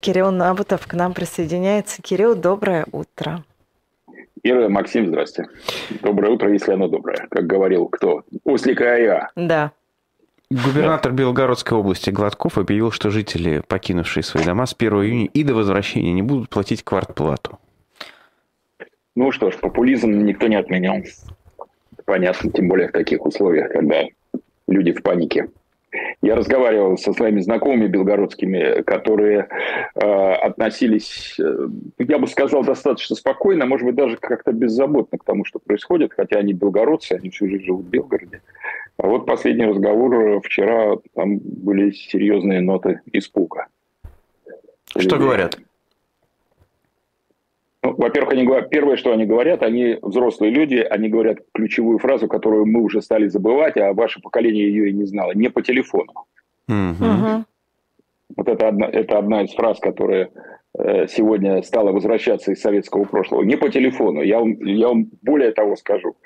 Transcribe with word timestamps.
Кирилл 0.00 0.30
Набутов 0.30 0.86
к 0.86 0.94
нам 0.94 1.12
присоединяется. 1.12 2.00
Кирилл, 2.02 2.36
доброе 2.36 2.86
утро. 2.92 3.44
Ира, 4.44 4.68
Максим, 4.68 5.08
здрасте. 5.08 5.46
Доброе 6.02 6.32
утро, 6.32 6.52
если 6.52 6.72
оно 6.72 6.86
доброе. 6.86 7.26
Как 7.30 7.46
говорил 7.46 7.86
кто? 7.86 8.22
Ослик 8.44 8.80
АЯ. 8.80 9.30
Да. 9.34 9.72
Губернатор 10.50 11.12
Белгородской 11.12 11.76
области 11.76 12.10
Гладков 12.10 12.56
объявил, 12.56 12.92
что 12.92 13.10
жители, 13.10 13.62
покинувшие 13.66 14.22
свои 14.22 14.44
дома 14.44 14.66
с 14.66 14.74
1 14.78 14.92
июня 15.02 15.26
и 15.26 15.42
до 15.42 15.54
возвращения 15.54 16.12
не 16.12 16.22
будут 16.22 16.48
платить 16.48 16.84
квартплату. 16.84 17.58
Ну 19.16 19.32
что 19.32 19.50
ж, 19.50 19.56
популизм 19.56 20.10
никто 20.24 20.46
не 20.46 20.56
отменял. 20.56 20.98
Понятно, 22.04 22.50
тем 22.52 22.68
более 22.68 22.88
в 22.88 22.92
таких 22.92 23.26
условиях, 23.26 23.72
когда 23.72 24.04
люди 24.68 24.92
в 24.92 25.02
панике. 25.02 25.50
Я 26.20 26.34
разговаривал 26.34 26.98
со 26.98 27.12
своими 27.12 27.40
знакомыми 27.40 27.86
белгородскими, 27.86 28.82
которые 28.82 29.48
э, 29.94 30.00
относились, 30.00 31.36
э, 31.38 31.68
я 31.98 32.18
бы 32.18 32.26
сказал, 32.26 32.62
достаточно 32.62 33.16
спокойно, 33.16 33.66
может 33.66 33.86
быть, 33.86 33.94
даже 33.94 34.16
как-то 34.16 34.52
беззаботно 34.52 35.18
к 35.18 35.24
тому, 35.24 35.44
что 35.44 35.58
происходит, 35.58 36.12
хотя 36.14 36.38
они 36.38 36.52
белгородцы, 36.52 37.12
они 37.12 37.30
всю 37.30 37.48
жизнь 37.48 37.64
живут 37.64 37.86
в 37.86 37.90
Белгороде. 37.90 38.42
А 38.98 39.06
вот 39.06 39.26
последний 39.26 39.64
разговор 39.64 40.40
вчера, 40.42 40.96
там 41.14 41.38
были 41.38 41.92
серьезные 41.92 42.60
ноты 42.60 43.00
испуга. 43.12 43.66
Что 44.86 45.00
Людей. 45.00 45.18
говорят? 45.18 45.58
Ну, 47.82 47.94
во-первых, 47.96 48.32
они 48.32 48.44
говорят, 48.44 48.70
первое, 48.70 48.96
что 48.96 49.12
они 49.12 49.24
говорят, 49.24 49.62
они 49.62 49.98
взрослые 50.02 50.50
люди, 50.50 50.76
они 50.76 51.08
говорят 51.08 51.38
ключевую 51.54 51.98
фразу, 51.98 52.26
которую 52.26 52.66
мы 52.66 52.82
уже 52.82 53.00
стали 53.02 53.28
забывать, 53.28 53.76
а 53.76 53.92
ваше 53.92 54.20
поколение 54.20 54.68
ее 54.68 54.90
и 54.90 54.92
не 54.92 55.04
знало. 55.04 55.32
Не 55.32 55.48
по 55.48 55.62
телефону. 55.62 56.12
Угу. 56.68 57.44
Вот 58.36 58.48
это 58.48 58.68
одна, 58.68 58.86
это 58.86 59.18
одна 59.18 59.42
из 59.42 59.52
фраз, 59.54 59.78
которая 59.78 60.30
э, 60.76 61.06
сегодня 61.06 61.62
стала 61.62 61.92
возвращаться 61.92 62.52
из 62.52 62.60
советского 62.60 63.04
прошлого. 63.04 63.42
Не 63.42 63.56
по 63.56 63.68
телефону. 63.68 64.22
Я 64.22 64.40
вам, 64.40 64.60
я 64.64 64.88
вам 64.88 65.06
более 65.22 65.52
того 65.52 65.76
скажу. 65.76 66.16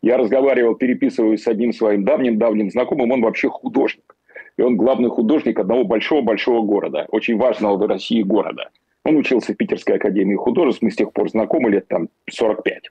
Я 0.00 0.16
разговаривал, 0.16 0.74
переписываюсь 0.74 1.42
с 1.42 1.46
одним 1.46 1.72
своим 1.72 2.04
давним-давним 2.04 2.70
знакомым. 2.70 3.12
Он 3.12 3.22
вообще 3.22 3.48
художник. 3.48 4.16
И 4.56 4.62
он 4.62 4.76
главный 4.76 5.10
художник 5.10 5.58
одного 5.58 5.84
большого-большого 5.84 6.62
города. 6.62 7.06
Очень 7.10 7.36
важного 7.36 7.76
в 7.76 7.86
России 7.86 8.22
города. 8.22 8.70
Он 9.04 9.16
учился 9.16 9.52
в 9.52 9.56
Питерской 9.56 9.96
академии 9.96 10.36
художеств, 10.36 10.82
мы 10.82 10.90
с 10.90 10.96
тех 10.96 11.12
пор 11.12 11.28
знакомы 11.28 11.70
лет 11.70 11.88
там 11.88 12.08
45. 12.30 12.90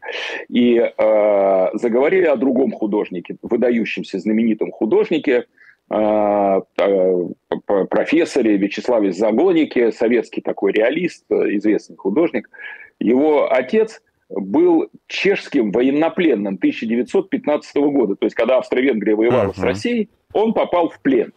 И 0.49 0.75
э, 0.75 1.67
заговорили 1.73 2.25
о 2.25 2.35
другом 2.35 2.71
художнике, 2.73 3.37
выдающемся 3.41 4.19
знаменитом 4.19 4.71
художнике, 4.71 5.45
э, 5.89 6.61
э, 6.77 7.27
профессоре 7.89 8.57
Вячеславе 8.57 9.13
Загонике, 9.13 9.93
советский 9.93 10.41
такой 10.41 10.73
реалист, 10.73 11.23
известный 11.29 11.95
художник. 11.95 12.49
Его 12.99 13.51
отец 13.51 14.01
был 14.29 14.89
чешским 15.07 15.71
военнопленным 15.71 16.55
1915 16.55 17.75
года. 17.77 18.15
То 18.15 18.25
есть, 18.25 18.35
когда 18.35 18.57
Австро-Венгрия 18.57 19.15
воевала 19.15 19.51
uh-huh. 19.51 19.59
с 19.59 19.63
Россией, 19.63 20.09
он 20.33 20.53
попал 20.53 20.89
в 20.89 20.99
плен 21.01 21.33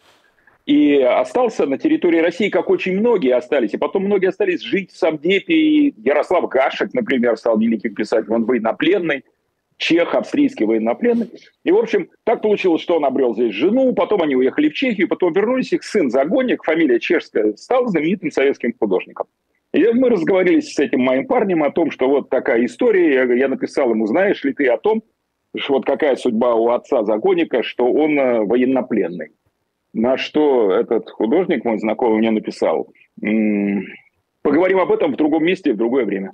и 0.67 0.97
остался 0.97 1.67
на 1.67 1.77
территории 1.77 2.21
России, 2.21 2.49
как 2.49 2.71
очень 2.71 2.99
многие 2.99 3.35
остались. 3.35 3.75
И 3.75 3.77
потом 3.77 4.05
многие 4.05 4.29
остались 4.29 4.63
жить 4.63 4.93
в 4.93 4.97
Савдепе. 4.97 5.55
И 5.55 5.95
Ярослав 6.03 6.49
Гашек, 6.49 6.95
например, 6.95 7.37
стал 7.37 7.59
великим 7.59 7.95
писателем. 7.95 8.37
Он 8.37 8.45
военнопленный, 8.45 9.25
чех, 9.77 10.15
австрийский 10.15 10.65
военнопленный. 10.65 11.31
И, 11.65 11.71
в 11.71 11.77
общем, 11.77 12.09
так 12.25 12.41
получилось, 12.41 12.81
что 12.81 12.97
он 12.97 13.05
обрел 13.05 13.35
здесь 13.35 13.55
жену, 13.55 13.93
потом 13.93 14.23
они 14.23 14.37
уехали 14.37 14.71
в 14.71 14.75
Чехию, 14.75 15.09
потом 15.09 15.35
вернулись, 15.35 15.73
их 15.73 15.85
сын 15.85 16.11
Загонник, 16.11 16.65
фамилия 16.65 16.99
чешская, 16.99 17.55
стал 17.57 17.89
знаменитым 17.89 18.31
советским 18.31 18.75
художником. 18.79 19.27
И 19.75 19.85
мы 19.89 20.09
разговорились 20.09 20.73
с 20.73 20.79
этим 20.79 21.01
моим 21.01 21.27
парнем 21.27 21.63
о 21.65 21.73
том, 21.73 21.91
что 21.91 22.09
вот 22.09 22.31
такая 22.31 22.65
история. 22.65 23.13
Я, 23.13 23.35
я 23.35 23.49
написал 23.49 23.91
ему, 23.91 24.07
знаешь 24.07 24.43
ли 24.45 24.55
ты 24.55 24.69
о 24.69 24.79
том, 24.79 25.03
что 25.57 25.75
вот 25.75 25.85
какая 25.85 26.17
судьба 26.17 26.55
у 26.55 26.71
отца 26.71 27.05
Загонника, 27.05 27.63
что 27.63 27.93
он 27.93 28.19
э, 28.19 28.45
военнопленный. 28.45 29.33
На 29.95 30.19
что 30.19 30.73
этот 30.73 31.09
художник, 31.09 31.65
мой 31.65 31.79
знакомый, 31.79 32.19
мне 32.19 32.33
написал, 32.33 32.93
поговорим 34.43 34.81
об 34.81 34.91
этом 34.91 35.13
в 35.13 35.17
другом 35.17 35.45
месте 35.45 35.73
в 35.73 35.77
другое 35.77 36.05
время. 36.05 36.33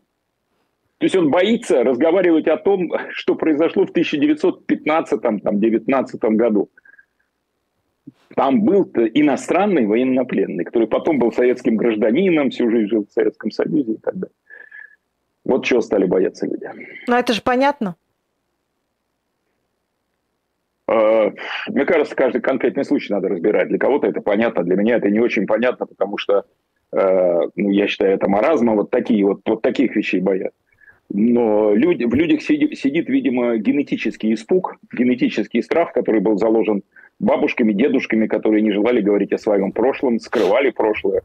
То 0.96 1.04
есть 1.04 1.14
он 1.14 1.30
боится 1.30 1.84
разговаривать 1.84 2.48
о 2.48 2.56
том, 2.56 2.90
что 3.10 3.34
произошло 3.34 3.84
в 3.84 3.92
1915-19 3.92 6.36
году. 6.36 6.70
Там 8.34 8.62
был 8.62 8.90
иностранный 9.14 9.86
военнопленный, 9.86 10.64
который 10.64 10.88
потом 10.88 11.18
был 11.18 11.30
советским 11.30 11.76
гражданином, 11.76 12.50
всю 12.50 12.70
жизнь 12.70 12.88
жил 12.88 13.06
в 13.06 13.12
Советском 13.12 13.50
Союзе 13.50 13.92
и 13.92 13.98
так 13.98 14.14
далее. 14.14 14.34
Вот 15.44 15.66
чего 15.66 15.80
стали 15.80 16.06
бояться 16.06 16.46
люди. 16.46 16.66
Ну, 17.06 17.14
это 17.14 17.34
же 17.34 17.42
понятно. 17.42 17.96
Э, 20.90 21.30
мне 21.68 21.84
кажется, 21.86 22.16
каждый 22.16 22.40
конкретный 22.40 22.84
случай 22.84 23.12
надо 23.12 23.28
разбирать. 23.28 23.68
Для 23.68 23.78
кого-то 23.78 24.08
это 24.08 24.20
понятно, 24.20 24.64
для 24.64 24.76
меня 24.76 24.96
это 24.96 25.08
не 25.08 25.20
очень 25.20 25.46
понятно, 25.46 25.86
потому 25.86 26.18
что, 26.18 26.44
э, 26.92 27.40
ну, 27.54 27.70
я 27.70 27.86
считаю, 27.86 28.14
это 28.14 28.28
маразма, 28.28 28.74
вот 28.74 28.90
такие 28.90 29.24
вот, 29.24 29.40
вот 29.46 29.62
таких 29.62 29.94
вещей 29.94 30.20
боят. 30.20 30.52
Но 31.12 31.74
люди, 31.74 32.04
в 32.04 32.14
людях 32.14 32.42
сидит, 32.42 32.76
сидит, 32.78 33.08
видимо, 33.08 33.56
генетический 33.56 34.34
испуг, 34.34 34.76
генетический 34.92 35.62
страх, 35.62 35.92
который 35.92 36.20
был 36.20 36.38
заложен 36.38 36.82
бабушками, 37.18 37.72
дедушками, 37.72 38.26
которые 38.26 38.62
не 38.62 38.72
желали 38.72 39.00
говорить 39.00 39.32
о 39.32 39.38
своем 39.38 39.72
прошлом, 39.72 40.18
скрывали 40.18 40.70
прошлое. 40.70 41.22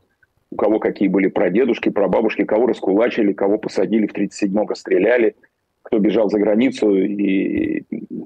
У 0.52 0.56
кого 0.58 0.80
какие 0.80 1.08
были 1.08 1.28
прадедушки, 1.28 1.90
прабабушки, 1.90 2.46
кого 2.46 2.68
раскулачили, 2.68 3.34
кого 3.34 3.58
посадили 3.58 4.08
в 4.08 4.14
37-го, 4.14 4.76
стреляли– 4.76 5.36
кто 5.86 6.00
бежал 6.00 6.30
за 6.30 6.40
границу. 6.40 6.96
И 6.96 7.84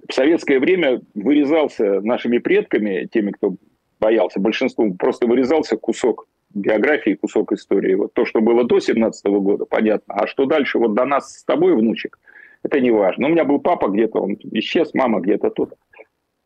в 0.07 0.13
советское 0.13 0.59
время 0.59 1.01
вырезался 1.13 2.01
нашими 2.01 2.37
предками, 2.39 3.07
теми, 3.11 3.31
кто 3.31 3.55
боялся, 3.99 4.39
большинством 4.39 4.97
просто 4.97 5.27
вырезался 5.27 5.77
кусок 5.77 6.27
биографии, 6.53 7.15
кусок 7.15 7.51
истории. 7.51 7.93
Вот 7.95 8.13
то, 8.13 8.25
что 8.25 8.41
было 8.41 8.63
до 8.63 8.79
17 8.79 9.25
года, 9.25 9.65
понятно. 9.65 10.15
А 10.15 10.25
что 10.25 10.45
дальше, 10.45 10.79
вот 10.79 10.93
до 10.93 11.05
нас 11.05 11.39
с 11.39 11.43
тобой, 11.43 11.75
внучек, 11.75 12.17
это 12.63 12.79
не 12.79 12.91
важно. 12.91 13.27
У 13.27 13.29
меня 13.29 13.43
был 13.43 13.59
папа 13.59 13.89
где-то, 13.89 14.19
он 14.19 14.37
исчез, 14.53 14.93
мама 14.93 15.19
где-то 15.19 15.49
тут. 15.49 15.73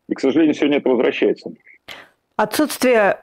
И, 0.10 0.16
к 0.16 0.20
сожалению, 0.20 0.56
сегодня 0.56 0.78
это 0.80 0.90
возвращается. 0.90 1.52
Отсутствие 2.36 3.20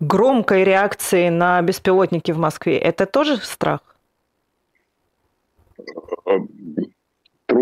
громкой 0.00 0.64
реакции 0.64 1.28
на 1.28 1.60
беспилотники 1.62 2.32
в 2.32 2.38
Москве– 2.38 2.78
это 2.78 3.06
тоже 3.06 3.36
страх? 3.36 3.80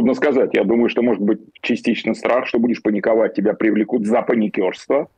Трудно 0.02 0.14
сказать. 0.14 0.50
Я 0.52 0.64
думаю, 0.64 0.88
что 0.88 1.00
может 1.00 1.22
быть 1.22 1.38
частично 1.60 2.14
страх, 2.14 2.48
что 2.48 2.58
будешь 2.58 2.82
паниковать, 2.82 3.34
тебя 3.34 3.54
привлекут 3.54 4.04
за 4.04 4.22
паникерство. 4.22 5.08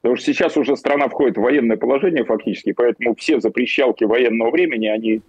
Потому 0.00 0.16
что 0.16 0.32
сейчас 0.32 0.56
уже 0.56 0.78
страна 0.78 1.08
входит 1.08 1.36
в 1.36 1.42
военное 1.42 1.76
положение 1.76 2.24
фактически, 2.24 2.72
поэтому 2.72 3.14
все 3.16 3.38
запрещалки 3.38 4.04
военного 4.04 4.50
времени, 4.50 4.86
они 4.86 5.20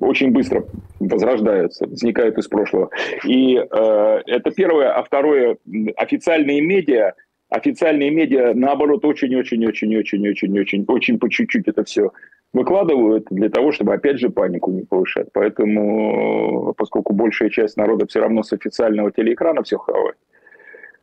очень 0.00 0.32
быстро 0.32 0.64
возрождаются, 0.98 1.86
возникают 1.86 2.36
из 2.36 2.48
прошлого. 2.48 2.90
И 3.24 3.58
э, 3.58 4.20
это 4.26 4.50
первое. 4.50 4.90
А 4.92 5.04
второе, 5.04 5.58
официальные 5.94 6.62
медиа, 6.62 7.12
официальные 7.48 8.10
медиа, 8.10 8.54
наоборот, 8.54 9.04
очень-очень-очень-очень-очень-очень, 9.04 10.84
очень 10.88 11.18
по 11.20 11.30
чуть-чуть 11.30 11.68
это 11.68 11.84
все 11.84 12.10
выкладывают 12.52 13.26
для 13.30 13.50
того, 13.50 13.72
чтобы, 13.72 13.94
опять 13.94 14.18
же, 14.18 14.30
панику 14.30 14.70
не 14.70 14.82
повышать. 14.82 15.28
Поэтому, 15.32 16.74
поскольку 16.76 17.12
большая 17.12 17.50
часть 17.50 17.76
народа 17.76 18.06
все 18.06 18.20
равно 18.20 18.42
с 18.42 18.52
официального 18.52 19.10
телеэкрана 19.12 19.62
все 19.62 19.78
хавает, 19.78 20.16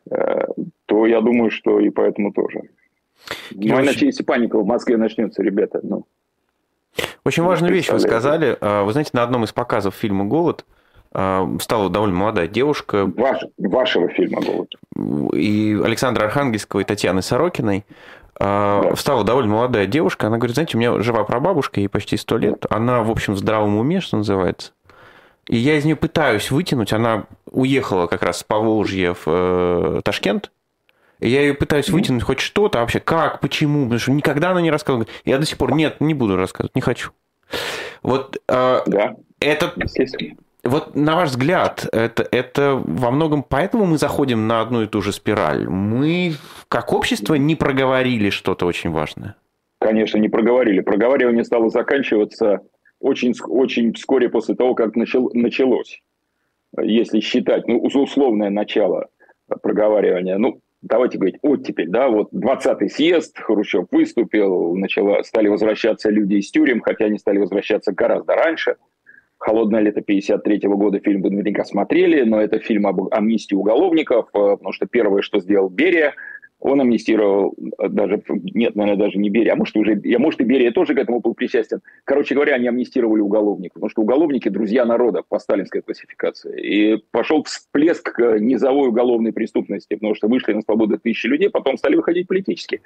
э, 0.09 0.45
то 0.85 1.05
я 1.05 1.21
думаю, 1.21 1.51
что 1.51 1.79
и 1.79 1.89
поэтому 1.89 2.33
тоже. 2.33 2.61
Ну, 3.51 3.81
иначе, 3.81 4.07
если 4.07 4.23
паника 4.23 4.57
в 4.57 4.65
Москве 4.65 4.97
начнется, 4.97 5.43
ребята, 5.43 5.79
ну... 5.83 6.05
Очень 7.25 7.43
важную 7.43 7.73
вещь 7.73 7.89
вы 7.89 7.99
сказали. 7.99 8.57
А, 8.59 8.83
вы 8.83 8.91
знаете, 8.91 9.11
на 9.13 9.23
одном 9.23 9.43
из 9.45 9.53
показов 9.53 9.95
фильма 9.95 10.25
«Голод» 10.25 10.65
а, 11.11 11.47
стала 11.59 11.89
довольно 11.89 12.15
молодая 12.15 12.47
девушка. 12.47 13.05
Ваш, 13.05 13.43
вашего 13.57 14.09
фильма 14.09 14.41
«Голод». 14.41 14.69
И 15.33 15.79
Александра 15.83 16.25
Архангельского, 16.25 16.81
и 16.81 16.83
Татьяны 16.83 17.21
Сорокиной. 17.21 17.85
А, 18.39 18.81
да. 18.83 18.95
Встала 18.95 19.23
довольно 19.23 19.53
молодая 19.53 19.85
девушка, 19.85 20.27
она 20.27 20.37
говорит, 20.37 20.55
знаете, 20.55 20.77
у 20.77 20.79
меня 20.79 20.99
жива 21.01 21.23
прабабушка, 21.23 21.79
ей 21.79 21.87
почти 21.87 22.17
сто 22.17 22.37
лет, 22.37 22.65
она, 22.69 23.03
в 23.03 23.11
общем, 23.11 23.33
в 23.33 23.37
здравом 23.37 23.77
уме, 23.77 24.01
что 24.01 24.17
называется. 24.17 24.71
И 25.47 25.57
я 25.57 25.77
из 25.77 25.85
нее 25.85 25.95
пытаюсь 25.95 26.51
вытянуть, 26.51 26.93
она 26.93 27.25
уехала 27.45 28.07
как 28.07 28.23
раз 28.23 28.39
с 28.39 28.43
Поволжья 28.43 29.13
в 29.13 29.23
э, 29.25 30.01
Ташкент, 30.03 30.51
и 31.19 31.29
я 31.29 31.41
ее 31.41 31.53
пытаюсь 31.53 31.89
вытянуть 31.89 32.23
хоть 32.23 32.39
что-то, 32.39 32.79
а 32.79 32.81
вообще 32.81 32.99
как, 32.99 33.39
почему, 33.39 33.83
потому 33.83 33.99
что 33.99 34.11
никогда 34.11 34.51
она 34.51 34.61
не 34.61 34.71
рассказывала. 34.71 35.07
Я 35.25 35.37
до 35.37 35.45
сих 35.45 35.57
пор, 35.57 35.73
нет, 35.73 36.01
не 36.01 36.13
буду 36.13 36.35
рассказывать, 36.35 36.75
не 36.75 36.81
хочу. 36.81 37.11
Вот 38.01 38.37
э, 38.47 38.81
да. 38.85 39.15
это 39.39 39.73
вот 40.63 40.95
на 40.95 41.15
ваш 41.15 41.29
взгляд, 41.29 41.87
это, 41.91 42.27
это 42.31 42.81
во 42.83 43.11
многом 43.11 43.43
поэтому 43.43 43.85
мы 43.85 43.97
заходим 43.97 44.47
на 44.47 44.61
одну 44.61 44.83
и 44.83 44.87
ту 44.87 45.01
же 45.01 45.11
спираль? 45.11 45.67
Мы 45.67 46.33
как 46.69 46.93
общество 46.93 47.35
не 47.35 47.55
проговорили 47.55 48.29
что-то 48.29 48.65
очень 48.65 48.91
важное? 48.91 49.35
Конечно, 49.79 50.17
не 50.17 50.29
проговорили. 50.29 50.79
Проговаривание 50.79 51.43
стало 51.43 51.69
заканчиваться 51.69 52.61
очень, 52.99 53.33
очень 53.47 53.93
вскоре 53.93 54.29
после 54.29 54.55
того, 54.55 54.75
как 54.75 54.95
начал, 54.95 55.29
началось. 55.33 56.01
Если 56.81 57.19
считать, 57.19 57.67
ну, 57.67 57.79
условное 57.79 58.49
начало 58.49 59.07
проговаривания. 59.61 60.37
Ну, 60.37 60.61
давайте 60.81 61.17
говорить 61.17 61.39
оттепель, 61.41 61.89
да, 61.89 62.09
вот 62.09 62.31
20-й 62.33 62.89
съезд, 62.89 63.37
Хрущев 63.39 63.87
выступил, 63.91 64.75
начало, 64.75 65.21
стали 65.23 65.47
возвращаться 65.47 66.09
люди 66.09 66.35
из 66.35 66.49
тюрем, 66.49 66.81
хотя 66.81 67.05
они 67.05 67.17
стали 67.17 67.39
возвращаться 67.39 67.91
гораздо 67.91 68.35
раньше. 68.35 68.77
«Холодное 69.43 69.81
лето» 69.81 70.01
53 70.01 70.67
-го 70.67 70.77
года 70.77 70.99
фильм 70.99 71.21
вы 71.21 71.29
наверняка 71.29 71.65
смотрели, 71.65 72.23
но 72.23 72.39
это 72.39 72.59
фильм 72.59 72.87
об 72.87 73.13
амнистии 73.13 73.55
уголовников, 73.55 74.27
э, 74.27 74.31
потому 74.31 74.71
что 74.71 74.85
первое, 74.85 75.21
что 75.21 75.39
сделал 75.39 75.69
Берия– 75.69 76.13
он 76.63 76.79
амнистировал 76.79 77.53
э, 77.77 77.89
даже, 77.89 78.23
нет, 78.29 78.75
наверное, 78.75 79.05
даже 79.05 79.19
не 79.19 79.29
Берия, 79.29 79.51
а 79.51 79.55
может, 79.57 79.75
уже, 79.75 79.99
я, 80.05 80.17
может 80.17 80.39
и 80.39 80.45
Берия 80.45 80.71
тоже 80.71 80.95
к 80.95 80.97
этому 80.97 81.19
был 81.19 81.33
причастен. 81.33 81.81
Короче 82.05 82.35
говоря, 82.35 82.55
они 82.55 82.69
амнистировали 82.69 83.19
уголовников, 83.19 83.73
потому 83.75 83.89
что 83.89 84.01
уголовники– 84.01 84.47
друзья 84.49 84.85
народа 84.85 85.23
по 85.27 85.39
сталинской 85.39 85.81
классификации. 85.81 86.61
И 86.61 87.03
пошел 87.11 87.43
всплеск 87.43 88.17
низовой 88.39 88.87
уголовной 88.87 89.33
преступности, 89.33 89.95
потому 89.95 90.15
что 90.15 90.29
вышли 90.29 90.53
на 90.53 90.61
свободу 90.61 90.97
тысячи 90.97 91.27
людей, 91.27 91.49
потом 91.49 91.77
стали 91.77 91.97
выходить 91.97 92.29
политически. 92.29 92.81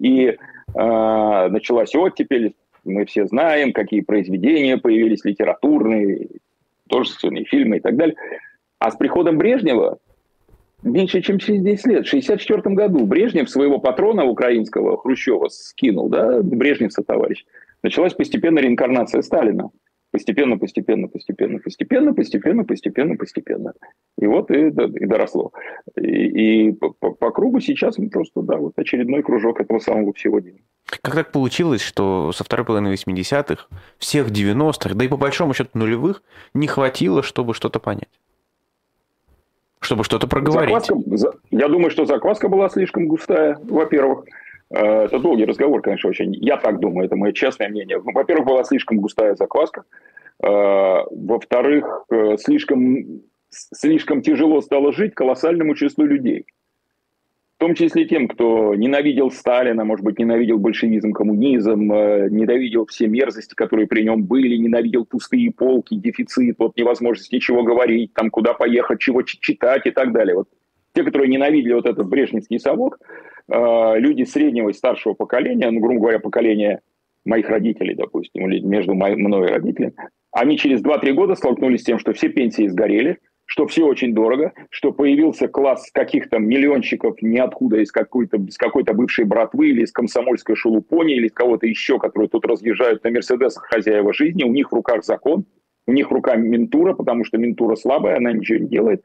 И 0.00 0.26
э, 0.26 0.36
началась 0.74 1.94
оттепель, 1.94 2.54
мы 2.90 3.06
все 3.06 3.26
знаем, 3.26 3.72
какие 3.72 4.00
произведения 4.02 4.76
появились 4.76 5.24
литературные, 5.24 6.28
тоже 6.88 7.10
фильмы 7.46 7.78
и 7.78 7.80
так 7.80 7.96
далее. 7.96 8.16
А 8.78 8.90
с 8.90 8.96
приходом 8.96 9.38
Брежнева 9.38 9.98
меньше, 10.82 11.20
чем 11.22 11.38
через 11.38 11.62
10 11.62 11.86
лет. 11.86 12.06
В 12.06 12.08
1964 12.08 12.74
году 12.74 13.06
Брежнев 13.06 13.48
своего 13.48 13.78
патрона 13.78 14.24
украинского 14.24 14.98
Хрущева 14.98 15.48
скинул, 15.48 16.08
да, 16.08 16.42
Брежнев-со 16.42 17.02
товарищ. 17.02 17.44
Началась 17.82 18.14
постепенная 18.14 18.62
реинкарнация 18.62 19.22
Сталина. 19.22 19.70
Постепенно, 20.12 20.58
постепенно, 20.58 21.06
постепенно, 21.06 21.58
постепенно, 21.58 22.12
постепенно, 22.12 22.64
постепенно, 22.64 23.16
постепенно. 23.16 23.74
И 24.18 24.26
вот 24.26 24.50
и, 24.50 24.66
и 24.66 25.06
доросло. 25.06 25.52
И, 25.96 26.68
и 26.68 26.72
по, 26.72 26.90
по 26.90 27.30
кругу 27.30 27.60
сейчас 27.60 27.96
мы 27.96 28.10
просто, 28.10 28.42
да, 28.42 28.56
вот 28.56 28.72
очередной 28.76 29.22
кружок 29.22 29.60
этого 29.60 29.78
самого 29.78 30.12
всего 30.12 30.40
дня. 30.40 30.58
Как 31.02 31.14
так 31.14 31.30
получилось, 31.30 31.80
что 31.80 32.32
со 32.32 32.42
второй 32.42 32.66
половины 32.66 32.92
80-х, 32.92 33.66
всех 33.98 34.30
90-х, 34.30 34.94
да 34.94 35.04
и 35.04 35.08
по 35.08 35.16
большому 35.16 35.54
счету 35.54 35.70
нулевых, 35.74 36.24
не 36.54 36.66
хватило, 36.66 37.22
чтобы 37.22 37.54
что-то 37.54 37.78
понять? 37.78 38.08
чтобы 39.82 40.04
что-то 40.04 40.26
проговорить. 40.26 40.74
Закваска, 40.86 41.38
я 41.50 41.66
думаю, 41.66 41.90
что 41.90 42.04
закваска 42.04 42.48
была 42.48 42.68
слишком 42.68 43.08
густая, 43.08 43.58
во-первых. 43.62 44.24
Э, 44.70 45.04
это 45.04 45.18
долгий 45.18 45.44
разговор, 45.44 45.82
конечно, 45.82 46.10
очень. 46.10 46.34
Я 46.34 46.56
так 46.56 46.80
думаю, 46.80 47.06
это 47.06 47.16
мое 47.16 47.32
честное 47.32 47.68
мнение. 47.68 48.00
Ну, 48.02 48.12
во-первых, 48.12 48.46
была 48.46 48.64
слишком 48.64 48.98
густая 48.98 49.34
закваска. 49.34 49.84
Э, 50.42 51.04
во-вторых, 51.10 52.04
э, 52.10 52.36
слишком, 52.38 53.22
слишком 53.50 54.22
тяжело 54.22 54.60
стало 54.60 54.92
жить 54.92 55.14
колоссальному 55.14 55.74
числу 55.74 56.04
людей 56.04 56.46
в 57.56 57.62
том 57.62 57.74
числе 57.74 58.06
тем, 58.06 58.26
кто 58.26 58.74
ненавидел 58.74 59.30
Сталина, 59.30 59.84
может 59.84 60.02
быть, 60.02 60.18
ненавидел 60.18 60.56
большевизм, 60.56 61.12
коммунизм, 61.12 61.92
ненавидел 61.92 62.86
все 62.86 63.06
мерзости, 63.06 63.54
которые 63.54 63.86
при 63.86 64.02
нем 64.02 64.24
были, 64.24 64.56
ненавидел 64.56 65.04
пустые 65.04 65.52
полки, 65.52 65.94
дефицит, 65.94 66.56
вот 66.58 66.74
невозможность 66.78 67.30
ничего 67.34 67.62
говорить, 67.62 68.14
там 68.14 68.30
куда 68.30 68.54
поехать, 68.54 69.00
чего 69.00 69.20
читать 69.20 69.84
и 69.84 69.90
так 69.90 70.14
далее. 70.14 70.36
Вот 70.36 70.48
те, 70.94 71.04
которые 71.04 71.28
ненавидели 71.28 71.72
вот 71.72 71.86
этот 71.86 72.08
брежневский 72.08 72.58
совок, 72.58 72.98
э, 73.48 73.98
люди 73.98 74.24
среднего 74.24 74.70
и 74.70 74.74
старшего 74.74 75.14
поколения, 75.14 75.70
ну, 75.70 75.80
грубо 75.80 76.00
говоря, 76.00 76.18
поколение 76.18 76.80
моих 77.24 77.48
родителей, 77.48 77.94
допустим, 77.94 78.50
или 78.50 78.60
между 78.60 78.94
мной 78.94 79.12
и 79.12 79.52
родителями, 79.52 79.94
они 80.32 80.56
через 80.56 80.82
2-3 80.82 81.12
года 81.12 81.34
столкнулись 81.34 81.82
с 81.82 81.84
тем, 81.84 81.98
что 81.98 82.12
все 82.12 82.28
пенсии 82.28 82.66
сгорели– 82.68 83.18
что 83.50 83.66
все 83.66 83.84
очень 83.84 84.14
дорого, 84.14 84.52
что 84.70 84.92
появился 84.92 85.48
класс 85.48 85.90
каких-то 85.92 86.38
миллионщиков 86.38 87.20
ниоткуда 87.20 87.80
из 87.80 87.90
какой-то, 87.90 88.36
из 88.36 88.56
какой-то 88.56 88.94
бывшей 88.94 89.24
братвы 89.24 89.70
или 89.70 89.82
из 89.82 89.90
комсомольской 89.90 90.54
шелупони 90.54 91.16
или 91.16 91.26
из 91.26 91.32
кого-то 91.32 91.66
еще, 91.66 91.98
которые 91.98 92.28
тут 92.28 92.46
разъезжают 92.46 93.02
на 93.02 93.10
Мерседесах 93.10 93.64
хозяева 93.64 94.14
жизни, 94.14 94.44
у 94.44 94.52
них 94.52 94.70
в 94.70 94.74
руках 94.74 95.04
закон, 95.04 95.46
у 95.86 95.92
них 95.92 96.10
рука 96.10 96.36
ментура, 96.36 96.94
потому 96.94 97.24
что 97.24 97.38
ментура 97.38 97.76
слабая, 97.76 98.16
она 98.16 98.32
ничего 98.32 98.58
не 98.58 98.68
делает, 98.68 99.04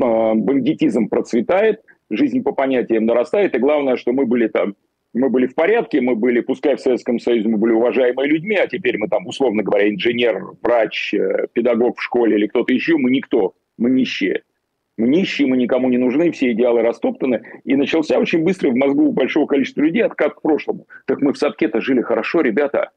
а, 0.00 0.34
бандитизм 0.34 1.08
процветает, 1.08 1.82
жизнь 2.10 2.42
по 2.42 2.52
понятиям 2.52 3.06
нарастает, 3.06 3.54
и 3.54 3.58
главное, 3.58 3.96
что 3.96 4.12
мы 4.12 4.26
были 4.26 4.48
там 4.48 4.74
мы 5.12 5.28
были 5.28 5.46
в 5.46 5.56
порядке, 5.56 6.00
мы 6.00 6.14
были, 6.14 6.38
пускай 6.38 6.76
в 6.76 6.80
Советском 6.80 7.18
Союзе 7.18 7.48
мы 7.48 7.58
были 7.58 7.72
уважаемые 7.72 8.28
людьми, 8.28 8.54
а 8.54 8.68
теперь 8.68 8.96
мы 8.96 9.08
там, 9.08 9.26
условно 9.26 9.64
говоря, 9.64 9.90
инженер, 9.90 10.52
врач, 10.62 11.12
э, 11.12 11.48
педагог 11.52 11.98
в 11.98 12.02
школе 12.02 12.36
или 12.36 12.46
кто-то 12.46 12.72
еще, 12.72 12.96
мы 12.96 13.10
никто 13.10 13.54
мы 13.80 13.90
нищие. 13.90 14.42
Мы 14.96 15.08
нищие, 15.08 15.48
мы 15.48 15.56
никому 15.56 15.88
не 15.88 15.96
нужны, 15.96 16.30
все 16.30 16.52
идеалы 16.52 16.82
растоптаны. 16.82 17.42
И 17.64 17.74
начался 17.74 18.18
очень 18.18 18.44
быстро 18.44 18.70
в 18.70 18.76
мозгу 18.76 19.10
большого 19.10 19.46
количества 19.46 19.80
людей 19.80 20.04
откат 20.04 20.34
к 20.34 20.42
прошлому. 20.42 20.86
Так 21.06 21.22
мы 21.22 21.32
в 21.32 21.38
Садке-то 21.38 21.80
жили 21.80 22.02
хорошо, 22.02 22.42
ребята. 22.42 22.90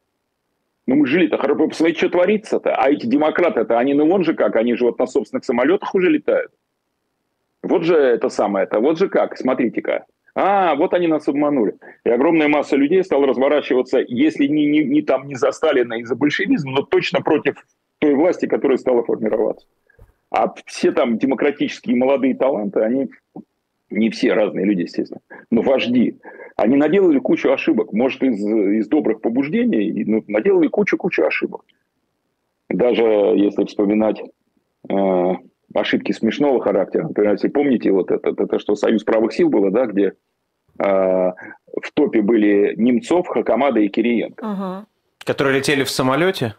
Ну 0.85 0.95
мы 0.95 1.07
жили-то 1.07 1.37
хорошо. 1.37 1.67
Посмотрите, 1.67 1.99
что 1.99 2.09
творится-то. 2.09 2.75
А 2.75 2.89
эти 2.89 3.05
демократы-то, 3.05 3.77
они 3.77 3.93
ну 3.93 4.07
вон 4.07 4.23
же 4.23 4.33
как, 4.33 4.55
они 4.55 4.75
же 4.75 4.85
вот 4.85 4.99
на 4.99 5.07
собственных 5.07 5.45
самолетах 5.45 5.95
уже 5.95 6.09
летают. 6.09 6.51
Вот 7.61 7.83
же 7.83 7.95
это 7.95 8.27
самое-то, 8.27 8.79
вот 8.79 8.97
же 8.97 9.07
как, 9.07 9.37
смотрите-ка. 9.37 10.05
А, 10.35 10.75
вот 10.75 10.93
они 10.93 11.07
нас 11.07 11.27
обманули. 11.27 11.75
И 12.03 12.09
огромная 12.09 12.47
масса 12.47 12.75
людей 12.75 13.03
стала 13.03 13.27
разворачиваться, 13.27 14.03
если 14.05 14.47
не, 14.47 14.65
не, 14.65 14.83
не 14.83 15.01
там 15.01 15.27
не 15.27 15.35
за 15.35 15.51
Сталина 15.51 15.93
и 15.93 16.03
за 16.03 16.15
большевизм, 16.15 16.71
но 16.71 16.81
точно 16.81 17.21
против 17.21 17.55
той 17.99 18.15
власти, 18.15 18.47
которая 18.47 18.77
стала 18.77 19.03
формироваться. 19.03 19.67
А 20.29 20.53
все 20.65 20.91
там 20.91 21.19
демократические 21.19 21.95
молодые 21.95 22.35
таланты, 22.35 22.81
они 22.81 23.09
не 23.93 24.09
все 24.09 24.33
разные 24.33 24.65
люди, 24.65 24.81
естественно, 24.81 25.21
но 25.49 25.61
вожди, 25.61 26.17
они 26.55 26.75
наделали 26.75 27.19
кучу 27.19 27.51
ошибок. 27.51 27.93
Может, 27.93 28.23
из, 28.23 28.39
из 28.45 28.87
добрых 28.87 29.21
побуждений, 29.21 30.03
но 30.05 30.23
наделали 30.27 30.67
кучу-кучу 30.67 31.23
ошибок. 31.23 31.63
Даже 32.69 33.03
если 33.03 33.65
вспоминать 33.65 34.21
э, 34.89 35.31
ошибки 35.73 36.11
смешного 36.11 36.61
характера. 36.61 37.03
Например, 37.07 37.33
если 37.33 37.49
помните, 37.49 37.91
вот 37.91 38.11
это, 38.11 38.29
это 38.29 38.59
что 38.59 38.75
Союз 38.75 39.03
правых 39.03 39.33
сил 39.33 39.49
было, 39.49 39.71
да, 39.71 39.85
где 39.85 40.13
э, 40.79 40.83
в 40.85 41.91
топе 41.93 42.21
были 42.21 42.75
Немцов, 42.77 43.27
Хакамада 43.27 43.79
и 43.79 43.87
Кириенко. 43.87 44.43
Угу. 44.43 44.87
Которые 45.25 45.57
летели 45.57 45.83
в 45.83 45.89
самолете? 45.89 46.55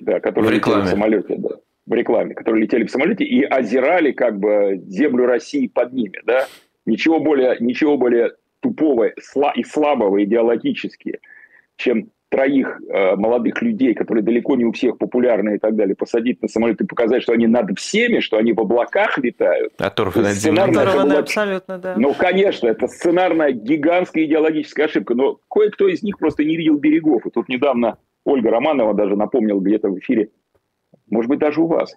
Да, 0.00 0.20
которые 0.20 0.50
в 0.50 0.54
летели 0.54 0.80
в 0.80 0.86
самолете, 0.86 1.36
да 1.36 1.56
в 1.86 1.92
рекламе, 1.92 2.34
которые 2.34 2.62
летели 2.62 2.84
в 2.84 2.90
самолете 2.90 3.24
и 3.24 3.42
озирали 3.42 4.12
как 4.12 4.38
бы 4.38 4.80
землю 4.86 5.26
России 5.26 5.66
под 5.66 5.92
ними, 5.92 6.20
да, 6.24 6.46
ничего 6.86 7.20
более, 7.20 7.56
ничего 7.60 7.96
более 7.96 8.32
тупого 8.60 9.08
и 9.08 9.64
слабого 9.64 10.22
идеологически, 10.22 11.20
чем 11.76 12.10
троих 12.30 12.80
э, 12.88 13.16
молодых 13.16 13.60
людей, 13.60 13.92
которые 13.92 14.22
далеко 14.22 14.54
не 14.54 14.64
у 14.64 14.72
всех 14.72 14.98
популярны 14.98 15.56
и 15.56 15.58
так 15.58 15.74
далее, 15.74 15.96
посадить 15.96 16.40
на 16.40 16.48
самолет 16.48 16.80
и 16.80 16.86
показать, 16.86 17.22
что 17.22 17.32
они 17.32 17.46
над 17.48 17.76
всеми, 17.76 18.20
что 18.20 18.38
они 18.38 18.52
в 18.52 18.60
облаках 18.60 19.18
летают. 19.18 19.72
Оторваны 19.78 20.28
над 20.28 20.36
землей. 20.36 21.18
абсолютно, 21.18 21.78
да. 21.78 21.94
Ну, 21.96 22.14
конечно, 22.14 22.68
это 22.68 22.86
сценарная 22.86 23.50
гигантская 23.50 24.24
идеологическая 24.24 24.84
ошибка, 24.84 25.14
но 25.14 25.40
кое-кто 25.50 25.88
из 25.88 26.02
них 26.02 26.18
просто 26.18 26.44
не 26.44 26.56
видел 26.56 26.78
берегов. 26.78 27.26
И 27.26 27.30
тут 27.30 27.48
недавно 27.48 27.98
Ольга 28.24 28.50
Романова 28.50 28.94
даже 28.94 29.16
напомнила 29.16 29.60
где-то 29.60 29.88
в 29.88 29.98
эфире 29.98 30.30
может 31.10 31.28
быть, 31.28 31.38
даже 31.38 31.60
у 31.60 31.66
вас. 31.66 31.96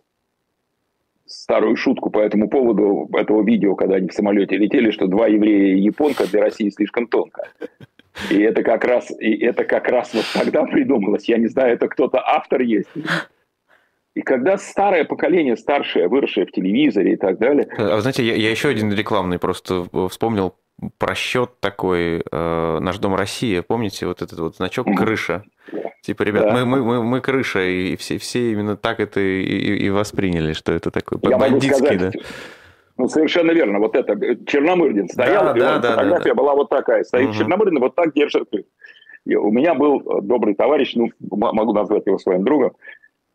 Старую 1.26 1.76
шутку 1.76 2.10
по 2.10 2.20
этому 2.20 2.50
поводу 2.50 3.10
этого 3.14 3.44
видео, 3.44 3.76
когда 3.76 3.96
они 3.96 4.10
в 4.10 4.14
самолете 4.14 4.58
летели, 4.58 4.92
что 4.92 5.08
два 5.08 5.28
еврея 5.28 5.76
и 5.76 5.80
японка 5.80 6.28
для 6.28 6.42
России 6.42 6.70
слишком 6.70 7.08
тонко. 7.08 7.50
И 8.30 8.40
это 8.42 8.62
как 8.62 8.84
раз, 8.86 9.10
и 9.20 9.34
это 9.44 9.64
как 9.64 9.88
раз 9.88 10.14
вот 10.14 10.26
тогда 10.34 10.64
придумалось. 10.66 11.28
Я 11.28 11.38
не 11.38 11.48
знаю, 11.48 11.74
это 11.74 11.88
кто-то 11.88 12.22
автор 12.24 12.62
есть. 12.62 12.90
И 14.16 14.22
когда 14.22 14.58
старое 14.58 15.06
поколение, 15.06 15.58
старшее, 15.58 16.08
выросшее 16.08 16.46
в 16.46 16.52
телевизоре 16.52 17.14
и 17.14 17.16
так 17.16 17.40
далее... 17.40 17.68
А 17.78 18.00
знаете, 18.00 18.24
я, 18.24 18.36
я 18.36 18.52
еще 18.52 18.70
один 18.70 18.94
рекламный 18.94 19.40
просто 19.40 19.86
вспомнил 20.10 20.54
просчет 20.98 21.60
такой, 21.60 22.24
э, 22.30 22.80
наш 22.80 22.98
Дом 22.98 23.16
России, 23.16 23.60
помните, 23.62 24.06
вот 24.08 24.22
этот 24.22 24.40
вот 24.40 24.56
значок 24.56 24.88
крыша? 24.96 25.44
Типа, 26.02 26.24
ребят, 26.24 26.44
да. 26.46 26.54
мы, 26.54 26.66
мы, 26.66 26.84
мы, 26.84 27.04
мы 27.04 27.22
крыша, 27.22 27.62
и 27.62 27.96
все, 27.96 28.18
все 28.18 28.52
именно 28.52 28.76
так 28.76 29.00
это 29.00 29.20
и, 29.20 29.42
и, 29.42 29.86
и 29.86 29.90
восприняли, 29.90 30.54
что 30.54 30.74
это 30.74 30.92
такое 30.92 31.20
Я 31.24 31.38
бандитский, 31.38 31.98
да? 31.98 32.12
Ну, 32.98 33.08
совершенно 33.08 33.52
верно. 33.52 33.80
Вот 33.80 33.96
это 33.96 34.16
Черномырдин 34.46 35.08
стоял, 35.08 35.46
да, 35.46 35.52
и 35.56 35.60
да, 35.60 35.80
да, 35.80 35.92
фотография 35.92 36.24
да, 36.24 36.30
да. 36.30 36.36
была 36.36 36.54
вот 36.56 36.70
такая. 36.70 37.04
Стоит 37.04 37.30
угу. 37.30 37.38
Черномырдин, 37.38 37.80
вот 37.80 37.96
так 37.96 38.14
держит. 38.14 38.50
И 39.26 39.36
у 39.36 39.52
меня 39.52 39.74
был 39.74 40.22
добрый 40.22 40.54
товарищ, 40.54 40.94
ну, 40.96 41.10
могу 41.20 41.74
назвать 41.74 42.06
его 42.06 42.18
своим 42.18 42.44
другом, 42.44 42.74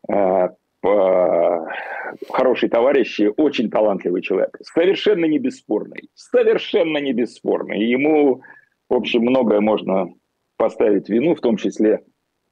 э, 0.07 0.49
хороший 0.81 2.69
товарищ, 2.69 3.19
очень 3.37 3.69
талантливый 3.69 4.21
человек. 4.21 4.57
Совершенно 4.61 5.25
не 5.25 5.39
бесспорный. 5.39 6.09
Совершенно 6.15 6.97
не 6.99 7.13
бесспорный. 7.13 7.79
Ему, 7.79 8.41
в 8.89 8.93
общем, 8.93 9.21
многое 9.21 9.59
можно 9.59 10.13
поставить 10.57 11.09
вину, 11.09 11.35
в 11.35 11.41
том 11.41 11.57
числе, 11.57 12.01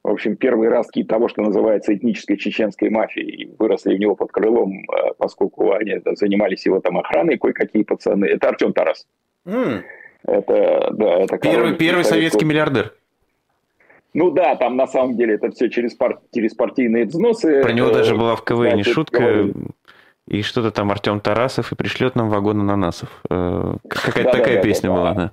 в 0.03 0.09
общем, 0.09 0.37
первые 0.37 0.69
ростки 0.69 1.03
того, 1.03 1.27
что 1.27 1.41
называется 1.41 1.93
этнической 1.93 2.37
чеченской 2.37 2.89
мафией, 2.89 3.53
выросли 3.59 3.93
у 3.95 3.97
него 3.97 4.15
под 4.15 4.31
крылом, 4.31 4.71
э, 4.71 5.13
поскольку 5.17 5.73
они 5.73 6.01
занимались 6.15 6.65
его 6.65 6.79
там 6.79 6.97
охраной, 6.97 7.37
кое-какие 7.37 7.83
пацаны. 7.83 8.25
Это 8.25 8.49
Артем 8.49 8.73
Тарас. 8.73 9.05
Mm. 9.45 9.83
Это, 10.23 10.89
да, 10.93 11.19
это 11.19 11.37
первый, 11.37 11.75
первый 11.75 12.03
советский 12.03 12.45
миллиардер. 12.45 12.93
Ну 14.13 14.31
да, 14.31 14.55
там 14.55 14.75
на 14.75 14.87
самом 14.87 15.15
деле 15.15 15.35
это 15.35 15.51
все 15.51 15.69
через, 15.69 15.93
пар... 15.93 16.19
через 16.33 16.53
партийные 16.53 17.05
взносы. 17.05 17.61
Про 17.61 17.73
него 17.73 17.91
даже 17.91 18.15
была 18.15 18.35
в 18.35 18.43
КВН 18.43 18.83
шутка. 18.83 19.49
И 20.27 20.41
что-то 20.41 20.71
там 20.71 20.91
Артем 20.91 21.21
Тарасов 21.21 21.71
и 21.71 21.75
пришлет 21.75 22.15
нам 22.15 22.29
вагон 22.29 22.59
ананасов. 22.59 23.21
Э, 23.29 23.75
какая-то 23.87 24.31
да, 24.31 24.37
такая 24.37 24.55
да, 24.55 24.61
песня 24.61 24.89
да, 24.89 24.95
была, 24.95 25.13
да. 25.13 25.31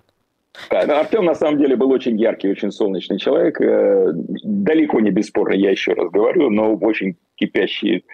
Да, 0.71 0.87
ну, 0.87 0.95
Артем 0.95 1.25
на 1.25 1.35
самом 1.35 1.59
деле 1.59 1.75
был 1.75 1.90
очень 1.90 2.16
яркий, 2.16 2.49
очень 2.49 2.71
солнечный 2.71 3.19
человек. 3.19 3.61
Э, 3.61 4.12
далеко 4.14 5.00
не 5.00 5.11
бесспорно, 5.11 5.54
я 5.54 5.73
еще 5.73 5.95
раз 5.95 6.11
говорю, 6.11 6.49
но 6.50 6.76
очень 6.76 7.16
кипящий 7.35 8.04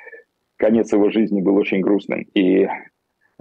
конец 0.56 0.90
его 0.92 1.10
жизни 1.10 1.42
был 1.42 1.56
очень 1.56 1.82
грустным. 1.82 2.26
И 2.32 2.66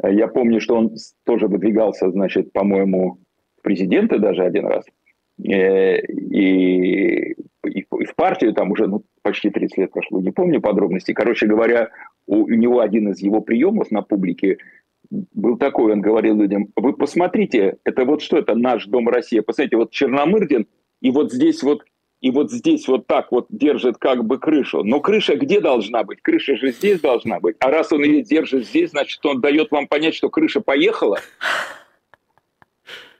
я 0.04 0.28
помню, 0.28 0.60
что 0.60 0.76
он 0.76 0.92
тоже 1.26 1.48
выдвигался, 1.48 2.12
значит, 2.12 2.52
по-моему, 2.52 3.20
президенты 3.62 4.20
даже 4.20 4.44
один 4.44 4.68
раз– 4.68 4.84
Э, 5.48 6.02
и, 6.40 7.36
и, 7.66 7.86
в 8.06 8.16
партию 8.16 8.54
там 8.54 8.72
уже 8.72 8.88
ну, 8.88 9.04
почти 9.22 9.50
30 9.50 9.78
лет 9.78 9.92
прошло, 9.92 10.22
не 10.22 10.32
помню 10.32 10.62
подробностей. 10.62 11.14
Короче 11.14 11.48
говоря, 11.48 11.90
у, 12.28 12.44
у 12.44 12.50
него 12.50 12.80
один 12.80 13.10
из 13.10 13.20
его 13.20 13.42
приемов 13.42 13.92
на 13.92 14.02
публике 14.02 14.58
был 15.10 15.58
такой, 15.58 15.94
он 15.94 16.02
говорил 16.02 16.40
людям, 16.40 16.68
вы 16.76 16.94
посмотрите, 16.94 17.78
это 17.84 18.06
вот 18.06 18.22
что 18.22 18.38
это 18.38 18.56
наш 18.56 18.86
Дом 18.86 19.10
России, 19.10 19.40
посмотрите, 19.40 19.78
вот 19.78 19.92
Черномырдин, 19.92 20.68
и 21.02 21.12
вот 21.12 21.32
здесь 21.32 21.64
вот 21.64 21.84
и 22.22 22.32
вот 22.32 22.52
здесь 22.52 22.86
вот 22.90 23.08
так 23.08 23.32
вот 23.32 23.48
держит 23.50 23.98
как 23.98 24.26
бы 24.26 24.40
крышу. 24.40 24.84
Но 24.84 25.00
крыша 25.00 25.38
где 25.38 25.62
должна 25.62 26.04
быть? 26.04 26.22
Крыша 26.22 26.58
же 26.58 26.74
здесь 26.74 27.00
должна 27.00 27.40
быть. 27.40 27.56
А 27.62 27.72
раз 27.72 27.94
он 27.94 28.04
ее 28.04 28.24
держит 28.24 28.68
здесь, 28.68 28.90
значит, 28.90 29.26
он 29.26 29.40
дает 29.40 29.72
вам 29.72 29.88
понять, 29.88 30.16
что 30.16 30.30
крыша 30.30 30.60
поехала. 30.60 31.20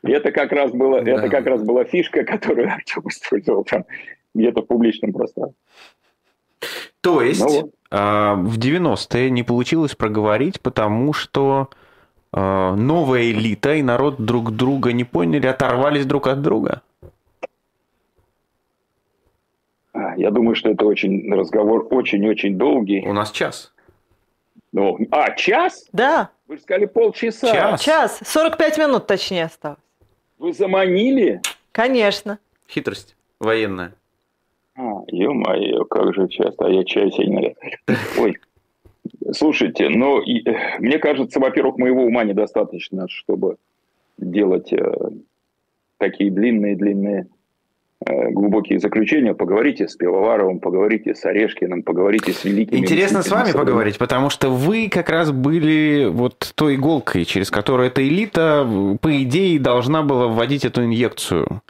И 0.04 0.12
это 0.12 0.32
как 0.32 0.52
раз 0.52 0.72
было, 0.72 1.02
да. 1.02 1.12
это 1.12 1.30
как 1.30 1.46
раз 1.46 1.62
была 1.64 1.84
фишка, 1.84 2.24
которую 2.24 2.70
Артем 2.74 3.04
использовал 3.08 3.64
там 3.64 3.86
где-то 4.34 4.62
в 4.62 4.68
публичном 4.68 5.14
пространстве. 5.14 5.60
То 7.02 7.22
есть 7.22 7.42
ну, 7.42 7.50
вот. 7.50 7.72
А, 7.92 8.36
в 8.36 8.58
90-е 8.58 9.30
не 9.30 9.44
получилось 9.44 9.96
проговорить, 9.96 10.62
потому 10.62 11.14
что 11.14 11.70
а, 12.32 12.76
новая 12.76 13.32
элита 13.32 13.74
и 13.74 13.82
народ 13.82 14.24
друг 14.24 14.52
друга 14.52 14.92
не 14.92 15.04
поняли, 15.04 15.48
оторвались 15.48 16.06
друг 16.06 16.28
от 16.28 16.42
друга? 16.42 16.82
А, 19.94 20.16
я 20.18 20.30
думаю, 20.32 20.56
что 20.56 20.70
это 20.70 20.86
очень 20.86 21.32
разговор 21.34 21.88
очень-очень 21.90 22.58
долгий. 22.58 23.04
У 23.06 23.14
нас 23.14 23.32
час. 23.32 23.74
Ну, 24.72 25.00
а, 25.12 25.32
час? 25.32 25.88
Да. 25.92 26.30
Вы 26.48 26.58
же 26.58 26.62
сказали 26.62 26.86
полчаса. 26.86 27.52
Час. 27.52 27.82
Час. 27.82 28.20
45 28.24 28.78
минут 28.78 29.08
точнее 29.08 29.46
осталось. 29.46 29.80
Вы 30.40 30.54
заманили? 30.54 31.42
Конечно. 31.74 32.40
Хитрость 32.68 33.16
военная. 33.40 33.94
А, 34.76 35.04
ё-моё, 35.08 35.84
как 35.86 36.16
же 36.16 36.28
часто, 36.30 36.66
а 36.66 36.70
я 36.70 36.84
чай 36.86 37.12
сегодня... 37.12 37.56
Ой, 38.18 38.38
слушайте, 39.34 39.90
ну, 39.90 40.22
и, 40.22 40.44
мне 40.80 40.98
кажется, 40.98 41.40
во-первых, 41.42 41.78
моего 41.78 42.04
ума 42.06 42.24
недостаточно, 42.24 43.10
чтобы 43.10 43.58
делать 44.18 44.72
э, 44.72 45.10
такие 45.98 46.32
длинные-длинные 46.32 47.28
Э, 47.28 47.39
глубокие 48.06 48.80
заключения, 48.80 49.34
поговорите 49.34 49.88
с 49.88 49.96
Пивоваровым, 49.96 50.60
поговорите 50.60 51.16
с 51.16 51.26
Орешкиным, 51.26 51.84
поговорите 51.84 52.32
с 52.32 52.46
великими... 52.46 52.80
Интересно 52.80 53.22
с 53.22 53.30
вами 53.30 53.52
поговорить, 53.52 53.98
потому 53.98 54.30
что 54.30 54.50
вы 54.50 54.90
как 54.90 55.10
раз 55.10 55.32
были 55.32 56.08
вот 56.10 56.54
той 56.56 56.76
иголкой, 56.76 57.26
через 57.26 57.52
которую 57.52 57.88
эта 57.88 58.08
элита, 58.08 58.68
по 59.02 59.24
идее, 59.24 59.60
должна 59.60 60.02
была 60.02 60.28
вводить 60.28 60.64
эту 60.64 60.86
инъекцию. 60.86 61.62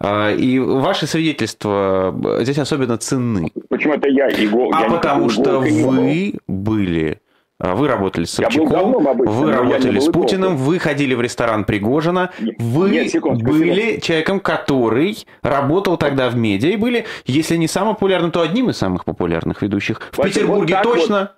А, 0.00 0.32
и 0.32 0.58
ваши 0.58 1.06
свидетельства 1.06 2.14
здесь 2.40 2.58
особенно 2.58 2.96
ценны. 2.96 3.50
Почему 3.68 3.94
это 3.94 4.08
я 4.08 4.28
иголка? 4.28 4.78
А 4.78 4.82
я 4.82 4.90
потому 4.90 5.28
что 5.28 5.60
вы 5.60 6.34
были 6.48 7.18
вы 7.60 7.88
работали 7.88 8.24
с 8.24 8.32
Собчаком, 8.32 8.92
вы 8.92 9.52
работали 9.52 10.00
с 10.00 10.06
Путиным, 10.06 10.56
вы 10.56 10.78
ходили 10.78 11.14
в 11.14 11.20
ресторан 11.20 11.64
Пригожина, 11.64 12.30
нет, 12.40 12.56
вы 12.58 12.90
нет, 12.90 13.10
секундочку, 13.10 13.52
были 13.52 13.74
секундочку. 13.74 14.06
человеком, 14.06 14.40
который 14.40 15.16
работал 15.42 15.96
тогда 15.96 16.28
в 16.28 16.36
медиа 16.36 16.70
и 16.70 16.76
были, 16.76 17.06
если 17.26 17.56
не 17.56 17.68
самым 17.68 17.94
популярным, 17.94 18.32
то 18.32 18.40
одним 18.40 18.70
из 18.70 18.76
самых 18.76 19.04
популярных 19.04 19.62
ведущих. 19.62 20.00
В 20.12 20.18
Вася, 20.18 20.30
Петербурге 20.30 20.74
вот 20.74 20.82
точно. 20.82 21.32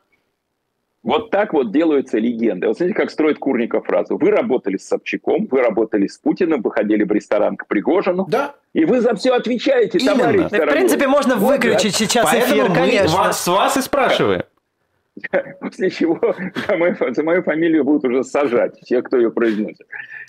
Вот, 1.03 1.21
вот 1.21 1.31
так 1.31 1.53
вот 1.53 1.71
делаются 1.71 2.19
легенды. 2.19 2.67
Вот 2.67 2.79
смотрите, 2.79 2.99
как 2.99 3.11
строит 3.11 3.39
Курников 3.39 3.87
фразу. 3.87 4.17
Вы 4.17 4.31
работали 4.31 4.79
с 4.79 4.89
Собчаком, 4.89 5.47
вы 5.51 5.61
работали 5.61 6.07
с 6.07 6.17
Путиным, 6.19 6.63
вы 6.63 6.73
ходили 6.73 7.05
в 7.05 7.13
ресторан 7.13 7.57
к 7.57 7.67
Пригожину. 7.67 8.27
Да. 8.29 8.55
И 8.73 8.85
вы 8.87 9.01
за 9.01 9.15
все 9.15 9.35
отвечаете, 9.35 9.99
Именно. 9.99 10.17
товарищ. 10.17 10.51
В 10.51 10.71
принципе, 10.73 11.07
можно 11.09 11.37
вот, 11.37 11.53
выключить 11.53 11.93
да. 11.93 11.99
сейчас 11.99 12.25
Поэтому 12.25 12.63
эфир, 12.63 12.75
конечно. 12.75 13.17
Вас, 13.17 13.45
с 13.45 13.47
вас 13.47 13.77
и 13.77 13.83
спрашиваем. 13.83 14.43
после 15.61 15.91
чего 15.91 16.21
за 16.67 16.77
мою, 16.77 16.97
за 17.15 17.23
мою 17.23 17.43
фамилию 17.43 17.85
будут 17.85 18.05
уже 18.05 18.25
сажать 18.25 18.77
все, 18.81 19.03
кто 19.03 19.17
ее 19.17 19.31
произносит. 19.31 19.87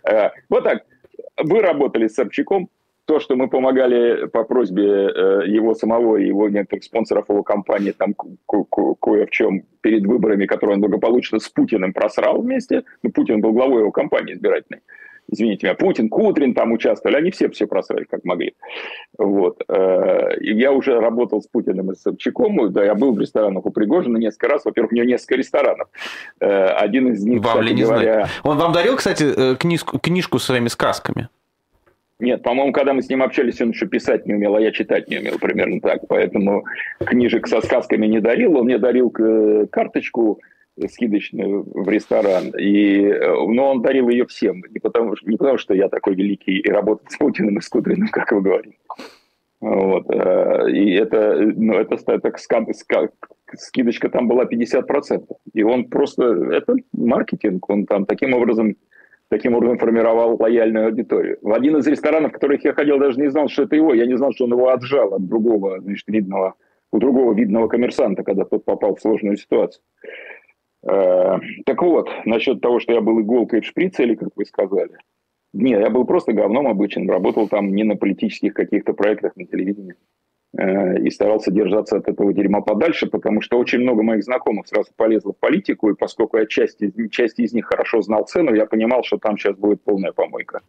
Э, 0.10 0.30
вот 0.50 0.64
так. 0.64 0.84
Вы 1.38 1.62
работали 1.62 2.08
с 2.08 2.16
Собчаком. 2.16 2.70
То, 3.06 3.20
что 3.22 3.38
мы 3.38 3.48
помогали 3.48 4.28
по 4.28 4.44
просьбе 4.44 4.84
э, 4.84 5.48
его 5.48 5.74
самого 5.74 6.18
и 6.18 6.28
его 6.28 6.50
некоторых 6.50 6.84
спонсоров 6.84 7.30
его 7.30 7.42
компании 7.42 7.92
там 7.92 8.14
кое 8.46 9.26
в 9.26 9.30
чем 9.30 9.64
перед 9.80 10.06
выборами, 10.06 10.46
которые 10.46 10.76
он 10.76 10.82
благополучно 10.82 11.40
с 11.40 11.48
Путиным 11.48 11.94
просрал 11.94 12.42
вместе. 12.42 12.84
Ну, 13.04 13.12
Путин 13.12 13.40
был 13.40 13.54
главой 13.54 13.80
его 13.80 13.92
компании 13.92 14.34
избирательной 14.34 14.82
извините 15.30 15.68
меня, 15.68 15.76
Путин, 15.76 16.10
Кудрин 16.10 16.54
там 16.54 16.72
участвовали, 16.72 17.18
они 17.18 17.32
все 17.32 17.50
все 17.50 17.68
просрали, 17.68 18.06
как 18.06 18.24
могли. 18.24 18.56
Вот. 19.18 19.62
Э, 19.68 20.38
и 20.40 20.54
я 20.54 20.72
уже 20.72 21.00
работал 21.00 21.42
с 21.42 21.48
Путиным 21.48 21.92
и 21.92 21.96
с 21.96 22.02
Собчаком, 22.02 22.72
да, 22.72 22.84
я 22.84 22.96
был 22.96 23.14
в 23.14 23.20
ресторанах 23.20 23.66
у 23.66 23.72
Пригожина 23.72 24.18
несколько 24.18 24.48
раз, 24.48 24.66
во-первых, 24.66 24.92
у 24.92 24.96
него 24.96 25.06
несколько 25.06 25.36
ресторанов. 25.36 25.90
Э, 26.40 26.68
один 26.68 27.12
из 27.12 27.24
них, 27.24 27.42
вам 27.44 27.60
кстати 27.60 27.74
не 27.74 27.84
говоря... 27.84 28.28
Он 28.44 28.58
вам 28.58 28.72
дарил, 28.72 28.96
кстати, 28.96 29.24
э, 29.24 29.56
книжку, 29.56 30.00
книжку 30.00 30.40
с 30.40 30.46
своими 30.46 30.68
сказками? 30.68 31.30
Нет, 32.20 32.42
по-моему, 32.42 32.74
когда 32.74 32.94
мы 32.94 33.04
с 33.04 33.10
ним 33.10 33.22
общались, 33.22 33.62
он 33.62 33.70
еще 33.70 33.86
писать 33.86 34.26
не 34.26 34.34
умел, 34.34 34.56
а 34.56 34.62
я 34.62 34.72
читать 34.72 35.08
не 35.08 35.20
умел, 35.20 35.38
примерно 35.38 35.80
так. 35.80 36.02
Поэтому 36.08 36.66
книжек 37.00 37.48
со 37.48 37.62
сказками 37.62 38.08
не 38.08 38.20
дарил. 38.20 38.58
Он 38.58 38.66
мне 38.66 38.80
дарил 38.80 39.12
карточку 39.70 40.40
скидочную 40.88 41.64
в 41.74 41.90
ресторан. 41.90 42.52
И, 42.58 43.04
э, 43.06 43.34
но 43.48 43.72
он 43.72 43.82
дарил 43.82 44.10
ее 44.10 44.26
всем. 44.26 44.62
Не 44.70 44.80
потому, 44.80 45.16
не 45.24 45.38
потому, 45.38 45.58
что 45.58 45.74
я 45.74 45.90
такой 45.90 46.16
великий 46.16 46.60
и 46.60 46.70
работал 46.70 47.06
с 47.10 47.18
Путиным 47.18 47.58
и 47.58 47.62
с 47.62 47.70
Кудриным, 47.70 48.08
как 48.12 48.32
вы 48.32 48.42
говорите. 48.42 48.78
Вот. 49.60 50.06
Э, 50.10 50.70
и 50.72 50.94
это, 50.94 51.36
ну, 51.56 51.74
это 51.74 51.98
так, 51.98 52.38
скидочка 52.38 54.10
там 54.10 54.28
была 54.28 54.46
50%. 54.46 55.26
И 55.54 55.64
он 55.64 55.86
просто... 55.86 56.24
Это 56.54 56.76
маркетинг. 56.94 57.70
Он 57.70 57.86
там 57.86 58.06
таким 58.06 58.34
образом 58.34 58.76
таким 59.30 59.56
образом 59.56 59.78
формировал 59.78 60.38
лояльную 60.40 60.88
аудиторию. 60.88 61.38
В 61.42 61.52
один 61.52 61.78
из 61.78 61.88
ресторанов, 61.88 62.32
в 62.32 62.34
которых 62.36 62.64
я 62.64 62.74
ходил, 62.74 62.98
даже 62.98 63.20
не 63.20 63.30
знал, 63.30 63.50
что 63.50 63.64
это 63.64 63.76
его. 63.76 63.94
Я 63.94 64.06
не 64.06 64.18
знал, 64.18 64.32
что 64.34 64.46
он 64.46 64.52
его 64.52 64.70
отжал 64.70 65.14
от 65.14 65.28
другого, 65.28 65.82
значит, 65.82 66.08
видного, 66.08 66.54
у 66.92 67.00
другого 67.00 67.34
видного 67.34 67.68
коммерсанта, 67.68 68.24
когда 68.24 68.46
тот 68.46 68.64
попал 68.64 68.96
в 68.96 69.02
сложную 69.02 69.38
ситуацию. 69.38 69.84
Э, 70.88 71.40
так 71.66 71.82
вот, 71.82 72.10
насчет 72.26 72.62
того, 72.62 72.80
что 72.80 72.94
я 72.94 73.02
был 73.02 73.20
иголкой 73.20 73.62
в 73.62 73.66
шприце, 73.66 74.04
или 74.04 74.16
как 74.16 74.30
вы 74.36 74.46
сказали. 74.46 74.98
Нет, 75.54 75.82
я 75.82 75.90
был 75.90 76.06
просто 76.06 76.34
говном 76.34 76.68
обычным, 76.68 77.10
работал 77.10 77.48
там 77.48 77.74
не 77.74 77.84
на 77.84 77.96
политических 77.96 78.54
каких-то 78.54 78.94
проектах 78.94 79.36
на 79.36 79.46
телевидении. 79.46 79.96
Э, 80.58 80.98
и 81.00 81.10
старался 81.10 81.52
держаться 81.52 81.98
от 81.98 82.08
этого 82.08 82.34
дерьма 82.34 82.62
подальше, 82.62 83.08
потому 83.08 83.42
что 83.42 83.60
очень 83.60 83.80
много 83.80 84.02
моих 84.02 84.24
знакомых 84.24 84.68
сразу 84.68 84.92
полезло 84.96 85.34
в 85.34 85.38
политику, 85.38 85.90
и 85.90 85.96
поскольку 85.96 86.38
я 86.38 86.46
часть, 86.46 86.80
часть 87.12 87.40
из 87.40 87.54
них 87.54 87.66
хорошо 87.66 88.02
знал 88.02 88.26
цену, 88.26 88.54
я 88.54 88.66
понимал, 88.66 89.04
что 89.04 89.18
там 89.18 89.38
сейчас 89.38 89.58
будет 89.58 89.82
полная 89.82 90.14
помойка. 90.14 90.62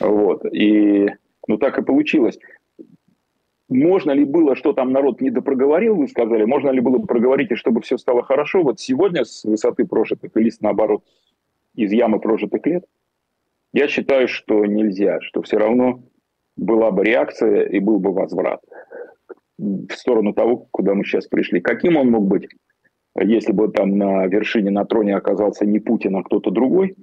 Вот. 0.00 0.46
И 0.46 1.10
ну 1.46 1.58
так 1.58 1.78
и 1.78 1.82
получилось. 1.82 2.38
Можно 3.72 4.12
ли 4.12 4.24
было, 4.24 4.54
что 4.56 4.72
там 4.72 4.92
народ 4.92 5.20
не 5.20 5.30
допроговорил, 5.30 5.96
вы 5.96 6.08
сказали, 6.08 6.44
можно 6.44 6.70
ли 6.70 6.80
было 6.80 6.98
проговорить, 6.98 7.50
и 7.50 7.56
чтобы 7.56 7.80
все 7.80 7.98
стало 7.98 8.22
хорошо? 8.22 8.62
Вот 8.62 8.80
сегодня 8.80 9.24
с 9.24 9.44
высоты 9.44 9.84
прожитых, 9.84 10.30
или 10.36 10.50
наоборот, 10.60 11.04
из 11.74 11.92
ямы 11.92 12.20
прожитых 12.20 12.66
лет, 12.66 12.84
я 13.72 13.88
считаю, 13.88 14.28
что 14.28 14.66
нельзя, 14.66 15.20
что 15.22 15.42
все 15.42 15.58
равно 15.58 16.02
была 16.56 16.90
бы 16.90 17.04
реакция 17.04 17.64
и 17.64 17.78
был 17.78 17.98
бы 17.98 18.12
возврат 18.12 18.60
в 19.58 19.92
сторону 19.92 20.34
того, 20.34 20.68
куда 20.70 20.94
мы 20.94 21.04
сейчас 21.04 21.26
пришли. 21.26 21.60
Каким 21.60 21.96
он 21.96 22.10
мог 22.10 22.26
быть, 22.26 22.48
если 23.18 23.52
бы 23.52 23.68
там 23.68 23.96
на 23.96 24.26
вершине, 24.26 24.70
на 24.70 24.84
троне 24.84 25.16
оказался 25.16 25.64
не 25.64 25.78
Путин, 25.78 26.16
а 26.16 26.22
кто-то 26.22 26.50
другой? 26.50 26.96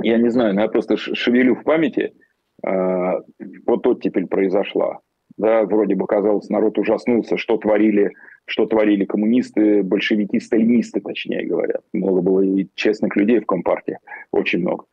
Я 0.00 0.16
не 0.16 0.30
знаю, 0.30 0.54
но 0.54 0.62
я 0.62 0.68
просто 0.68 0.96
шевелю 0.96 1.56
в 1.56 1.64
памяти– 1.64 2.14
э, 2.64 3.20
вот 3.66 3.86
оттепель 3.86 4.26
произошла. 4.26 5.00
Да, 5.38 5.62
вроде 5.62 5.94
бы 5.94 6.06
казалось, 6.06 6.48
народ 6.48 6.78
ужаснулся, 6.78 7.36
что 7.36 7.56
творили, 7.58 8.10
что 8.44 8.66
творили 8.66 9.04
коммунисты, 9.04 9.84
большевики, 9.84 10.40
сталинисты, 10.40 11.00
точнее 11.00 11.46
говоря. 11.46 11.76
Много 11.92 12.20
было 12.20 12.40
и 12.40 12.66
честных 12.74 13.14
людей 13.14 13.38
в 13.38 13.46
Компартии, 13.46 13.98
очень 14.32 14.58
много. 14.58 14.84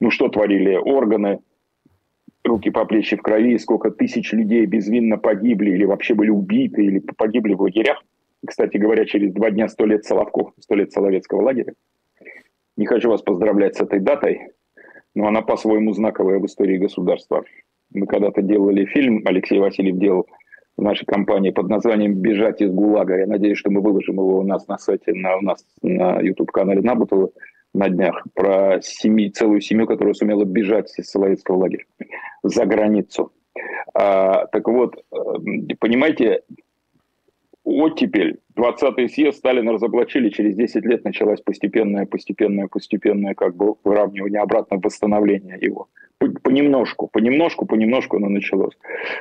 Ну, 0.00 0.10
что 0.10 0.28
творили 0.28 0.76
органы, 0.76 1.38
руки 2.44 2.70
по 2.70 2.84
плечи 2.84 3.16
в 3.16 3.22
крови, 3.22 3.56
сколько 3.56 3.90
тысяч 3.90 4.32
людей 4.34 4.66
безвинно 4.66 5.16
погибли 5.16 5.70
или 5.70 5.84
вообще 5.84 6.14
были 6.14 6.28
убиты, 6.28 6.84
или 6.84 6.98
погибли 6.98 7.54
в 7.54 7.62
лагерях. 7.62 8.04
Кстати 8.46 8.76
говоря, 8.76 9.06
через 9.06 9.32
два 9.32 9.50
дня 9.50 9.68
сто 9.68 9.86
лет 9.86 10.04
Соловков, 10.04 10.52
сто 10.60 10.74
лет 10.74 10.92
Соловецкого 10.92 11.40
лагеря. 11.40 11.72
Не 12.76 12.84
хочу 12.84 13.08
вас 13.08 13.22
поздравлять 13.22 13.76
с 13.76 13.80
этой 13.80 14.00
датой, 14.00 14.48
но 15.14 15.28
она 15.28 15.40
по-своему 15.40 15.94
знаковая 15.94 16.40
в 16.40 16.44
истории 16.44 16.76
государства. 16.76 17.42
Мы 17.94 18.06
когда-то 18.06 18.42
делали 18.42 18.84
фильм, 18.86 19.22
Алексей 19.24 19.58
Васильев 19.58 19.96
делал 19.98 20.26
в 20.76 20.82
нашей 20.82 21.06
компании 21.06 21.50
под 21.50 21.68
названием 21.68 22.14
«Бежать 22.14 22.60
из 22.60 22.70
ГУЛАГа». 22.70 23.20
Я 23.20 23.26
надеюсь, 23.26 23.58
что 23.58 23.70
мы 23.70 23.80
выложим 23.80 24.16
его 24.16 24.40
у 24.40 24.42
нас 24.42 24.66
на 24.66 24.76
сайте, 24.78 25.12
на, 25.14 25.36
у 25.36 25.40
нас 25.40 25.64
на 25.82 26.20
YouTube-канале 26.20 26.80
Набутова 26.80 27.30
на 27.72 27.88
днях, 27.88 28.24
про 28.34 28.80
семьи, 28.82 29.30
целую 29.30 29.60
семью, 29.60 29.86
которая 29.86 30.14
сумела 30.14 30.44
бежать 30.44 30.92
из 30.98 31.10
Соловецкого 31.10 31.58
лагеря 31.58 31.84
за 32.42 32.66
границу. 32.66 33.32
А, 33.94 34.46
так 34.46 34.66
вот, 34.68 34.96
э, 34.96 35.16
понимаете, 35.78 36.42
оттепель, 37.64 38.40
20-й 38.56 39.08
съезд 39.08 39.38
Сталина 39.38 39.72
разоблачили, 39.72 40.28
через 40.28 40.54
10 40.54 40.84
лет 40.84 41.04
началась 41.04 41.40
постепенное, 41.40 42.06
постепенное, 42.06 42.68
постепенное 42.68 43.34
как 43.34 43.56
бы 43.56 43.74
выравнивание, 43.82 44.40
обратно 44.40 44.78
восстановление 44.82 45.58
его. 45.60 45.88
Понемножку, 46.42 47.08
понемножку, 47.08 47.66
понемножку 47.66 48.16
оно 48.16 48.28
началось. 48.28 48.76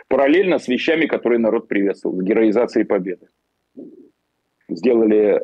Параллельно 0.08 0.60
с 0.60 0.68
вещами, 0.68 1.06
которые 1.06 1.40
народ 1.40 1.68
приветствовал, 1.68 2.18
с 2.18 2.24
героизацией 2.24 2.86
победы. 2.86 3.28
Сделали 4.70 5.42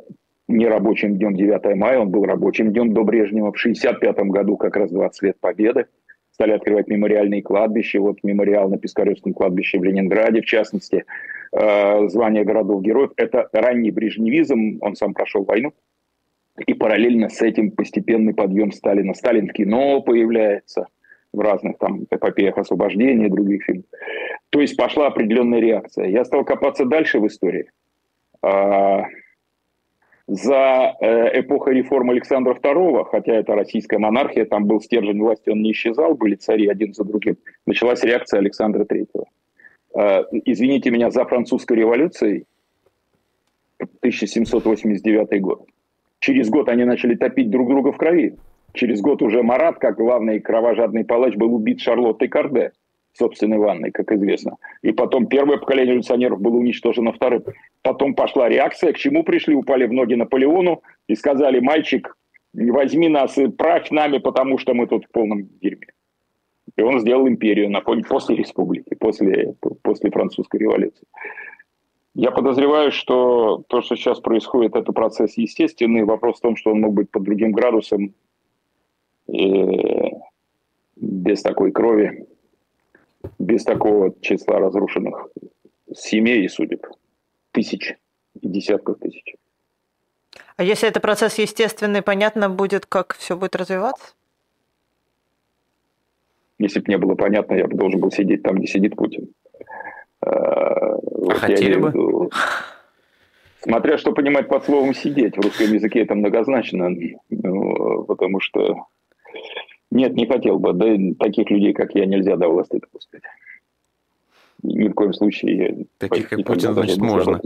не 0.47 0.67
рабочим 0.67 1.17
днем 1.17 1.35
9 1.35 1.75
мая, 1.75 1.99
он 1.99 2.09
был 2.09 2.23
рабочим 2.25 2.71
днем 2.71 2.93
до 2.93 3.03
Брежнева. 3.03 3.51
В 3.51 3.59
1965 3.59 4.17
году 4.29 4.57
как 4.57 4.75
раз 4.75 4.91
20 4.91 5.23
лет 5.23 5.39
победы 5.39 5.85
стали 6.31 6.51
открывать 6.51 6.87
мемориальные 6.87 7.41
кладбища. 7.41 7.99
Вот 7.99 8.23
мемориал 8.23 8.69
на 8.69 8.77
Пискаревском 8.77 9.33
кладбище 9.33 9.77
в 9.77 9.83
Ленинграде, 9.83 10.41
в 10.41 10.45
частности, 10.45 11.05
э, 11.51 12.07
звание 12.07 12.43
городов-героев. 12.43 13.11
Это 13.17 13.49
ранний 13.53 13.91
брежневизм, 13.91 14.77
он 14.81 14.95
сам 14.95 15.13
прошел 15.13 15.43
войну. 15.43 15.73
И 16.65 16.73
параллельно 16.73 17.29
с 17.29 17.41
этим 17.41 17.71
постепенный 17.71 18.33
подъем 18.33 18.71
Сталина. 18.71 19.13
Сталин 19.13 19.47
в 19.47 19.53
кино 19.53 20.01
появляется 20.01 20.87
в 21.31 21.39
разных 21.39 21.77
там 21.77 22.05
эпопеях 22.09 22.57
освобождения 22.57 23.29
других 23.29 23.63
фильмов. 23.63 23.85
То 24.49 24.61
есть 24.61 24.75
пошла 24.75 25.07
определенная 25.07 25.59
реакция. 25.59 26.07
Я 26.07 26.25
стал 26.25 26.43
копаться 26.43 26.85
дальше 26.85 27.19
в 27.19 27.27
истории. 27.27 27.69
А, 28.41 29.05
за 30.27 30.95
э, 31.01 31.39
эпохой 31.39 31.75
реформ 31.75 32.11
Александра 32.11 32.53
II, 32.53 33.05
хотя 33.05 33.33
это 33.33 33.55
российская 33.55 33.97
монархия, 33.97 34.45
там 34.45 34.65
был 34.65 34.79
стержень 34.79 35.19
власти, 35.19 35.49
он 35.49 35.61
не 35.61 35.71
исчезал, 35.71 36.13
были 36.13 36.35
цари 36.35 36.67
один 36.67 36.93
за 36.93 37.03
другим, 37.03 37.37
началась 37.65 38.03
реакция 38.03 38.39
Александра 38.39 38.83
III. 38.83 39.07
Э, 39.95 40.23
извините 40.45 40.91
меня, 40.91 41.09
за 41.11 41.25
французской 41.25 41.77
революцией 41.77 42.45
1789 43.79 45.41
год. 45.41 45.65
Через 46.19 46.49
год 46.49 46.69
они 46.69 46.83
начали 46.83 47.15
топить 47.15 47.49
друг 47.49 47.69
друга 47.69 47.91
в 47.91 47.97
крови. 47.97 48.37
Через 48.73 49.01
год 49.01 49.21
уже 49.21 49.41
Марат, 49.41 49.79
как 49.79 49.97
главный 49.97 50.39
кровожадный 50.39 51.05
палач, 51.05 51.35
был 51.35 51.55
убит 51.55 51.79
Шарлоттой 51.79 52.27
Карде 52.27 52.71
собственной 53.13 53.57
ванной, 53.57 53.91
как 53.91 54.11
известно. 54.11 54.57
И 54.81 54.91
потом 54.91 55.27
первое 55.27 55.57
поколение 55.57 55.93
революционеров 55.93 56.39
было 56.39 56.57
уничтожено 56.57 57.11
вторым. 57.11 57.43
Потом 57.81 58.13
пошла 58.13 58.47
реакция, 58.47 58.93
к 58.93 58.97
чему 58.97 59.23
пришли, 59.23 59.55
упали 59.55 59.85
в 59.85 59.93
ноги 59.93 60.13
Наполеону 60.13 60.81
и 61.07 61.15
сказали, 61.15 61.59
мальчик, 61.59 62.15
возьми 62.53 63.09
нас 63.09 63.37
и 63.37 63.47
правь 63.47 63.89
нами, 63.91 64.19
потому 64.19 64.57
что 64.57 64.73
мы 64.73 64.87
тут 64.87 65.05
в 65.05 65.11
полном 65.11 65.49
дерьме. 65.61 65.87
И 66.75 66.81
он 66.81 66.99
сделал 66.99 67.27
империю 67.27 67.69
на 67.69 67.81
после 67.81 68.35
республики, 68.35 68.95
после, 68.95 69.55
после 69.81 70.11
французской 70.11 70.57
революции. 70.57 71.07
Я 72.15 72.31
подозреваю, 72.31 72.91
что 72.91 73.63
то, 73.67 73.81
что 73.81 73.95
сейчас 73.95 74.19
происходит, 74.19 74.75
это 74.75 74.91
процесс 74.91 75.37
естественный. 75.37 76.03
Вопрос 76.03 76.37
в 76.37 76.41
том, 76.41 76.55
что 76.55 76.71
он 76.71 76.81
мог 76.81 76.93
быть 76.93 77.11
под 77.11 77.23
другим 77.23 77.51
градусом, 77.51 78.13
и 79.27 80.11
без 80.95 81.41
такой 81.41 81.71
крови 81.71 82.27
без 83.37 83.63
такого 83.63 84.13
числа 84.21 84.59
разрушенных 84.59 85.27
семей 85.93 86.45
и 86.45 86.47
судеб. 86.47 86.85
Тысяч 87.51 87.95
и 88.39 88.47
десятков 88.47 88.99
тысяч. 88.99 89.35
А 90.55 90.63
если 90.63 90.87
это 90.87 90.99
процесс 90.99 91.37
естественный, 91.37 92.01
понятно 92.01 92.49
будет, 92.49 92.85
как 92.85 93.15
все 93.15 93.35
будет 93.35 93.55
развиваться? 93.55 94.13
Если 96.59 96.79
бы 96.81 96.85
не 96.89 96.97
было 96.97 97.15
понятно, 97.15 97.55
я 97.55 97.67
бы 97.67 97.75
должен 97.75 97.99
был 97.99 98.11
сидеть 98.11 98.43
там, 98.43 98.57
где 98.57 98.67
сидит 98.67 98.95
Путин. 98.95 99.29
А, 100.21 100.95
а 100.95 101.33
хотели 101.33 101.79
бы? 101.79 101.87
Виду, 101.87 102.31
смотря 103.61 103.97
что 103.97 104.11
понимать 104.11 104.49
под 104.49 104.65
словом 104.65 104.93
«сидеть». 104.93 105.37
В 105.37 105.41
русском 105.41 105.73
языке 105.73 106.01
это 106.01 106.15
многозначно, 106.15 106.89
ну, 107.29 108.03
потому 108.03 108.41
что 108.41 108.87
нет, 109.91 110.13
не 110.13 110.27
хотел 110.27 110.59
бы. 110.59 110.73
Да 110.73 110.85
таких 111.17 111.49
людей, 111.49 111.73
как 111.73 111.95
я, 111.95 112.05
нельзя 112.05 112.35
до 112.35 112.49
власти 112.49 112.77
допускать. 112.77 113.23
Ни 114.61 114.89
в 114.89 114.93
коем 114.93 115.13
случае. 115.13 115.85
Таких, 115.97 116.29
как 116.29 116.43
Путин, 116.43 116.73
значит, 116.73 116.97
можно. 116.97 117.41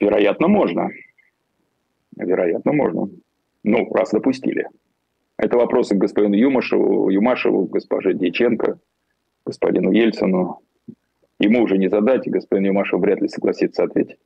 Вероятно, 0.00 0.48
можно. 0.48 0.90
Вероятно, 2.16 2.72
можно. 2.72 3.08
Ну, 3.62 3.88
раз 3.94 4.10
допустили. 4.10 4.68
Это 5.38 5.56
вопросы 5.56 5.94
к 5.94 5.98
господину 5.98 6.34
Юмашеву, 6.34 7.10
Юмашеву, 7.10 7.66
госпоже 7.66 8.14
Дьяченко, 8.14 8.78
господину 9.44 9.90
Ельцину. 9.92 10.60
Ему 11.38 11.62
уже 11.62 11.76
не 11.76 11.88
задать, 11.88 12.26
и 12.26 12.30
господин 12.30 12.66
Юмашев 12.66 13.00
вряд 13.00 13.20
ли 13.20 13.28
согласится 13.28 13.84
ответить 13.84 14.18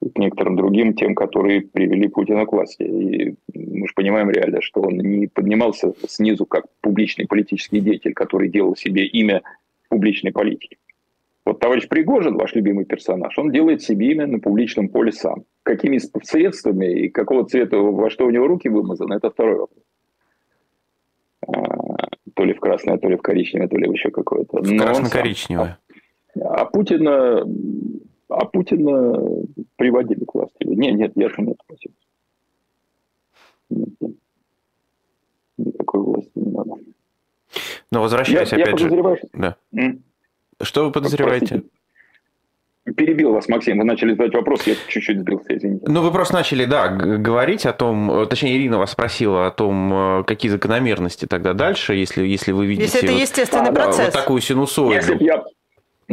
к 0.00 0.18
некоторым 0.18 0.56
другим, 0.56 0.94
тем, 0.94 1.16
которые 1.16 1.62
привели 1.62 2.06
Путина 2.06 2.46
к 2.46 2.52
власти. 2.52 2.82
И 2.84 3.34
мы 3.52 3.88
же 3.88 3.94
понимаем 3.94 4.30
реально, 4.30 4.60
что 4.60 4.82
он 4.82 4.96
не 4.96 5.26
поднимался 5.26 5.92
снизу 6.06 6.46
как 6.46 6.66
публичный 6.80 7.26
политический 7.26 7.80
деятель, 7.80 8.14
который 8.14 8.48
делал 8.48 8.76
себе 8.76 9.06
имя 9.06 9.42
публичной 9.88 10.32
политике. 10.32 10.76
Вот 11.44 11.60
товарищ 11.60 11.88
Пригожин, 11.88 12.36
ваш 12.36 12.54
любимый 12.54 12.84
персонаж, 12.84 13.36
он 13.38 13.50
делает 13.50 13.82
себе 13.82 14.12
имя 14.12 14.26
на 14.26 14.38
публичном 14.38 14.88
поле 14.88 15.12
сам. 15.12 15.44
Какими 15.62 15.98
средствами 16.22 17.04
и 17.04 17.08
какого 17.08 17.44
цвета, 17.46 17.78
во 17.78 18.10
что 18.10 18.26
у 18.26 18.30
него 18.30 18.46
руки 18.46 18.68
вымазаны, 18.68 19.14
это 19.14 19.30
второй 19.30 19.56
вопрос. 19.56 19.87
То 22.34 22.44
ли 22.44 22.52
в 22.54 22.60
красное, 22.60 22.98
то 22.98 23.08
ли 23.08 23.16
в 23.16 23.22
коричневое, 23.22 23.68
то 23.68 23.76
ли 23.76 23.90
еще 23.90 24.10
какое-то. 24.10 24.62
В 24.62 24.76
красно-коричневое. 24.76 25.78
А, 26.40 26.62
а 26.62 26.64
Путина 26.66 27.44
а 28.28 28.44
Путина 28.44 29.46
приводили 29.76 30.24
к 30.24 30.34
власти. 30.34 30.64
Нет, 30.64 30.94
нет, 30.96 31.12
я 31.16 31.28
же 31.28 31.36
не 31.38 31.54
против. 31.66 31.92
Нет, 33.70 33.88
нет. 34.00 34.12
Никакой 35.56 36.02
власти 36.02 36.30
не 36.34 36.52
надо. 36.52 36.74
Но 37.90 38.02
возвращаясь 38.02 38.52
я, 38.52 38.58
опять 38.58 38.80
я 38.80 38.88
же... 38.88 39.16
Что... 39.16 39.28
Да. 39.32 39.56
М? 39.72 40.02
Что 40.60 40.84
вы 40.84 40.92
подозреваете? 40.92 41.46
Простите. 41.46 41.77
Перебил 42.96 43.32
вас, 43.32 43.48
Максим, 43.48 43.78
вы 43.78 43.84
начали 43.84 44.12
задать 44.12 44.34
вопрос, 44.34 44.66
я 44.66 44.74
чуть-чуть 44.88 45.20
сбился, 45.20 45.56
извините. 45.56 45.84
Ну, 45.86 46.02
вы 46.02 46.10
просто 46.10 46.34
начали, 46.34 46.64
да, 46.64 46.88
говорить 46.88 47.66
о 47.66 47.72
том, 47.72 48.26
точнее, 48.28 48.56
Ирина 48.56 48.78
вас 48.78 48.92
спросила 48.92 49.46
о 49.46 49.50
том, 49.50 50.20
э, 50.20 50.24
какие 50.24 50.50
закономерности 50.50 51.26
тогда 51.26 51.54
дальше, 51.54 51.94
если, 51.94 52.26
если 52.26 52.52
вы 52.52 52.66
видите... 52.66 52.84
Если 52.84 53.02
это 53.02 53.12
вот, 53.12 53.20
естественный 53.20 53.70
а, 53.70 53.72
процесс. 53.72 54.06
Вот 54.06 54.14
такую 54.14 54.40
синусоиду. 54.40 54.94
Если 54.94 55.14
бы 55.14 55.24
я, 55.24 55.44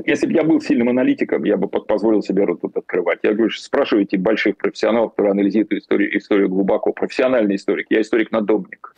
если 0.03 0.27
бы 0.27 0.33
я 0.33 0.43
был 0.43 0.59
сильным 0.59 0.89
аналитиком, 0.89 1.43
я 1.45 1.55
бы 1.55 1.67
позволил 1.67 2.21
себе 2.21 2.43
рот 2.43 2.61
тут 2.61 2.75
открывать. 2.75 3.19
Я 3.23 3.33
говорю, 3.33 3.49
спрашивайте 3.51 4.17
больших 4.17 4.57
профессионалов, 4.57 5.11
которые 5.11 5.31
анализируют 5.31 5.71
историю, 5.71 6.17
историю 6.17 6.49
глубоко. 6.49 6.91
Профессиональный 6.91 7.55
историк. 7.55 7.87
Я 7.89 8.01
историк-надомник. 8.01 8.93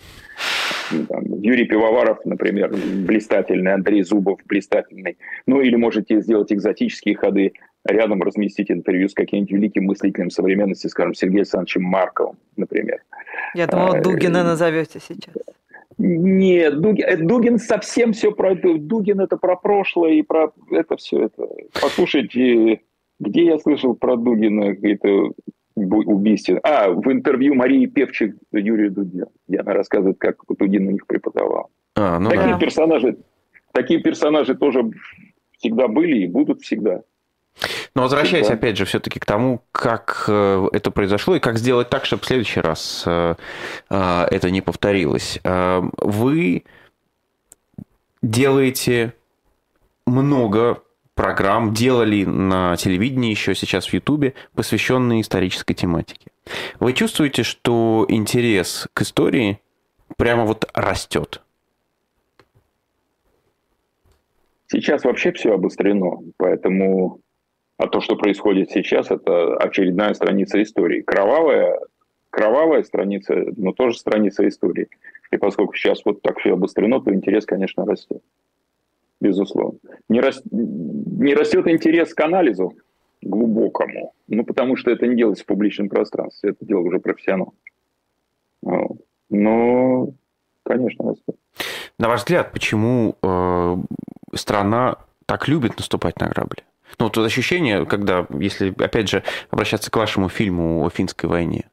Ну, 0.92 1.06
там, 1.06 1.24
Юрий 1.42 1.66
Пивоваров, 1.66 2.20
например, 2.26 2.70
блистательный, 2.72 3.74
Андрей 3.74 4.04
Зубов 4.04 4.40
блистательный. 4.46 5.18
Ну 5.46 5.62
или 5.62 5.76
можете 5.76 6.22
сделать 6.22 6.52
экзотические 6.52 7.16
ходы, 7.16 7.54
рядом 7.86 8.22
разместить 8.22 8.72
интервью 8.72 9.10
с 9.10 9.14
каким-нибудь 9.14 9.52
великим 9.52 9.86
мыслителем 9.86 10.30
современности, 10.30 10.88
скажем, 10.88 11.14
Сергеем 11.14 11.40
Александровичем 11.40 11.84
Марковым, 11.84 12.38
например. 12.56 13.02
Я 13.54 13.68
думала, 13.68 13.98
а, 13.98 14.02
Дугина 14.02 14.44
назовете 14.44 15.00
сейчас. 15.00 15.36
Нет, 15.98 16.80
Дугин, 16.80 17.28
Дугин 17.28 17.58
совсем 17.58 18.14
все 18.14 18.32
про... 18.32 18.56
Дугин 18.56 19.20
это 19.20 19.38
про 19.38 19.56
прошлое 19.56 20.12
и 20.14 20.22
про 20.22 20.52
это 20.72 20.96
все. 20.98 21.24
Это. 21.24 21.48
Послушайте, 21.82 22.82
где 23.20 23.46
я 23.46 23.58
слышал 23.58 23.96
про 23.96 24.16
Дугина 24.16 24.76
какие-то 24.76 25.32
убийства? 25.78 26.60
А, 26.64 26.90
в 26.90 27.12
интервью 27.12 27.56
Марии 27.56 27.86
Певчик 27.86 28.36
Юрию 28.52 28.92
Дудя. 28.92 29.28
Где 29.48 29.60
она 29.60 29.74
рассказывает, 29.74 30.18
как 30.18 30.38
Дугин 30.48 30.88
у 30.88 30.92
них 30.92 31.06
преподавал. 31.08 31.70
А, 31.96 32.20
ну 32.20 32.30
такие, 32.30 32.54
да. 32.54 32.60
персонажи, 32.60 33.18
такие 33.72 34.00
персонажи 34.02 34.56
тоже 34.56 34.90
всегда 35.58 35.88
были 35.88 36.24
и 36.24 36.28
будут 36.28 36.62
всегда. 36.62 37.02
Но 37.96 38.04
возвращаясь, 38.04 38.48
да. 38.48 38.54
опять 38.54 38.78
же, 38.78 38.86
все-таки 38.86 39.20
к 39.20 39.26
тому, 39.26 39.62
как 39.72 40.26
э, 40.28 40.68
это 40.72 40.92
произошло 40.92 41.36
и 41.36 41.40
как 41.40 41.58
сделать 41.58 41.90
так, 41.90 42.06
чтобы 42.06 42.22
в 42.22 42.26
следующий 42.28 42.60
раз 42.60 43.04
э, 43.08 43.36
э, 43.90 44.24
это 44.30 44.52
не 44.52 44.62
повторилось. 44.62 45.40
Вы 45.44 46.64
делаете 48.22 49.14
много 50.06 50.84
программ, 51.18 51.74
делали 51.74 52.24
на 52.24 52.78
телевидении 52.78 53.32
еще 53.32 53.56
сейчас 53.56 53.88
в 53.88 53.94
Ютубе, 53.94 54.36
посвященные 54.56 55.20
исторической 55.20 55.74
тематике. 55.74 56.32
Вы 56.80 56.94
чувствуете, 56.94 57.44
что 57.44 58.06
интерес 58.08 58.88
к 58.94 59.02
истории 59.02 59.60
прямо 60.16 60.46
вот 60.46 60.70
растет? 60.74 61.42
Сейчас 64.68 65.04
вообще 65.04 65.32
все 65.34 65.54
обострено, 65.54 66.22
поэтому 66.38 67.20
а 67.78 67.88
то, 67.88 68.02
что 68.02 68.16
происходит 68.16 68.72
сейчас, 68.72 69.12
это 69.12 69.56
очередная 69.58 70.14
страница 70.14 70.62
истории. 70.62 71.02
Кровавая, 71.02 71.80
кровавая 72.30 72.84
страница, 72.84 73.36
но 73.56 73.72
тоже 73.72 73.98
страница 73.98 74.48
истории. 74.48 74.88
И 75.32 75.38
поскольку 75.38 75.76
сейчас 75.76 76.04
вот 76.06 76.22
так 76.22 76.40
все 76.40 76.54
обострено, 76.54 77.00
то 77.00 77.14
интерес, 77.14 77.46
конечно, 77.46 77.86
растет. 77.86 78.22
Безусловно. 79.20 79.80
Не, 80.10 80.22
рас... 80.22 80.42
не 80.52 81.34
растет 81.34 81.68
интерес 81.68 82.14
к 82.14 82.20
анализу 82.22 82.74
глубокому, 83.22 84.14
ну, 84.28 84.44
потому 84.44 84.76
что 84.76 84.92
это 84.92 85.08
не 85.08 85.16
делается 85.16 85.44
в 85.44 85.48
публичном 85.48 85.90
пространстве, 85.90 86.52
это 86.52 86.66
дело 86.66 86.82
уже 86.82 87.00
профессионал. 87.00 87.54
Но, 89.30 90.10
конечно, 90.64 91.10
растет. 91.10 91.36
На 91.98 92.08
ваш 92.08 92.22
взгляд, 92.22 92.52
почему 92.52 93.16
э, 93.22 93.78
страна 94.36 94.98
так 95.26 95.48
любит 95.48 95.78
наступать 95.78 96.20
на 96.20 96.30
грабли? 96.30 96.64
Ну, 97.00 97.06
вот 97.06 97.18
ощущение, 97.18 97.86
когда, 97.86 98.28
если, 98.40 98.74
опять 98.78 99.10
же, 99.10 99.24
обращаться 99.50 99.92
к 99.92 99.98
вашему 99.98 100.30
фильму 100.30 100.86
о 100.86 100.90
финской 100.90 101.30
войне, 101.30 101.70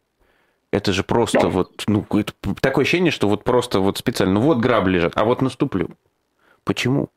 это 0.71 0.93
же 0.93 1.05
просто 1.05 1.41
да. 1.41 1.49
вот, 1.49 1.85
ну, 1.87 2.05
это 2.11 2.33
такое 2.61 2.83
ощущение, 2.83 3.13
что 3.13 3.29
вот 3.29 3.45
просто 3.45 3.81
вот 3.81 3.99
специально, 3.99 4.35
ну, 4.35 4.41
вот 4.41 4.59
грабли 4.59 4.95
лежат, 4.95 5.13
а 5.15 5.25
вот 5.25 5.41
наступлю. 5.41 5.89
Почему? 6.65 7.11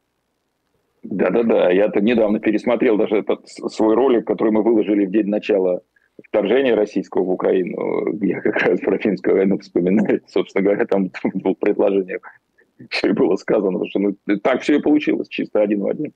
Да-да-да, 1.04 1.72
я-то 1.72 2.02
недавно 2.02 2.40
пересмотрел 2.40 2.98
даже 2.98 3.18
этот 3.18 3.48
свой 3.48 3.96
ролик, 3.96 4.26
который 4.26 4.52
мы 4.52 4.64
выложили 4.64 5.06
в 5.06 5.12
день 5.12 5.28
начала 5.28 5.82
вторжения 6.28 6.76
российского 6.76 7.24
в 7.24 7.32
Украину, 7.32 8.12
где 8.14 8.42
как 8.42 8.58
раз 8.58 8.80
про 8.80 8.98
финскую 8.98 9.38
войну 9.38 9.60
вспоминаю. 9.60 10.22
Собственно 10.28 10.64
говоря, 10.64 10.86
там 10.86 11.12
было 11.34 11.54
предложение, 11.54 12.20
все 12.90 13.14
было 13.14 13.36
сказано, 13.36 13.86
что 13.88 14.00
ну, 14.00 14.16
так 14.42 14.62
все 14.62 14.78
и 14.78 14.82
получилось, 14.82 15.28
чисто 15.30 15.62
один 15.62 15.82
в 15.82 15.88
один. 15.88 16.14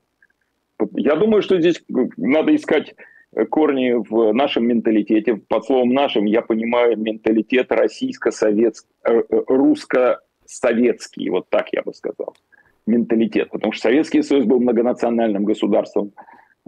Я 0.94 1.16
думаю, 1.16 1.42
что 1.42 1.60
здесь 1.60 1.82
надо 2.16 2.54
искать 2.54 2.94
корни 3.50 3.92
в 3.92 4.32
нашем 4.32 4.66
менталитете. 4.66 5.36
Под 5.36 5.64
словом 5.64 5.90
«нашим» 5.90 6.24
я 6.24 6.42
понимаю 6.42 6.98
менталитет 6.98 7.70
российско-советский, 7.72 8.88
э, 9.04 9.22
э, 9.28 9.42
русско-советский, 9.46 11.30
вот 11.30 11.48
так 11.48 11.72
я 11.72 11.82
бы 11.82 11.94
сказал, 11.94 12.34
менталитет. 12.86 13.50
Потому 13.50 13.72
что 13.72 13.82
Советский 13.82 14.22
Союз 14.22 14.44
был 14.44 14.60
многонациональным 14.60 15.44
государством, 15.44 16.12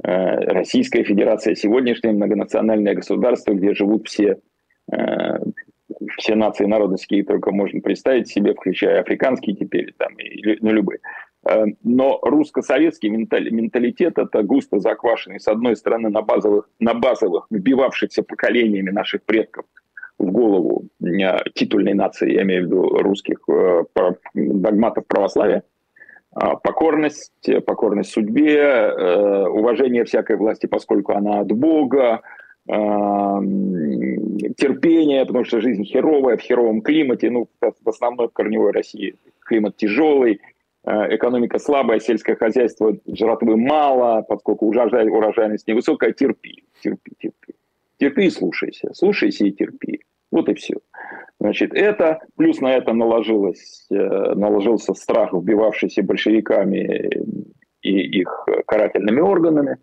э, 0.03 0.09
Российская 0.09 1.05
Федерация 1.05 1.55
сегодняшнее 1.55 2.12
многонациональное 2.12 2.94
государство, 2.94 3.53
где 3.53 3.74
живут 3.74 4.09
все, 4.09 4.38
все 6.18 6.35
нации 6.35 6.64
и 6.64 6.68
народности, 6.68 7.05
какие 7.05 7.22
только 7.22 7.50
можно 7.53 7.81
представить 7.81 8.29
себе, 8.29 8.55
включая 8.55 9.00
африканские 9.00 9.57
теперь, 9.57 9.94
там, 9.96 10.14
и, 10.18 10.59
ну, 10.61 10.70
любые. 10.70 11.00
Э, 11.46 11.64
но 11.83 12.18
русско-советский 12.22 13.11
менталитет– 13.11 14.14
это 14.18 14.42
густо 14.42 14.81
заквашенный, 14.81 15.40
с 15.40 15.48
одной 15.48 15.77
стороны, 15.77 16.09
на 16.11 16.22
базовых, 16.22 16.68
на 16.81 16.94
базовых 16.94 17.46
вбивавшихся 17.50 18.22
поколениями 18.22 18.90
наших 18.90 19.24
предков 19.24 19.66
в 20.18 20.31
голову 20.31 20.88
э, 21.03 21.37
титульной 21.55 21.94
нации, 21.94 22.33
я 22.33 22.42
имею 22.42 22.62
в 22.62 22.66
виду 22.66 22.83
русских 22.98 23.38
э, 23.48 23.83
догматов 24.35 25.07
православия, 25.07 25.64
покорность, 26.34 27.48
покорность 27.64 28.10
судьбе, 28.12 28.92
уважение 29.48 30.04
всякой 30.04 30.36
власти, 30.36 30.66
поскольку 30.66 31.12
она 31.12 31.40
от 31.40 31.52
Бога, 31.52 32.22
терпение, 34.56 35.24
потому 35.26 35.44
что 35.44 35.60
жизнь 35.60 35.84
херовая, 35.84 36.36
в 36.36 36.40
херовом 36.40 36.80
климате, 36.80 37.30
ну, 37.30 37.48
в 37.60 37.88
основной 37.88 38.28
в 38.28 38.32
корневой 38.32 38.72
России 38.72 39.14
климат 39.46 39.76
тяжелый, 39.76 40.40
Э, 40.86 41.14
экономика 41.14 41.58
слабая, 41.58 41.98
сельское 41.98 42.36
хозяйство 42.36 42.94
жратвы 43.06 43.56
мало, 43.56 44.22
поскольку 44.22 44.66
урожай, 44.66 45.08
урожайность 45.08 45.66
невысокая, 45.66 46.12
терпи, 46.12 46.62
терпи, 46.82 47.12
терпи. 47.18 47.54
Терпи 47.96 48.26
и 48.26 48.30
слушайся, 48.30 48.92
слушайся 48.92 49.46
и 49.46 49.52
терпи. 49.52 50.00
Вот 50.34 50.48
и 50.48 50.54
все. 50.54 50.74
Значит, 51.38 51.72
это, 51.74 52.18
плюс 52.36 52.60
на 52.60 52.74
это 52.74 52.92
наложилось, 52.92 53.86
э, 53.88 54.34
наложился 54.34 54.92
страх, 54.92 55.32
вбивавшийся 55.32 56.02
большевиками 56.02 57.08
и 57.82 58.18
их 58.18 58.44
карательными 58.66 59.20
органами. 59.20 59.76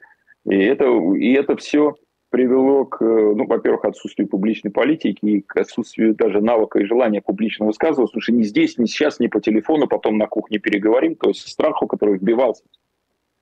И 0.46 0.58
это, 0.58 0.86
и 1.16 1.32
это 1.32 1.56
все 1.56 1.96
привело 2.32 2.84
к, 2.84 3.00
ну, 3.02 3.46
во-первых, 3.48 3.86
отсутствию 3.86 4.28
публичной 4.28 4.72
политики 4.72 5.26
и 5.26 5.42
к 5.42 5.56
отсутствию 5.56 6.16
даже 6.16 6.42
навыка 6.42 6.80
и 6.80 6.86
желания 6.86 7.22
публично 7.22 7.66
высказываться, 7.66 8.12
потому 8.12 8.22
что 8.22 8.34
ни 8.34 8.44
здесь, 8.44 8.78
ни 8.78 8.88
сейчас, 8.88 9.22
ни 9.22 9.28
по 9.28 9.40
телефону, 9.40 9.88
потом 9.88 10.18
на 10.18 10.28
кухне 10.28 10.60
переговорим, 10.60 11.16
то 11.16 11.30
есть 11.30 11.48
страху, 11.48 11.88
который 11.88 12.18
вбивался, 12.18 12.64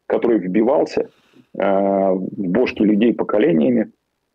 который 0.06 0.38
вбивался 0.38 1.10
э, 1.58 1.58
в 1.58 2.48
бошки 2.50 2.84
людей 2.84 3.16
поколениями, 3.16 3.94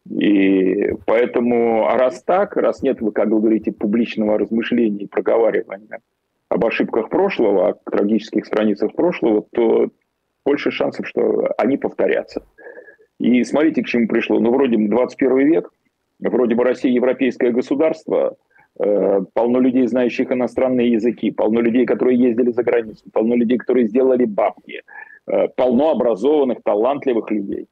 и 0.09 0.93
поэтому, 1.07 1.87
а 1.89 1.97
раз 1.97 2.23
так, 2.23 2.57
раз 2.57 2.83
нет, 2.83 3.01
вы, 3.01 3.13
как 3.13 3.29
вы 3.29 3.41
говорите, 3.41 3.73
публичного 3.73 4.39
размышления 4.39 5.05
и 5.05 5.09
проговаривания 5.09 6.01
об 6.49 6.65
ошибках 6.67 7.09
прошлого, 7.09 7.69
о 7.69 7.75
трагических 7.91 8.45
страницах 8.45 8.95
прошлого, 8.95 9.45
то 9.53 9.89
больше 10.45 10.71
шансов, 10.71 11.07
что 11.09 11.49
они 11.57 11.79
повторятся. 11.79 12.43
И 13.19 13.43
смотрите, 13.45 13.83
к 13.83 13.87
чему 13.87 14.07
пришло. 14.07 14.39
Ну, 14.39 14.53
вроде 14.53 14.77
бы 14.77 14.89
21 14.89 15.39
век, 15.39 15.73
вроде 16.21 16.55
бы 16.55 16.65
Россия 16.65 16.93
европейское 16.93 17.51
государство, 17.51 18.37
э, 18.79 19.21
полно 19.33 19.61
людей, 19.61 19.87
знающих 19.87 20.31
иностранные 20.31 20.93
языки, 20.93 21.31
полно 21.31 21.61
людей, 21.61 21.87
которые 21.87 22.19
ездили 22.19 22.51
за 22.51 22.63
границу, 22.63 23.05
полно 23.13 23.37
людей, 23.37 23.57
которые 23.57 23.89
сделали 23.89 24.27
бабки, 24.27 24.83
э, 25.27 25.49
полно 25.57 25.93
образованных, 25.93 26.59
талантливых 26.63 27.31
людей. 27.31 27.69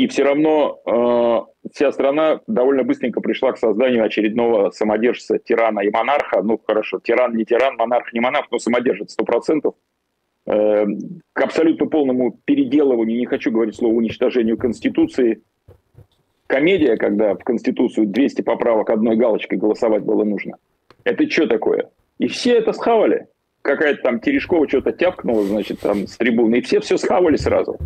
И 0.00 0.06
все 0.06 0.22
равно 0.22 0.80
э, 0.86 1.68
вся 1.70 1.92
страна 1.92 2.40
довольно 2.46 2.84
быстренько 2.84 3.20
пришла 3.20 3.52
к 3.52 3.58
созданию 3.58 4.02
очередного 4.02 4.70
самодержца, 4.70 5.38
тирана 5.38 5.80
и 5.80 5.90
монарха. 5.90 6.40
Ну, 6.40 6.58
хорошо, 6.66 7.00
тиран 7.00 7.36
не 7.36 7.44
тиран, 7.44 7.76
монарх 7.76 8.10
не 8.14 8.20
монарх, 8.20 8.46
но 8.50 8.58
самодержец 8.58 9.14
100%. 9.20 9.74
Э, 10.46 10.86
к 11.34 11.42
абсолютно 11.42 11.84
полному 11.84 12.40
переделыванию, 12.46 13.18
не 13.18 13.26
хочу 13.26 13.52
говорить 13.52 13.76
слово 13.76 13.92
уничтожению 13.92 14.56
Конституции. 14.56 15.42
Комедия, 16.46 16.96
когда 16.96 17.34
в 17.34 17.44
Конституцию 17.44 18.06
200 18.06 18.40
поправок 18.40 18.88
одной 18.88 19.16
галочкой 19.16 19.58
голосовать 19.58 20.02
было 20.02 20.24
нужно. 20.24 20.56
Это 21.04 21.28
что 21.28 21.46
такое? 21.46 21.90
И 22.18 22.26
все 22.28 22.54
это 22.54 22.72
схавали. 22.72 23.26
Какая-то 23.60 24.00
там 24.00 24.20
Терешкова 24.20 24.66
что-то 24.66 24.92
тяпкнула, 24.92 25.44
значит, 25.44 25.80
там 25.80 26.06
с 26.06 26.16
трибуны. 26.16 26.56
И 26.56 26.62
все 26.62 26.80
все 26.80 26.96
схавали 26.96 27.36
сразу. 27.36 27.76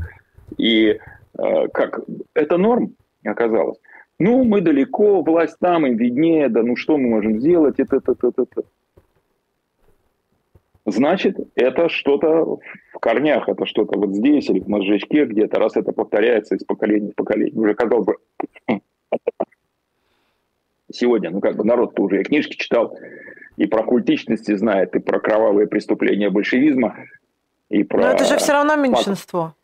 И 0.59 1.01
как? 1.37 2.01
Это 2.35 2.57
норм 2.57 2.95
оказалось. 3.25 3.79
Ну, 4.19 4.45
мы 4.45 4.61
далеко, 4.61 5.23
власть 5.23 5.59
там, 5.59 5.87
им 5.87 5.97
виднее, 5.97 6.49
да 6.49 6.63
ну 6.63 6.77
что 6.77 6.97
мы 6.97 7.09
можем 7.09 7.41
сделать, 7.41 7.81
это, 7.81 7.97
это, 7.97 8.13
это, 8.13 8.43
это 8.43 8.63
значит, 10.87 11.37
это 11.55 11.89
что-то 11.89 12.59
в 12.93 12.99
корнях, 13.01 13.49
это 13.49 13.67
что-то 13.67 13.99
вот 13.99 14.15
здесь 14.15 14.49
или 14.49 14.61
в 14.61 14.69
мозжечке 14.69 15.25
где-то, 15.25 15.59
раз 15.59 15.77
это 15.77 15.93
повторяется 15.93 16.55
из 16.55 16.65
поколения 16.65 17.13
в 17.13 17.15
поколение. 17.15 17.55
Уже 17.55 17.75
казалось 17.75 18.07
бы, 18.07 18.17
сегодня, 20.93 21.31
ну 21.31 21.41
как 21.41 21.57
бы 21.57 21.65
народ-то 21.65 22.03
уже 22.03 22.21
и 22.21 22.25
книжки 22.25 22.57
читал, 22.57 22.97
и 23.57 23.67
про 23.67 23.83
культичности 23.83 24.55
знает, 24.55 24.95
и 24.95 24.99
про 24.99 25.21
кровавые 25.21 25.67
преступления 25.67 26.31
большевизма, 26.31 26.97
и 27.71 27.83
про... 27.83 28.01
Но 28.01 28.09
это 28.09 28.25
же 28.25 28.37
все 28.37 28.53
равно 28.53 28.77
меньшинство. 28.77 29.55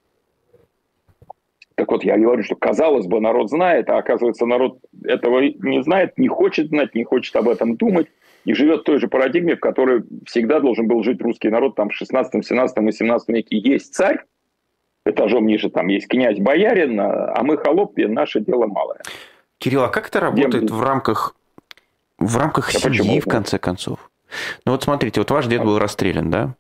Так 1.80 1.90
вот, 1.90 2.04
я 2.04 2.18
говорю, 2.18 2.42
что 2.42 2.56
казалось 2.56 3.06
бы, 3.06 3.22
народ 3.22 3.48
знает, 3.48 3.88
а 3.88 3.96
оказывается, 3.96 4.44
народ 4.44 4.80
этого 5.02 5.40
не 5.40 5.82
знает, 5.82 6.18
не 6.18 6.28
хочет 6.28 6.68
знать, 6.68 6.94
не 6.94 7.04
хочет 7.04 7.34
об 7.36 7.48
этом 7.48 7.76
думать 7.76 8.06
и 8.44 8.52
живет 8.52 8.80
в 8.80 8.84
той 8.84 8.98
же 8.98 9.08
парадигме, 9.08 9.56
в 9.56 9.60
которой 9.60 10.04
всегда 10.26 10.60
должен 10.60 10.88
был 10.88 11.02
жить 11.02 11.22
русский 11.22 11.48
народ 11.48 11.76
там 11.76 11.88
в 11.88 11.94
16, 11.94 12.46
17 12.46 12.78
и 12.86 12.92
17 12.92 13.28
веке. 13.30 13.56
Есть 13.56 13.94
царь, 13.94 14.18
этажом 15.06 15.46
ниже 15.46 15.70
там 15.70 15.88
есть 15.88 16.06
князь, 16.06 16.38
боярин, 16.38 17.00
а 17.00 17.42
мы 17.42 17.56
холопи, 17.56 18.04
наше 18.04 18.40
дело 18.40 18.66
малое. 18.66 19.00
Кирилл, 19.56 19.84
а 19.84 19.88
как 19.88 20.08
это 20.08 20.20
работает 20.20 20.64
Где... 20.64 20.74
в 20.74 20.82
рамках, 20.82 21.34
в 22.18 22.36
рамках 22.36 22.74
да 22.74 22.78
семьи, 22.78 22.98
почему? 22.98 23.20
в 23.22 23.24
конце 23.24 23.58
концов? 23.58 24.10
Ну 24.66 24.72
вот 24.72 24.82
смотрите, 24.82 25.18
вот 25.22 25.30
ваш 25.30 25.46
дед 25.46 25.64
был 25.64 25.78
расстрелян, 25.78 26.30
да? 26.30 26.54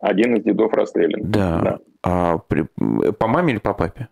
Один 0.00 0.36
из 0.36 0.44
дедов 0.44 0.72
расстрелян. 0.72 1.30
Да. 1.30 1.60
да. 1.60 1.78
А 2.02 2.38
при... 2.38 2.66
по 3.12 3.26
маме 3.28 3.52
или 3.52 3.60
по 3.60 3.74
папе? 3.74 4.08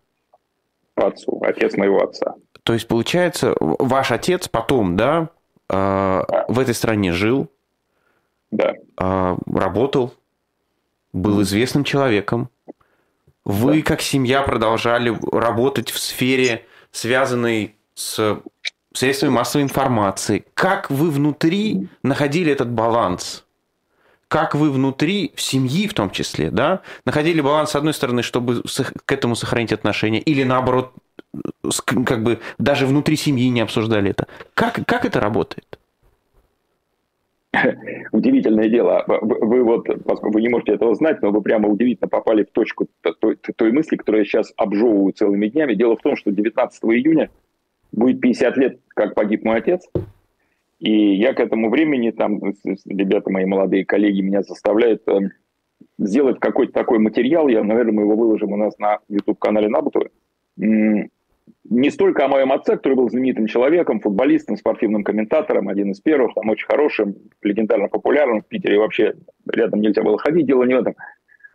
По 0.94 1.09
отцу. 1.09 1.40
Отец 1.42 1.74
моего 1.74 2.03
отца. 2.03 2.35
То 2.62 2.72
есть, 2.72 2.87
получается, 2.88 3.55
ваш 3.59 4.12
отец 4.12 4.48
потом, 4.48 4.96
да, 4.96 5.31
да. 5.68 6.44
в 6.48 6.59
этой 6.59 6.74
стране 6.74 7.12
жил, 7.12 7.50
да. 8.50 8.74
работал, 8.96 10.14
был 11.12 11.42
известным 11.42 11.85
человеком. 11.85 12.50
Вы, 13.44 13.79
да. 13.79 13.83
как 13.83 14.00
семья, 14.03 14.42
продолжали 14.42 15.16
работать 15.33 15.90
в 15.90 15.98
сфере, 15.98 16.66
связанной 16.92 17.74
с 17.94 18.40
средствами 18.92 19.31
массовой 19.31 19.62
информации. 19.62 20.44
Как 20.55 20.90
вы 20.90 21.11
внутри 21.11 21.88
находили 22.03 22.53
этот 22.53 22.70
баланс? 22.70 23.46
Как 24.30 24.54
вы 24.54 24.70
внутри, 24.70 25.32
в 25.34 25.40
семьи 25.40 25.88
в 25.88 25.94
том 25.94 26.08
числе, 26.10 26.52
да, 26.52 26.82
находили 27.04 27.40
баланс, 27.40 27.70
с 27.70 27.74
одной 27.74 27.92
стороны, 27.92 28.22
чтобы 28.22 28.62
к 29.04 29.12
этому 29.12 29.34
сохранить 29.34 29.72
отношения, 29.72 30.20
или 30.20 30.44
наоборот, 30.44 30.92
как 31.84 32.22
бы 32.22 32.38
даже 32.56 32.86
внутри 32.86 33.16
семьи 33.16 33.48
не 33.48 33.60
обсуждали 33.60 34.12
это. 34.12 34.28
Как, 34.54 34.86
как 34.86 35.04
это 35.04 35.18
работает? 35.18 35.80
Удивительное 38.12 38.68
дело. 38.68 39.02
Вы 39.08 39.64
вот, 39.64 39.88
вы 39.88 40.40
не 40.40 40.48
можете 40.48 40.74
этого 40.74 40.94
знать, 40.94 41.20
но 41.22 41.32
вы 41.32 41.42
прямо 41.42 41.68
удивительно 41.68 42.06
попали 42.06 42.44
в 42.44 42.52
точку 42.52 42.86
той, 43.18 43.34
той 43.34 43.72
мысли, 43.72 43.96
которую 43.96 44.20
я 44.20 44.24
сейчас 44.26 44.52
обжевываю 44.56 45.12
целыми 45.12 45.48
днями. 45.48 45.74
Дело 45.74 45.96
в 45.96 46.02
том, 46.02 46.14
что 46.14 46.30
19 46.30 46.84
июня 46.84 47.30
будет 47.90 48.20
50 48.20 48.56
лет, 48.58 48.78
как 48.90 49.16
погиб 49.16 49.44
мой 49.44 49.56
отец. 49.56 49.88
И 50.80 51.14
я 51.16 51.34
к 51.34 51.40
этому 51.40 51.70
времени, 51.70 52.10
там, 52.10 52.40
ребята 52.86 53.30
мои 53.30 53.44
молодые 53.44 53.84
коллеги 53.84 54.22
меня 54.22 54.42
заставляют 54.42 55.06
э, 55.08 55.20
сделать 55.98 56.40
какой-то 56.40 56.72
такой 56.72 56.98
материал. 56.98 57.48
Я, 57.48 57.62
наверное, 57.62 57.92
мы 57.92 58.02
его 58.02 58.16
выложим 58.16 58.52
у 58.52 58.56
нас 58.56 58.76
на 58.78 58.98
YouTube-канале 59.08 59.68
Набутова 59.68 60.08
не 61.64 61.90
столько 61.90 62.24
о 62.24 62.28
моем 62.28 62.52
отце, 62.52 62.76
который 62.76 62.94
был 62.94 63.08
знаменитым 63.10 63.46
человеком, 63.46 64.00
футболистом, 64.00 64.56
спортивным 64.56 65.04
комментатором, 65.04 65.68
один 65.68 65.92
из 65.92 66.00
первых, 66.00 66.34
там 66.34 66.48
очень 66.48 66.66
хорошим, 66.66 67.16
легендарно 67.42 67.88
популярным 67.88 68.42
в 68.42 68.46
Питере 68.46 68.78
вообще 68.78 69.14
рядом 69.50 69.80
нельзя 69.80 70.02
было 70.02 70.18
ходить, 70.18 70.46
дело 70.46 70.64
не 70.64 70.74
в 70.74 70.80
этом, 70.80 70.94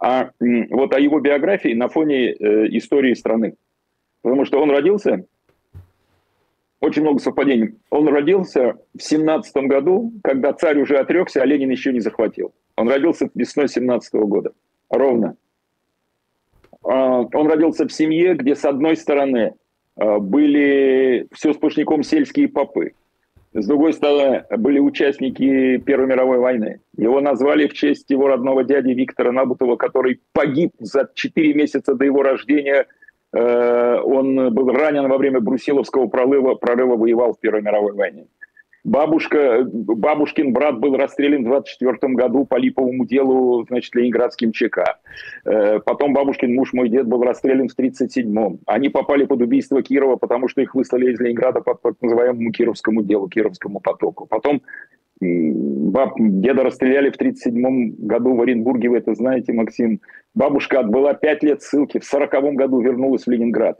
а 0.01 0.31
вот 0.39 0.93
о 0.93 0.99
его 0.99 1.19
биографии 1.19 1.73
на 1.73 1.87
фоне 1.87 2.31
э, 2.31 2.67
истории 2.77 3.13
страны. 3.13 3.55
Потому 4.21 4.45
что 4.45 4.59
он 4.59 4.71
родился, 4.71 5.25
очень 6.85 7.01
много 7.01 7.19
совпадений, 7.19 7.75
он 7.89 8.07
родился 8.07 8.75
в 8.97 9.01
17 9.01 9.55
году, 9.67 10.13
когда 10.23 10.53
царь 10.53 10.79
уже 10.79 10.97
отрекся, 10.97 11.41
а 11.41 11.45
Ленин 11.45 11.69
еще 11.69 11.91
не 11.91 11.99
захватил. 11.99 12.53
Он 12.75 12.89
родился 12.89 13.29
весной 13.35 13.67
17 13.67 14.13
года, 14.13 14.51
ровно. 14.89 15.35
А, 16.83 17.21
он 17.21 17.47
родился 17.47 17.87
в 17.87 17.91
семье, 17.91 18.35
где 18.35 18.55
с 18.55 18.65
одной 18.65 18.95
стороны 18.95 19.53
Э, 19.97 20.17
были 20.19 21.27
все 21.31 21.53
сплошняком 21.53 22.03
сельские 22.03 22.47
попы. 22.47 22.91
С 23.53 23.65
другой 23.67 23.93
стороны, 23.93 24.43
были 24.57 24.79
участники 24.79 25.77
Первой 25.77 26.07
мировой 26.07 26.39
войны. 26.39 26.81
Его 26.97 27.21
назвали 27.21 27.67
в 27.67 27.73
честь 27.73 28.09
его 28.09 28.27
родного 28.27 28.65
дяди 28.65 28.91
Виктора 28.91 29.31
Набутова, 29.31 29.77
который 29.77 30.19
погиб 30.33 30.73
за 30.79 31.09
4 31.13 31.53
месяца 31.53 31.95
до 31.95 32.03
его 32.03 32.21
рождения. 32.21 32.85
Э, 33.35 33.99
он 34.01 34.53
был 34.53 34.69
ранен 34.71 35.09
во 35.09 35.17
время 35.17 35.41
Брусиловского 35.41 36.07
прорыва, 36.07 36.55
прорыва 36.55 36.95
воевал 36.95 37.33
в 37.33 37.39
Первой 37.39 37.61
мировой 37.61 37.93
войне. 37.93 38.27
Бабушка, 38.85 39.65
бабушкин 39.65 40.53
брат 40.53 40.79
был 40.79 40.95
расстрелян 40.95 41.41
в 41.41 41.47
24 41.47 42.13
году 42.13 42.45
по 42.45 42.55
липовому 42.55 43.03
делу, 43.03 43.65
значит, 43.67 43.95
ленинградским 43.95 44.51
ЧК. 44.51 44.99
Э, 45.43 45.79
потом 45.79 46.13
бабушкин 46.13 46.53
муж, 46.53 46.71
мой 46.71 46.89
дед, 46.89 47.07
был 47.07 47.23
расстрелян 47.23 47.67
в 47.67 47.75
37-м. 47.75 48.59
Они 48.67 48.89
попали 48.89 49.25
под 49.25 49.41
убийство 49.41 49.81
Кирова, 49.81 50.17
потому 50.17 50.47
что 50.47 50.61
их 50.61 50.75
выслали 50.75 51.11
из 51.11 51.19
Ленинграда 51.19 51.61
по 51.61 51.73
так 51.73 51.95
называемому 51.99 52.51
Кировскому 52.51 53.01
делу, 53.01 53.27
Кировскому 53.27 53.79
потоку. 53.79 54.27
Потом 54.27 54.61
баб, 55.19 56.13
деда 56.19 56.63
расстреляли 56.63 57.09
в 57.09 57.17
37 57.17 57.95
году 58.05 58.35
в 58.35 58.41
Оренбурге, 58.41 58.89
вы 58.89 58.97
это 58.97 59.15
знаете, 59.15 59.51
Максим. 59.51 59.99
Бабушка 60.35 60.81
отбыла 60.81 61.15
5 61.15 61.41
лет 61.41 61.63
ссылки, 61.63 61.97
в 61.97 62.05
40 62.05 62.53
году 62.53 62.81
вернулась 62.81 63.25
в 63.25 63.31
Ленинград. 63.31 63.79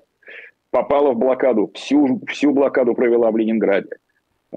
Попала 0.72 1.12
в 1.12 1.18
блокаду, 1.20 1.70
всю, 1.76 2.22
всю 2.28 2.54
блокаду 2.54 2.96
провела 2.96 3.30
в 3.30 3.38
Ленинграде. 3.38 3.90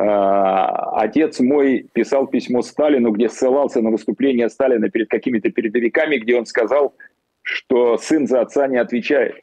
А, 0.01 1.01
отец 1.01 1.41
мой 1.41 1.89
писал 1.93 2.29
письмо 2.29 2.63
Сталину, 2.63 3.11
где 3.11 3.29
ссылался 3.29 3.83
на 3.83 3.91
выступление 3.91 4.49
Сталина 4.49 4.89
перед 4.89 5.09
какими-то 5.09 5.51
передовиками, 5.51 6.19
где 6.19 6.37
он 6.37 6.47
сказал, 6.47 6.95
что 7.43 7.99
сын 7.99 8.29
за 8.29 8.43
отца 8.43 8.69
не 8.69 8.77
отвечает. 8.77 9.41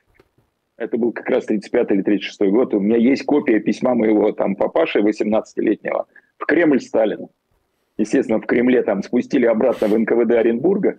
Это 0.78 0.98
был 0.98 1.12
как 1.12 1.30
раз 1.30 1.46
35 1.46 1.92
или 1.92 2.02
36 2.04 2.42
год. 2.52 2.74
У 2.74 2.80
меня 2.80 2.96
есть 2.96 3.26
копия 3.26 3.60
письма 3.60 3.96
моего 3.96 4.32
там 4.32 4.56
папаши 4.56 5.00
18-летнего 5.00 6.06
в 6.38 6.46
Кремль 6.46 6.80
Сталину. 6.80 7.32
Естественно, 7.98 8.40
в 8.40 8.46
Кремле 8.46 8.82
там 8.82 9.04
спустили 9.04 9.46
обратно 9.46 9.88
в 9.88 9.98
НКВД 9.98 10.32
Оренбурга, 10.32 10.98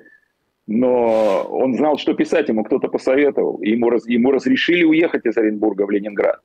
но 0.67 1.47
он 1.51 1.75
знал, 1.75 1.97
что 1.97 2.13
писать 2.15 2.49
ему 2.49 2.63
кто-то 2.65 2.89
посоветовал. 2.89 3.63
Ему, 3.63 3.91
ему 4.07 4.33
разрешили 4.33 4.85
уехать 4.85 5.25
из 5.25 5.37
Оренбурга 5.37 5.87
в 5.87 5.91
Ленинград. 5.91 6.41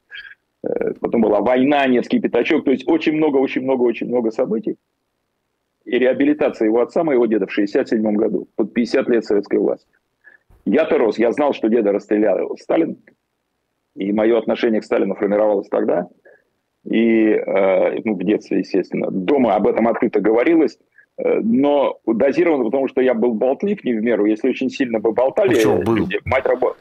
Э, 0.63 0.93
потом 1.00 1.21
была 1.21 1.41
война, 1.41 1.86
Невский 1.88 2.19
пятачок, 2.19 2.65
то 2.65 2.71
есть 2.71 2.88
очень 2.88 3.13
много, 3.13 3.38
очень 3.38 3.63
много, 3.63 3.84
очень 3.84 4.08
много 4.08 4.32
событий. 4.32 4.78
И 5.86 5.97
реабилитация 5.97 6.67
его 6.67 6.82
отца, 6.82 7.04
моего 7.04 7.26
деда, 7.26 7.47
в 7.47 7.52
67 7.52 8.02
году, 8.15 8.47
под 8.56 8.74
50 8.74 9.10
лет 9.10 9.26
советской 9.26 9.58
власти. 9.58 9.89
Я-то 10.65 10.97
рос, 11.00 11.17
я 11.17 11.32
знал, 11.32 11.54
что 11.54 11.69
деда 11.69 11.91
расстрелял 11.91 12.56
Сталин, 12.58 12.97
и 13.95 14.12
мое 14.12 14.38
отношение 14.38 14.82
к 14.82 14.86
Сталину 14.86 15.15
формировалось 15.15 15.67
тогда, 15.69 16.08
и 16.84 17.30
э, 17.30 18.00
ну, 18.06 18.15
в 18.15 18.24
детстве, 18.24 18.60
естественно. 18.60 19.10
Дома 19.10 19.56
об 19.56 19.67
этом 19.67 19.88
открыто 19.88 20.19
говорилось, 20.19 20.78
э, 21.17 21.39
но 21.41 22.00
дозировано, 22.06 22.65
потому 22.65 22.88
что 22.88 23.02
я 23.02 23.13
был 23.15 23.34
болтлив 23.34 23.84
не 23.84 23.93
в 23.93 24.02
меру. 24.02 24.26
Если 24.26 24.50
очень 24.50 24.69
сильно 24.69 25.00
бы 25.00 25.12
болтали, 25.12 25.60
а 25.63 25.84
был? 25.84 26.08
мать 26.26 26.45
работала. 26.45 26.78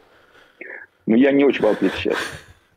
Ну, 1.07 1.17
я 1.17 1.33
не 1.33 1.45
очень 1.45 1.63
болтлив 1.63 1.93
сейчас. 1.95 2.17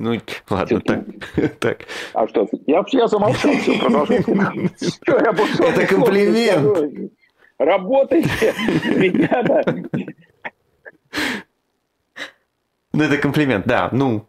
Ну, 0.04 0.20
ладно, 0.50 0.82
так. 0.82 1.06
так. 1.60 1.78
А 2.13 2.28
что? 2.28 2.46
Я, 2.68 2.84
я 2.92 3.08
замолчал, 3.08 3.54
все, 3.54 3.80
продолжайте. 3.80 4.34
Это 5.08 5.88
комплимент. 5.88 7.12
Работайте, 7.58 8.54
ребята. 8.84 9.63
Ну, 12.92 13.04
это 13.04 13.18
комплимент, 13.18 13.66
да, 13.66 13.89
ну. 13.94 14.26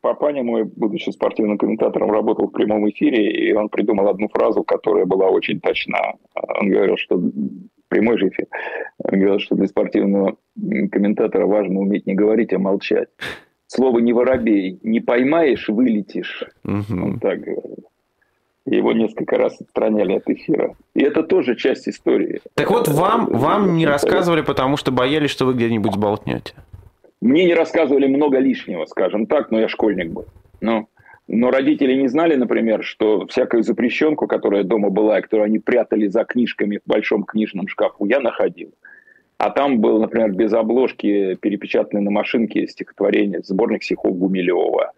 Папаня 0.00 0.42
мой, 0.42 0.64
будучи 0.64 1.10
спортивным 1.10 1.58
комментатором, 1.58 2.10
работал 2.10 2.46
в 2.46 2.52
прямом 2.52 2.88
эфире, 2.88 3.30
и 3.30 3.52
он 3.52 3.68
придумал 3.68 4.08
одну 4.08 4.28
фразу, 4.28 4.64
которая 4.64 5.04
была 5.04 5.28
очень 5.28 5.60
точна. 5.60 5.98
Он 6.34 6.70
говорил, 6.70 6.96
что 6.96 7.20
прямой 7.88 8.18
же 8.18 8.28
эфир. 8.28 8.46
Он 8.98 9.18
говорил, 9.18 9.40
что 9.40 9.56
для 9.56 9.66
спортивного 9.66 10.36
комментатора 10.90 11.46
важно 11.46 11.80
уметь 11.80 12.06
не 12.06 12.14
говорить, 12.14 12.54
а 12.54 12.58
молчать 12.58 13.08
слово 13.66 13.98
«не 13.98 14.12
воробей» 14.12 14.78
не 14.82 15.00
поймаешь, 15.00 15.68
вылетишь. 15.68 16.44
Угу. 16.64 16.84
Он 16.90 17.18
так 17.18 17.40
говорил. 17.40 17.86
Его 18.66 18.92
несколько 18.92 19.36
раз 19.36 19.60
отстраняли 19.60 20.14
от 20.14 20.28
эфира. 20.28 20.74
И 20.94 21.02
это 21.02 21.22
тоже 21.22 21.54
часть 21.54 21.88
истории. 21.88 22.40
Так 22.54 22.70
вот, 22.70 22.88
вам, 22.88 23.26
вам 23.26 23.76
не 23.76 23.86
рассказывали, 23.86 24.40
потому 24.40 24.76
что 24.76 24.90
боялись, 24.90 25.30
что 25.30 25.46
вы 25.46 25.54
где-нибудь 25.54 25.92
сболтнете? 25.92 26.52
Мне 27.20 27.44
не 27.44 27.54
рассказывали 27.54 28.06
много 28.06 28.38
лишнего, 28.38 28.84
скажем 28.86 29.26
так, 29.26 29.52
но 29.52 29.60
я 29.60 29.68
школьник 29.68 30.10
был. 30.10 30.26
Но, 30.60 30.88
но 31.28 31.50
родители 31.52 31.94
не 31.94 32.08
знали, 32.08 32.34
например, 32.34 32.82
что 32.82 33.26
всякую 33.28 33.62
запрещенку, 33.62 34.26
которая 34.26 34.64
дома 34.64 34.90
была, 34.90 35.20
и 35.20 35.22
которую 35.22 35.46
они 35.46 35.60
прятали 35.60 36.08
за 36.08 36.24
книжками 36.24 36.80
в 36.84 36.88
большом 36.88 37.22
книжном 37.22 37.68
шкафу, 37.68 38.04
я 38.06 38.18
находил. 38.18 38.72
А 39.38 39.50
там 39.50 39.80
был, 39.80 40.00
например, 40.00 40.32
без 40.32 40.52
обложки 40.52 41.34
перепечатанный 41.36 42.02
на 42.02 42.10
машинке 42.10 42.66
стихотворение, 42.66 43.42
сборник 43.42 43.82
стихов 43.82 44.16
Гумилева. 44.16 44.92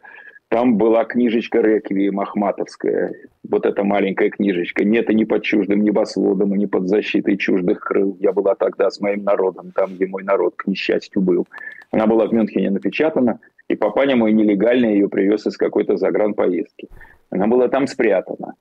Там 0.48 0.78
была 0.78 1.04
книжечка 1.04 1.60
«Реквием» 1.60 2.20
Ахматовская. 2.20 3.12
Вот 3.50 3.66
эта 3.66 3.84
маленькая 3.84 4.30
книжечка. 4.30 4.82
Нет, 4.82 5.10
и 5.10 5.14
не 5.14 5.26
под 5.26 5.42
чуждым 5.42 5.82
небосводом, 5.82 6.54
и 6.54 6.58
не 6.58 6.66
под 6.66 6.88
защитой 6.88 7.36
чуждых 7.36 7.80
крыл. 7.80 8.16
Я 8.18 8.32
была 8.32 8.54
тогда 8.54 8.90
с 8.90 8.98
моим 9.00 9.24
народом, 9.24 9.72
там, 9.74 9.94
где 9.94 10.06
мой 10.06 10.22
народ, 10.22 10.54
к 10.56 10.66
несчастью, 10.66 11.20
был. 11.20 11.46
Она 11.90 12.06
была 12.06 12.26
в 12.26 12.32
Мюнхене 12.32 12.70
напечатана, 12.70 13.40
и 13.68 13.74
папаня 13.74 14.16
мой 14.16 14.32
нелегально 14.32 14.86
ее 14.86 15.10
привез 15.10 15.46
из 15.46 15.58
какой-то 15.58 15.98
загранпоездки. 15.98 16.88
Она 17.28 17.46
была 17.46 17.68
там 17.68 17.86
спрятана. 17.86 18.54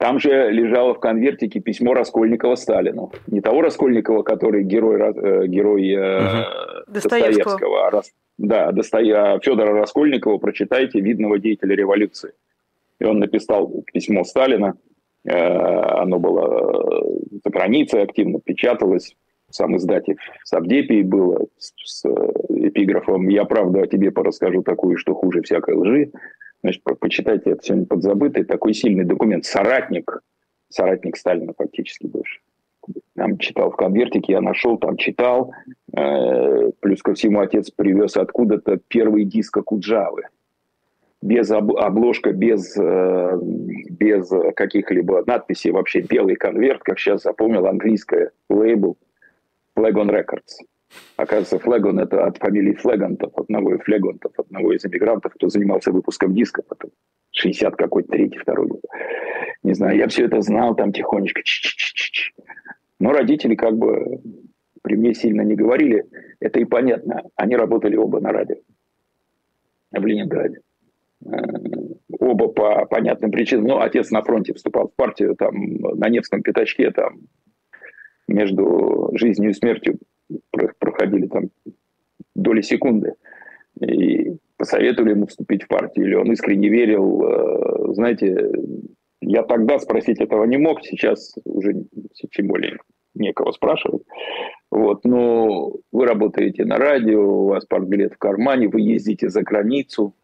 Там 0.00 0.18
же 0.18 0.50
лежало 0.50 0.94
в 0.94 0.98
конвертике 0.98 1.60
письмо 1.60 1.92
Раскольникова 1.92 2.54
Сталину. 2.54 3.12
Не 3.26 3.42
того 3.42 3.60
Раскольникова, 3.60 4.22
который 4.22 4.64
герой, 4.64 4.98
э, 4.98 5.46
герой 5.46 5.94
угу. 5.94 6.90
Достоевского, 6.90 7.86
а 7.86 7.90
Рас, 7.90 8.10
да, 8.38 8.72
Достоя... 8.72 9.38
Федора 9.40 9.74
Раскольникова, 9.78 10.38
прочитайте, 10.38 11.00
видного 11.00 11.38
деятеля 11.38 11.76
революции. 11.76 12.32
И 12.98 13.04
он 13.04 13.18
написал 13.18 13.70
письмо 13.92 14.24
Сталина, 14.24 14.74
Оно 15.26 16.18
было 16.18 17.04
за 17.44 17.50
границей, 17.50 18.02
активно 18.02 18.40
печаталось. 18.40 19.14
Сам 19.50 19.76
издатель 19.76 20.16
в 20.42 20.48
Савдепии 20.48 21.02
было 21.02 21.44
с, 21.58 21.74
с 21.76 22.06
эпиграфом 22.48 23.28
«Я 23.28 23.44
правду 23.44 23.82
о 23.82 23.86
тебе 23.86 24.10
порасскажу 24.12 24.62
такую, 24.62 24.96
что 24.96 25.12
хуже 25.12 25.42
всякой 25.42 25.74
лжи». 25.74 26.12
Значит, 26.62 26.82
почитайте, 26.84 27.50
это 27.50 27.64
сегодня 27.64 27.86
подзабытый, 27.86 28.44
такой 28.44 28.74
сильный 28.74 29.04
документ. 29.04 29.44
Соратник, 29.44 30.20
соратник 30.68 31.16
Сталина 31.16 31.52
фактически 31.56 32.06
бывший. 32.06 32.42
Там 33.14 33.38
читал 33.38 33.70
в 33.70 33.76
конвертике, 33.76 34.32
я 34.32 34.40
нашел, 34.40 34.78
там 34.78 34.96
читал. 34.96 35.52
Э, 35.96 36.70
плюс 36.80 37.02
ко 37.02 37.14
всему 37.14 37.40
отец 37.40 37.70
привез 37.70 38.16
откуда-то 38.16 38.78
первый 38.88 39.24
диск 39.24 39.56
Акуджавы. 39.56 40.22
Без 41.22 41.50
об, 41.50 41.72
обложка, 41.76 42.32
без, 42.32 42.76
э, 42.76 43.38
без 43.42 44.30
каких-либо 44.54 45.22
надписей, 45.26 45.70
вообще 45.70 46.00
белый 46.00 46.36
конверт, 46.36 46.82
как 46.82 46.98
сейчас 46.98 47.22
запомнил, 47.22 47.66
английское 47.66 48.32
лейбл 48.48 48.96
Flag 49.76 49.94
Records. 49.94 50.64
Оказывается, 51.16 51.58
Флегон– 51.58 51.98
это 52.00 52.24
от 52.26 52.38
фамилии 52.38 52.74
Флегантов, 52.74 53.32
одного 53.36 53.74
из 53.74 53.80
Флегонтов, 53.82 54.32
одного 54.38 54.72
из 54.72 54.84
эмигрантов, 54.84 55.34
кто 55.34 55.48
занимался 55.48 55.92
выпуском 55.92 56.34
диска 56.34 56.62
потом. 56.62 56.90
60 57.32 57.76
какой-то, 57.76 58.08
третий, 58.10 58.38
второй 58.38 58.68
год. 58.68 58.80
Не 59.62 59.74
знаю, 59.74 59.96
я 59.96 60.08
все 60.08 60.24
это 60.24 60.40
знал 60.40 60.74
там 60.74 60.92
тихонечко. 60.92 61.42
Ч 61.44 61.68
-ч 61.68 61.94
-ч 61.94 62.10
-ч. 62.12 62.44
Но 62.98 63.12
родители 63.12 63.54
как 63.54 63.76
бы 63.76 64.20
при 64.82 64.96
мне 64.96 65.14
сильно 65.14 65.42
не 65.42 65.54
говорили. 65.54 66.06
Это 66.40 66.60
и 66.60 66.64
понятно. 66.64 67.22
Они 67.36 67.56
работали 67.56 67.96
оба 67.96 68.20
на 68.20 68.32
радио 68.32 68.56
в 69.92 70.06
Ленинграде. 70.06 70.60
Э, 71.26 71.30
оба 72.18 72.48
по 72.48 72.86
понятным 72.86 73.30
причинам. 73.30 73.66
Ну, 73.66 73.78
отец 73.78 74.10
на 74.10 74.22
фронте 74.22 74.54
вступал 74.54 74.88
в 74.88 74.94
партию, 74.94 75.36
там 75.36 75.54
на 75.54 76.08
Невском 76.08 76.42
пятачке, 76.42 76.90
там 76.90 77.20
между 78.26 79.10
жизнью 79.14 79.50
и 79.50 79.54
смертью 79.54 79.98
проходили 80.78 81.26
там 81.26 81.50
доли 82.34 82.62
секунды. 82.62 83.14
И 83.80 84.36
посоветовали 84.56 85.12
ему 85.12 85.26
вступить 85.26 85.62
в 85.62 85.68
партию, 85.68 86.06
или 86.06 86.14
он 86.14 86.30
искренне 86.32 86.68
верил. 86.68 87.22
Э, 87.24 87.94
знаете, 87.94 88.52
я 89.20 89.42
тогда 89.42 89.78
спросить 89.78 90.20
этого 90.20 90.44
не 90.44 90.58
мог, 90.58 90.82
сейчас 90.82 91.34
уже 91.44 91.84
тем 92.32 92.48
более 92.48 92.78
некого 93.14 93.52
спрашивать. 93.52 94.02
Вот, 94.70 95.04
но 95.04 95.72
вы 95.92 96.06
работаете 96.06 96.64
на 96.64 96.76
радио, 96.76 97.20
у 97.20 97.46
вас 97.48 97.64
партбилет 97.66 98.14
в 98.14 98.18
кармане, 98.18 98.68
вы 98.68 98.80
ездите 98.80 99.28
за 99.28 99.42
границу, 99.42 100.14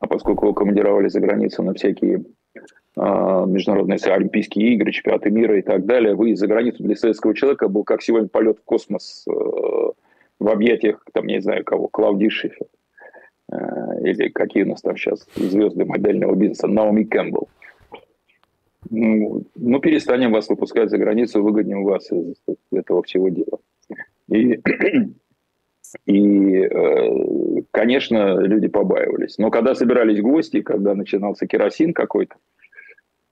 а 0.00 0.06
поскольку 0.06 0.46
вы 0.46 0.54
командировали 0.54 1.08
за 1.08 1.20
границу 1.20 1.62
на 1.62 1.74
всякие 1.74 2.24
международные 2.96 3.98
олимпийские 3.98 4.74
игры, 4.74 4.92
чемпионаты 4.92 5.30
мира 5.30 5.58
и 5.58 5.62
так 5.62 5.84
далее, 5.84 6.14
вы 6.14 6.36
за 6.36 6.46
границу 6.46 6.82
для 6.84 6.94
советского 6.94 7.34
человека 7.34 7.68
был 7.68 7.82
как 7.82 8.02
сегодня 8.02 8.28
полет 8.28 8.58
в 8.58 8.64
космос 8.64 9.24
э, 9.28 9.32
в 9.32 10.48
объятиях, 10.48 11.04
там, 11.12 11.26
не 11.26 11.40
знаю 11.40 11.64
кого, 11.64 11.88
Клаудии 11.88 12.28
Шифер. 12.28 12.66
Э, 13.50 14.00
или 14.02 14.28
какие 14.28 14.62
у 14.62 14.68
нас 14.68 14.82
там 14.82 14.96
сейчас 14.96 15.26
звезды 15.34 15.84
модельного 15.84 16.34
бизнеса, 16.34 16.68
Наоми 16.68 17.04
Кэмпбелл. 17.04 17.48
Ну, 18.90 19.42
ну, 19.54 19.80
перестанем 19.80 20.32
вас 20.32 20.48
выпускать 20.48 20.90
за 20.90 20.98
границу, 20.98 21.42
выгоним 21.42 21.84
вас 21.84 22.12
из 22.12 22.36
этого 22.70 23.02
всего 23.02 23.28
дела. 23.28 23.58
И, 24.28 24.60
и 26.06 26.56
э, 26.58 27.62
конечно, 27.70 28.38
люди 28.40 28.68
побаивались. 28.68 29.38
Но 29.38 29.50
когда 29.50 29.74
собирались 29.74 30.20
гости, 30.20 30.60
когда 30.60 30.94
начинался 30.94 31.46
керосин 31.46 31.94
какой-то, 31.94 32.36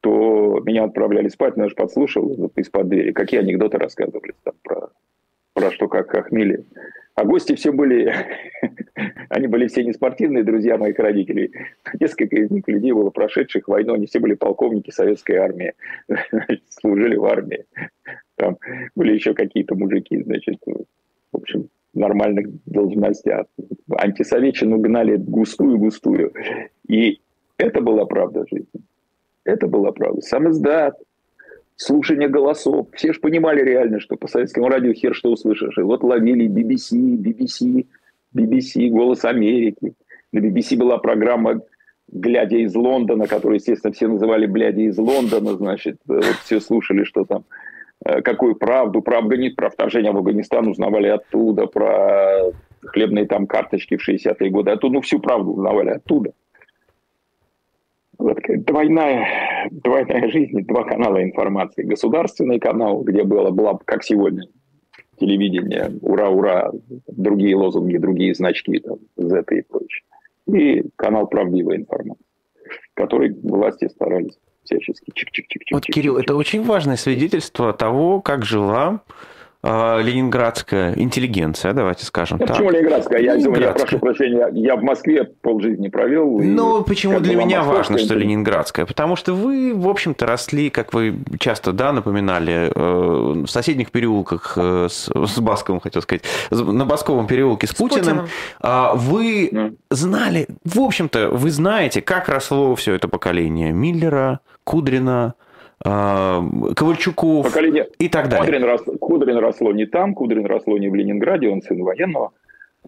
то 0.03 0.61
меня 0.65 0.85
отправляли 0.85 1.29
спать, 1.29 1.57
но 1.57 1.63
я 1.63 1.69
же 1.69 1.77
подслушал 1.77 2.51
из-под 2.57 2.89
двери, 2.89 3.13
какие 3.13 3.41
анекдоты 3.41 3.79
рассказывали 3.79 4.35
там 4.43 4.55
про, 4.63 4.89
про 5.55 5.71
что 5.71 5.89
как 5.89 6.11
хохмели. 6.11 6.65
А 7.15 7.25
гости 7.25 7.55
все 7.55 7.71
были, 7.71 8.13
они 9.29 9.47
были 9.47 9.69
все 9.69 9.85
не 9.85 9.93
спортивные 9.93 10.43
друзья 10.43 10.77
моих 10.77 10.99
родителей. 10.99 11.53
Несколько 12.01 12.37
из 12.37 12.51
них 12.51 12.67
людей 12.67 12.91
было 12.91 13.11
прошедших 13.11 13.69
войну, 13.69 13.95
они 13.95 14.07
все 14.07 14.19
были 14.19 14.35
полковники 14.35 14.91
советской 14.91 15.37
армии, 15.37 15.73
служили 16.69 17.15
в 17.15 17.25
армии. 17.25 17.65
Там 18.35 18.59
были 18.97 19.15
еще 19.15 19.35
какие-то 19.35 19.77
мужики, 19.77 20.21
значит, 20.21 20.59
в 20.67 21.37
общем, 21.37 21.69
нормальных 21.95 22.49
должностях. 22.67 23.47
Антисоветчину 23.95 24.79
гнали 24.79 25.17
густую-густую. 25.17 26.33
И 26.89 27.21
это 27.57 27.81
была 27.81 28.05
правда 28.05 28.45
жизни. 28.51 28.83
Это 29.45 29.67
была 29.67 29.93
правда. 29.93 30.21
Сам 30.21 30.51
издат, 30.51 30.97
слушание 31.77 32.29
голосов. 32.29 32.89
Все 32.95 33.13
же 33.13 33.21
понимали 33.21 33.63
реально, 33.63 34.01
что 34.01 34.17
по 34.17 34.29
советскому 34.29 34.69
радио 34.69 34.93
хер 34.93 35.15
что 35.15 35.31
услышишь. 35.31 35.77
И 35.79 35.83
вот 35.83 36.03
ловили 36.03 36.47
BBC, 36.49 37.17
BBC, 37.17 37.87
BBC, 38.37 38.89
«Голос 38.89 39.25
Америки». 39.25 39.95
На 40.33 40.39
BBC 40.39 40.77
была 40.77 40.99
программа 40.99 41.61
«Глядя 42.09 42.57
из 42.57 42.75
Лондона», 42.75 43.27
которую, 43.27 43.59
естественно, 43.59 43.93
все 43.93 44.07
называли 44.07 44.47
«Блядя 44.47 44.83
из 44.83 44.97
Лондона». 44.97 45.55
Значит, 45.55 45.97
вот 46.07 46.25
все 46.45 46.61
слушали, 46.61 47.05
что 47.05 47.25
там 47.25 47.45
э, 48.05 48.23
какую 48.23 48.55
правду 48.55 49.03
про 49.03 49.19
Афганистан, 49.19 49.57
про 49.57 49.71
вторжение 49.71 50.13
в 50.13 50.17
Афганистан 50.19 50.69
узнавали 50.69 51.09
оттуда, 51.09 51.67
про 51.67 52.53
хлебные 52.85 53.27
там 53.27 53.47
карточки 53.47 53.97
в 53.97 54.09
60-е 54.09 54.51
годы. 54.51 54.71
Оттуда, 54.71 54.95
ну, 54.95 55.01
всю 55.01 55.19
правду 55.19 55.53
узнавали 55.53 55.91
оттуда 55.91 56.33
двойная, 58.67 59.69
двойная 59.71 60.29
жизнь, 60.31 60.63
два 60.63 60.85
канала 60.85 61.23
информации. 61.23 61.83
Государственный 61.83 62.59
канал, 62.59 63.03
где 63.03 63.25
было, 63.25 63.51
было 63.51 63.79
как 63.85 64.05
сегодня, 64.05 64.47
телевидение, 65.19 65.93
ура, 66.01 66.29
ура, 66.29 66.73
другие 67.07 67.57
лозунги, 67.57 67.97
другие 67.97 68.35
значки, 68.35 68.79
там, 68.79 68.99
Z 69.17 69.45
и 69.51 69.63
прочее. 69.63 70.03
И 70.47 70.85
канал 70.97 71.27
правдивой 71.27 71.77
информации, 71.77 72.25
который 72.95 73.33
власти 73.43 73.89
старались 73.89 74.39
всячески 74.65 75.11
чик-чик-чик-чик. 75.11 75.73
Вот, 75.73 75.85
Кирилл, 75.85 76.17
это 76.17 76.35
очень 76.35 76.63
важное 76.63 76.97
свидетельство 76.97 77.73
того, 77.73 78.21
как 78.21 78.45
жила 78.45 79.03
ленинградская 79.65 80.95
интеллигенция, 80.95 81.73
давайте 81.73 82.05
скажем 82.05 82.39
ну, 82.39 82.47
так. 82.47 82.57
Почему 82.57 82.71
ленинградская? 82.71 83.21
Я, 83.21 83.35
ленинградская. 83.35 83.69
я 83.69 83.73
прошу 83.73 83.99
прощения, 84.01 84.49
я 84.55 84.77
в 84.77 84.83
Москве 84.83 85.25
полжизни 85.25 85.89
провел. 85.89 86.41
Ну, 86.41 86.83
почему 86.83 87.21
для 87.21 87.37
меня 87.37 87.63
важно, 87.63 87.99
что 87.99 88.15
ленинградская? 88.15 88.87
Потому 88.87 89.17
что 89.17 89.35
вы, 89.35 89.73
в 89.75 89.89
общем-то, 89.89 90.27
росли, 90.27 90.71
как 90.71 90.93
вы 90.93 91.17
часто, 91.39 91.73
да, 91.73 91.93
напоминали, 91.93 92.73
э, 92.75 93.45
в 93.45 93.47
соседних 93.47 93.91
переулках 93.91 94.55
э, 94.57 94.89
с, 94.91 95.09
с 95.09 95.41
Басковым, 95.41 95.81
хотел 95.81 96.03
сказать, 96.03 96.23
на 96.51 96.85
Басковом 96.85 97.27
переулке 97.27 97.67
с, 97.67 97.71
с 97.71 97.75
Путиным. 97.75 98.03
Путиным. 98.03 98.29
А, 98.61 98.95
вы 98.95 99.49
mm. 99.49 99.77
знали, 99.91 100.49
в 100.65 100.81
общем-то, 100.81 101.31
вы 101.31 101.51
знаете, 101.51 102.03
как 102.03 102.29
росло 102.29 102.75
все 102.75 102.95
это 102.95 103.09
поколение 103.09 103.73
Миллера, 103.73 104.41
Кудрина, 104.65 105.35
а, 105.35 105.52
Ковальчуков 105.83 107.47
Поколение... 107.47 107.89
и 107.99 108.09
так 108.09 108.29
далее. 108.29 108.47
Кудрин, 108.47 108.65
рос... 108.65 108.83
Кудрин 109.01 109.37
росло 109.39 109.73
не 109.73 109.87
там, 109.87 110.15
Кудрин 110.15 110.47
росло 110.47 110.79
не 110.79 110.89
в 110.89 110.95
Ленинграде, 110.95 111.49
он 111.49 111.63
сын 111.63 111.83
военного. 111.83 112.33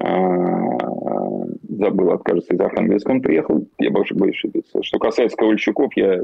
А, 0.01 0.73
забыл, 1.79 2.13
откажется 2.13 2.55
из 2.55 2.61
Архангельска, 2.61 3.11
он 3.11 3.21
приехал, 3.21 3.65
я 3.79 3.91
больше 3.91 4.15
боюсь 4.15 4.37
ошибиться. 4.37 4.83
Что 4.83 4.99
касается 4.99 5.37
Ковальчуков, 5.37 5.93
я 5.97 6.23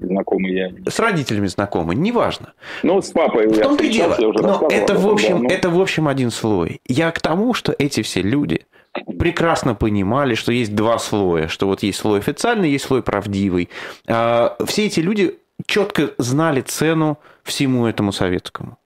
знакомый, 0.00 0.52
я... 0.52 0.70
С 0.88 0.98
родителями 0.98 1.46
знакомы, 1.46 1.94
неважно. 1.94 2.52
Ну, 2.82 3.00
с 3.00 3.10
папой 3.10 3.46
в 3.48 3.58
том-то 3.60 3.84
и 3.84 3.90
дело. 3.90 4.16
Но 4.18 4.68
это 4.70 4.94
в, 4.94 5.06
общем, 5.08 5.36
да, 5.36 5.42
ну... 5.42 5.48
это 5.48 5.70
в 5.70 5.80
общем 5.80 6.08
один 6.08 6.30
слой. 6.30 6.80
Я 6.86 7.10
к 7.12 7.20
тому, 7.20 7.54
что 7.54 7.74
эти 7.78 8.02
все 8.02 8.22
люди 8.22 8.62
прекрасно 9.18 9.74
понимали, 9.74 10.34
что 10.34 10.52
есть 10.52 10.74
два 10.74 10.98
слоя, 10.98 11.48
что 11.48 11.66
вот 11.66 11.82
есть 11.82 11.98
слой 11.98 12.18
официальный, 12.18 12.70
есть 12.70 12.86
слой 12.86 13.02
правдивый. 13.02 13.68
А, 14.08 14.56
все 14.66 14.86
эти 14.86 15.00
люди 15.00 15.36
четко 15.64 16.12
знали 16.18 16.60
цену 16.60 17.18
всему 17.42 17.86
этому 17.86 18.12
советскому. 18.12 18.78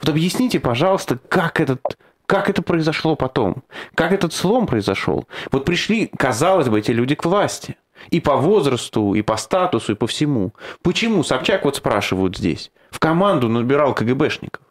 Вот 0.00 0.08
объясните, 0.08 0.60
пожалуйста, 0.60 1.18
как 1.28 1.60
этот 1.60 1.80
как 2.26 2.48
это 2.48 2.62
произошло 2.62 3.16
потом? 3.16 3.64
Как 3.96 4.12
этот 4.12 4.32
слом 4.32 4.68
произошел? 4.68 5.26
Вот 5.50 5.64
пришли, 5.64 6.06
казалось 6.16 6.68
бы, 6.68 6.78
эти 6.78 6.92
люди 6.92 7.16
к 7.16 7.24
власти. 7.24 7.76
И 8.10 8.20
по 8.20 8.36
возрасту, 8.36 9.14
и 9.14 9.22
по 9.22 9.36
статусу, 9.36 9.92
и 9.92 9.94
по 9.96 10.06
всему. 10.06 10.52
Почему? 10.80 11.24
Собчак 11.24 11.64
вот 11.64 11.74
спрашивают 11.74 12.36
здесь. 12.36 12.70
В 12.90 13.00
команду 13.00 13.48
набирал 13.48 13.94
КГБшников. 13.94 14.62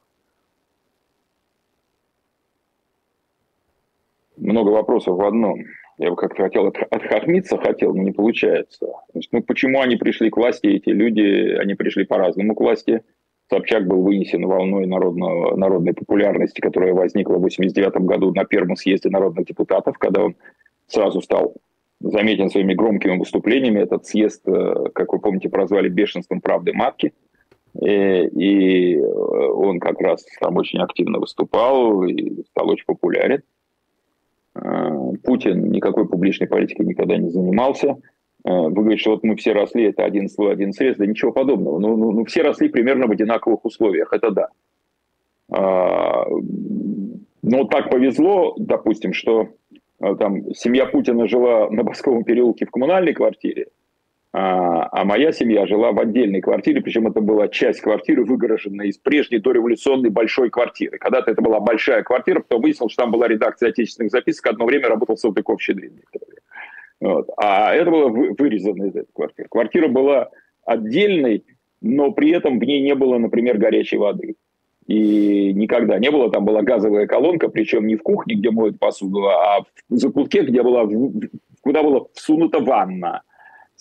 Много 4.37 4.69
вопросов 4.69 5.17
в 5.17 5.21
одном. 5.25 5.59
Я 5.99 6.11
бы 6.11 6.15
как-то 6.15 6.43
хотел 6.43 6.67
отхохмиться, 6.67 7.57
хотел, 7.57 7.93
но 7.93 8.03
не 8.03 8.11
получается. 8.11 8.87
Значит, 9.11 9.33
ну, 9.33 9.43
почему 9.43 9.81
они 9.81 9.97
пришли 9.97 10.29
к 10.29 10.37
власти, 10.37 10.67
эти 10.67 10.89
люди, 10.89 11.57
они 11.59 11.75
пришли 11.75 12.05
по-разному 12.05 12.55
к 12.55 12.61
власти. 12.61 13.03
Собчак 13.49 13.85
был 13.85 14.01
вынесен 14.01 14.45
волной 14.45 14.85
народного, 14.85 15.57
народной 15.57 15.93
популярности, 15.93 16.61
которая 16.61 16.93
возникла 16.93 17.35
в 17.35 17.41
89 17.41 17.93
году 18.05 18.33
на 18.33 18.45
первом 18.45 18.77
съезде 18.77 19.09
народных 19.09 19.45
депутатов, 19.45 19.97
когда 19.97 20.23
он 20.23 20.35
сразу 20.87 21.21
стал 21.21 21.55
заметен 21.99 22.49
своими 22.49 22.75
громкими 22.75 23.17
выступлениями. 23.17 23.81
Этот 23.81 24.05
съезд, 24.05 24.47
э, 24.47 24.89
как 24.93 25.11
вы 25.11 25.19
помните, 25.19 25.49
прозвали 25.49 25.89
бешенством 25.89 26.39
правды 26.39 26.71
матки. 26.71 27.13
И, 27.73 27.85
э, 27.85 28.27
и 28.29 28.95
э, 28.95 29.01
он 29.01 29.81
как 29.81 29.99
раз 29.99 30.25
там 30.39 30.55
очень 30.55 30.79
активно 30.79 31.19
выступал 31.19 32.03
и 32.03 32.41
стал 32.51 32.69
очень 32.69 32.85
популярен. 32.85 33.41
Путин 35.23 35.71
никакой 35.71 36.07
публичной 36.07 36.47
политикой 36.47 36.85
никогда 36.85 37.17
не 37.17 37.29
занимался. 37.29 37.97
Вы 38.43 38.71
говорите, 38.71 39.01
что 39.01 39.11
вот 39.11 39.23
мы 39.23 39.35
все 39.35 39.51
росли, 39.51 39.83
это 39.83 40.05
один 40.05 40.29
слой, 40.29 40.53
один 40.53 40.71
срез. 40.71 40.97
Да 40.97 41.05
ничего 41.05 41.31
подобного. 41.31 41.77
Ну, 41.79 41.97
ну, 41.97 42.11
ну 42.11 42.25
все 42.25 42.41
росли 42.41 42.69
примерно 42.69 43.07
в 43.07 43.11
одинаковых 43.11 43.65
условиях, 43.65 44.13
это 44.13 44.31
да. 44.31 44.47
А, 45.51 46.25
но 47.41 47.63
так 47.65 47.89
повезло, 47.89 48.55
допустим, 48.57 49.13
что 49.13 49.49
а, 49.99 50.15
там 50.15 50.53
семья 50.53 50.85
Путина 50.85 51.27
жила 51.27 51.69
на 51.69 51.83
Басковом 51.83 52.23
переулке 52.23 52.65
в 52.65 52.71
коммунальной 52.71 53.13
квартире, 53.13 53.67
а, 54.31 54.87
а 54.91 55.05
моя 55.05 55.31
семья 55.31 55.65
жила 55.65 55.91
в 55.91 55.99
отдельной 55.99 56.41
квартире, 56.41 56.81
причем 56.81 57.07
это 57.07 57.19
была 57.19 57.47
часть 57.47 57.81
квартиры, 57.81 58.23
выгороженная 58.23 58.87
из 58.87 58.97
прежней 58.97 59.39
дореволюционной 59.39 60.09
большой 60.09 60.49
квартиры. 60.49 60.99
Когда-то 60.99 61.31
это 61.31 61.41
была 61.41 61.59
большая 61.59 62.03
квартира, 62.03 62.41
потом 62.41 62.61
выяснилось, 62.61 62.93
что 62.93 63.03
там 63.03 63.11
была 63.11 63.27
редакция 63.27 63.69
отечественных 63.69 64.11
записок, 64.11 64.47
одно 64.47 64.65
время 64.65 64.87
работал 64.87 65.17
Салтыков-Щедрин. 65.17 66.01
Вот. 67.01 67.29
А 67.37 67.73
это 67.73 67.89
было 67.89 68.09
вырезано 68.09 68.85
из 68.85 68.95
этой 68.95 69.11
квартиры. 69.13 69.47
Квартира 69.49 69.87
была 69.87 70.29
отдельной, 70.65 71.45
но 71.81 72.11
при 72.11 72.29
этом 72.31 72.59
в 72.59 72.63
ней 72.63 72.81
не 72.81 72.93
было, 72.93 73.17
например, 73.17 73.57
горячей 73.57 73.97
воды 73.97 74.35
и 74.89 75.53
никогда 75.53 75.99
не 75.99 76.09
было. 76.09 76.31
Там 76.31 76.45
была 76.45 76.63
газовая 76.63 77.05
колонка, 77.05 77.47
причем 77.47 77.85
не 77.85 77.95
в 77.95 78.01
кухне, 78.01 78.33
где 78.33 78.49
моют 78.49 78.79
посуду, 78.79 79.27
а 79.29 79.61
в 79.61 79.95
закутке, 79.95 80.41
где 80.41 80.63
была, 80.63 80.89
куда 81.61 81.83
была 81.83 82.05
всунута 82.15 82.59
ванна. 82.59 83.21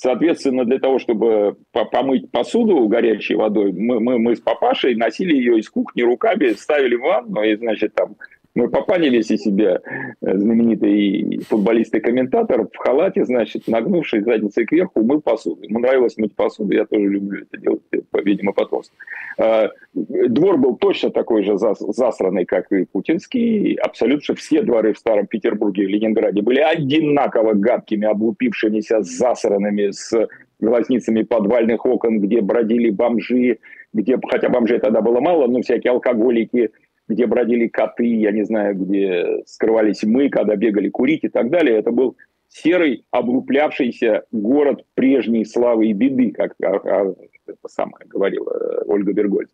Соответственно, 0.00 0.64
для 0.64 0.78
того, 0.78 1.00
чтобы 1.00 1.56
помыть 1.72 2.30
посуду 2.30 2.86
горячей 2.86 3.34
водой, 3.34 3.72
мы, 3.72 3.98
мы, 3.98 4.20
мы 4.20 4.36
с 4.36 4.40
папашей 4.40 4.94
носили 4.94 5.34
ее 5.34 5.58
из 5.58 5.68
кухни 5.68 6.02
руками, 6.02 6.50
ставили 6.50 6.94
в 6.94 7.00
ванну, 7.00 7.42
и, 7.42 7.56
значит, 7.56 7.94
там 7.94 8.14
мы 8.58 9.06
из 9.06 9.26
себя 9.28 9.80
э, 10.20 10.36
знаменитый 10.36 11.40
футболист 11.48 11.94
и 11.94 12.00
комментатор 12.00 12.66
в 12.66 12.76
халате, 12.76 13.24
значит, 13.24 13.68
нагнувшись 13.68 14.24
задницей 14.24 14.66
кверху, 14.66 15.02
мыл 15.02 15.20
посуду. 15.20 15.62
Ему 15.62 15.78
нравилось 15.78 16.16
мыть 16.16 16.34
посуду, 16.34 16.72
я 16.74 16.84
тоже 16.84 17.04
люблю 17.04 17.42
это 17.42 17.60
делать, 17.60 17.82
видимо, 18.24 18.52
потомство. 18.52 18.96
А, 19.38 19.68
двор 19.94 20.58
был 20.58 20.76
точно 20.76 21.10
такой 21.10 21.44
же 21.44 21.56
засранный, 21.56 22.46
как 22.46 22.72
и 22.72 22.84
путинский. 22.84 23.74
Абсолютно 23.74 24.34
все 24.34 24.62
дворы 24.62 24.92
в 24.92 24.98
Старом 24.98 25.28
Петербурге 25.28 25.84
и 25.84 25.86
Ленинграде 25.86 26.42
были 26.42 26.58
одинаково 26.58 27.52
гадкими, 27.52 28.06
облупившимися, 28.06 29.02
засранными, 29.02 29.92
с 29.92 30.28
глазницами 30.58 31.22
подвальных 31.22 31.86
окон, 31.86 32.18
где 32.18 32.40
бродили 32.40 32.90
бомжи, 32.90 33.58
где, 33.92 34.18
хотя 34.28 34.48
бомжей 34.48 34.80
тогда 34.80 35.00
было 35.00 35.20
мало, 35.20 35.46
но 35.46 35.62
всякие 35.62 35.92
алкоголики– 35.92 36.70
где 37.08 37.26
бродили 37.26 37.68
коты, 37.68 38.06
я 38.06 38.30
не 38.30 38.44
знаю, 38.44 38.76
где 38.76 39.42
скрывались 39.46 40.02
мы, 40.04 40.28
когда 40.28 40.56
бегали 40.56 40.88
курить 40.90 41.24
и 41.24 41.28
так 41.28 41.50
далее. 41.50 41.78
Это 41.78 41.90
был 41.90 42.16
серый, 42.48 43.04
облуплявшийся 43.10 44.24
город 44.30 44.84
прежней 44.94 45.44
славы 45.44 45.88
и 45.88 45.92
беды, 45.92 46.30
как 46.30 46.54
а, 46.62 46.76
а, 46.76 47.14
это 47.46 47.68
самое 47.68 48.06
говорила 48.06 48.50
э, 48.50 48.82
Ольга 48.86 49.12
Бергольц. 49.12 49.50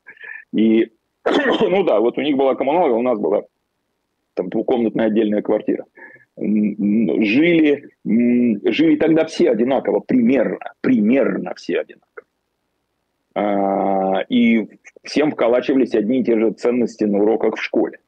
И, 0.52 0.90
ну 1.24 1.84
да, 1.84 2.00
вот 2.00 2.18
у 2.18 2.20
них 2.20 2.36
была 2.36 2.54
коммуналка, 2.54 2.92
у 2.92 3.02
нас 3.02 3.18
была 3.18 3.42
там 4.34 4.48
двухкомнатная 4.48 5.06
отдельная 5.06 5.42
квартира. 5.42 5.84
Жили, 6.36 7.90
жили 8.04 8.96
тогда 8.96 9.24
все 9.24 9.50
одинаково, 9.50 10.00
примерно, 10.00 10.72
примерно 10.80 11.54
все 11.54 11.80
одинаково. 11.80 12.26
А, 13.34 14.20
и 14.28 14.68
всем 15.02 15.32
вколачивались 15.32 15.94
одни 15.94 16.20
и 16.20 16.24
те 16.24 16.38
же 16.38 16.52
ценности 16.52 17.04
на 17.04 17.18
уроках 17.18 17.56
в 17.56 17.62
школе. 17.62 17.98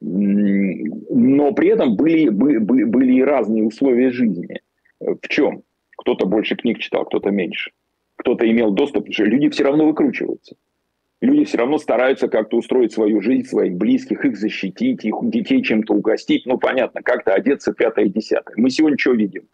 Но 0.00 1.52
при 1.52 1.68
этом 1.68 1.96
были, 1.96 2.28
были, 2.28 2.58
были 2.58 3.14
и 3.14 3.22
разные 3.22 3.64
условия 3.64 4.10
жизни. 4.10 4.60
В 5.00 5.28
чем? 5.28 5.62
Кто-то 5.96 6.26
больше 6.26 6.56
книг 6.56 6.78
читал, 6.78 7.04
кто-то 7.04 7.30
меньше. 7.30 7.70
Кто-то 8.16 8.48
имел 8.50 8.72
доступ. 8.72 9.06
Люди 9.08 9.48
все 9.50 9.64
равно 9.64 9.86
выкручиваются. 9.86 10.56
Люди 11.20 11.44
все 11.44 11.58
равно 11.58 11.78
стараются 11.78 12.26
как-то 12.26 12.56
устроить 12.56 12.92
свою 12.92 13.20
жизнь, 13.20 13.46
своих 13.48 13.74
близких, 13.74 14.24
их 14.24 14.36
защитить, 14.36 15.04
их 15.04 15.14
детей 15.22 15.62
чем-то 15.62 15.94
угостить. 15.94 16.46
Ну, 16.46 16.58
понятно, 16.58 17.00
как-то 17.02 17.32
одеться 17.32 17.72
пятое, 17.72 18.06
десятое. 18.06 18.54
Мы 18.56 18.70
сегодня 18.70 18.98
что 18.98 19.12
видим? 19.12 19.44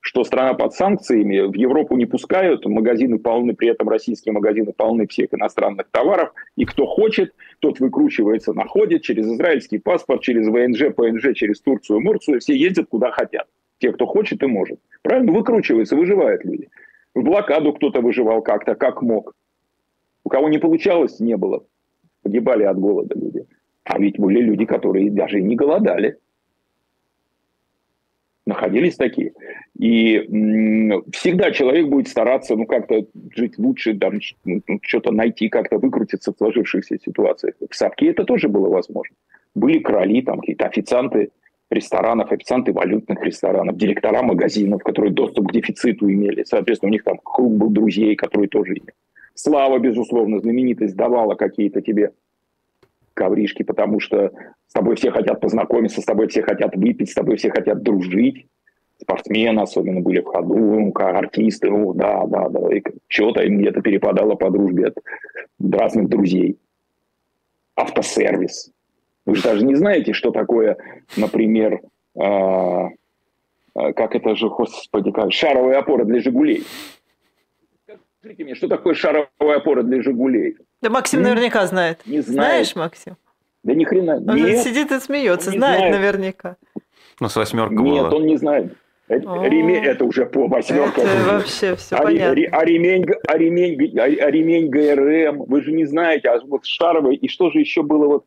Что 0.00 0.24
страна 0.24 0.54
под 0.54 0.74
санкциями, 0.74 1.40
в 1.40 1.54
Европу 1.54 1.96
не 1.96 2.06
пускают, 2.06 2.64
магазины 2.66 3.18
полны, 3.18 3.54
при 3.54 3.68
этом 3.68 3.88
российские 3.88 4.32
магазины 4.32 4.72
полны 4.72 5.06
всех 5.06 5.34
иностранных 5.34 5.88
товаров, 5.90 6.32
и 6.56 6.64
кто 6.64 6.86
хочет, 6.86 7.34
тот 7.58 7.80
выкручивается, 7.80 8.52
находит 8.52 9.02
через 9.02 9.26
израильский 9.26 9.78
паспорт, 9.78 10.22
через 10.22 10.46
ВНЖ, 10.48 10.94
ПНЖ, 10.94 11.34
через 11.34 11.60
Турцию, 11.60 12.00
Мурцию, 12.00 12.40
все 12.40 12.56
ездят 12.56 12.88
куда 12.88 13.10
хотят. 13.10 13.46
Те, 13.78 13.92
кто 13.92 14.06
хочет 14.06 14.42
и 14.42 14.46
может. 14.46 14.78
Правильно? 15.02 15.32
Выкручиваются, 15.32 15.96
выживают 15.96 16.44
люди. 16.44 16.68
В 17.14 17.22
блокаду 17.22 17.72
кто-то 17.72 18.00
выживал 18.00 18.42
как-то, 18.42 18.74
как 18.74 19.02
мог. 19.02 19.34
У 20.24 20.28
кого 20.28 20.48
не 20.48 20.58
получалось, 20.58 21.20
не 21.20 21.36
было. 21.36 21.64
Погибали 22.22 22.64
от 22.64 22.78
голода 22.78 23.14
люди. 23.18 23.46
А 23.84 23.98
ведь 23.98 24.18
были 24.18 24.40
люди, 24.40 24.66
которые 24.66 25.10
даже 25.10 25.38
и 25.38 25.42
не 25.42 25.56
голодали 25.56 26.18
находились 28.48 28.96
такие. 28.96 29.32
И 29.78 30.18
всегда 31.12 31.50
человек 31.52 31.86
будет 31.86 32.08
стараться, 32.08 32.56
ну, 32.56 32.66
как-то 32.66 33.06
жить 33.36 33.58
лучше, 33.58 33.94
там, 33.94 34.18
ну, 34.44 34.62
что-то 34.82 35.12
найти, 35.12 35.48
как-то 35.48 35.78
выкрутиться 35.78 36.32
в 36.32 36.36
сложившихся 36.36 36.98
ситуациях. 36.98 37.54
В 37.70 37.76
Савке 37.76 38.06
это 38.10 38.24
тоже 38.24 38.48
было 38.48 38.68
возможно. 38.68 39.14
Были 39.54 39.78
короли, 39.78 40.22
там, 40.22 40.40
какие-то 40.40 40.66
официанты 40.66 41.30
ресторанов, 41.70 42.32
официанты 42.32 42.72
валютных 42.72 43.22
ресторанов, 43.22 43.76
директора 43.76 44.22
магазинов, 44.22 44.82
которые 44.82 45.12
доступ 45.12 45.48
к 45.48 45.52
дефициту 45.52 46.10
имели. 46.10 46.44
Соответственно, 46.44 46.88
у 46.88 46.92
них 46.92 47.04
там 47.04 47.18
круг 47.22 47.52
был 47.52 47.68
друзей, 47.68 48.16
которые 48.16 48.48
тоже 48.48 48.72
имели. 48.72 48.94
Слава, 49.34 49.78
безусловно, 49.78 50.40
знаменитость 50.40 50.96
давала 50.96 51.34
какие-то 51.34 51.82
тебе 51.82 52.12
ковришки, 53.18 53.64
потому 53.64 53.98
что 54.00 54.30
с 54.68 54.72
тобой 54.72 54.94
все 54.94 55.10
хотят 55.10 55.40
познакомиться, 55.40 56.00
с 56.00 56.04
тобой 56.04 56.28
все 56.28 56.42
хотят 56.42 56.76
выпить, 56.76 57.10
с 57.10 57.14
тобой 57.14 57.36
все 57.36 57.50
хотят 57.50 57.82
дружить. 57.82 58.46
Спортсмены 59.00 59.60
особенно 59.60 60.00
были 60.00 60.20
в 60.20 60.26
ходу, 60.26 60.92
артисты, 60.94 61.70
ну, 61.70 61.94
да, 61.94 62.24
да, 62.26 62.48
да. 62.48 62.74
И 62.74 62.82
что-то 63.08 63.42
им 63.42 63.58
где-то 63.58 63.80
перепадало 63.80 64.34
по 64.34 64.50
дружбе 64.50 64.88
от 64.88 64.96
разных 65.60 66.08
друзей. 66.08 66.58
Автосервис. 67.76 68.72
Вы 69.26 69.34
же 69.34 69.42
даже 69.42 69.64
не 69.64 69.74
знаете, 69.74 70.12
что 70.12 70.30
такое, 70.30 70.76
например, 71.16 71.80
э, 72.16 72.88
как 73.74 74.14
это 74.16 74.34
же, 74.34 74.48
господи, 74.48 75.12
как 75.12 75.32
шаровая 75.32 75.78
опора 75.78 76.04
для 76.04 76.20
«Жигулей». 76.20 76.64
Скажите 78.20 78.44
мне, 78.44 78.54
что 78.54 78.68
такое 78.68 78.94
шаровая 78.94 79.58
опора 79.58 79.82
для 79.82 80.02
«Жигулей»? 80.02 80.56
Да 80.80 80.90
Максим 80.90 81.22
наверняка 81.22 81.66
знает. 81.66 82.00
Не 82.06 82.20
знает. 82.20 82.66
Знаешь, 82.66 82.76
Максим? 82.76 83.16
Да 83.64 83.74
ни 83.74 83.84
хрена. 83.84 84.16
Он 84.16 84.36
Нет, 84.36 84.62
сидит 84.62 84.92
и 84.92 85.00
смеется, 85.00 85.50
знает, 85.50 85.78
знает 85.78 85.94
наверняка. 85.96 86.56
Ну, 87.20 87.28
с 87.28 87.36
восьмерка 87.36 87.74
Нет, 87.74 88.02
была. 88.02 88.10
он 88.10 88.26
не 88.26 88.36
знает. 88.36 88.74
Ремень, 89.08 89.84
это 89.84 90.04
уже 90.04 90.26
по 90.26 90.46
восьмерка. 90.46 91.00
Это 91.00 91.32
вообще 91.32 91.76
все 91.76 91.96
а, 91.96 92.02
понятно. 92.02 92.42
А 92.52 92.64
ремень, 92.64 93.06
а, 93.26 93.38
ремень, 93.38 93.98
а 93.98 94.30
ремень 94.30 94.68
ГРМ, 94.68 95.44
вы 95.46 95.62
же 95.62 95.72
не 95.72 95.86
знаете, 95.86 96.28
а 96.28 96.38
вот 96.44 96.66
шаровый, 96.66 97.16
и 97.16 97.26
что 97.28 97.50
же 97.50 97.58
еще 97.58 97.82
было 97.82 98.06
вот 98.06 98.26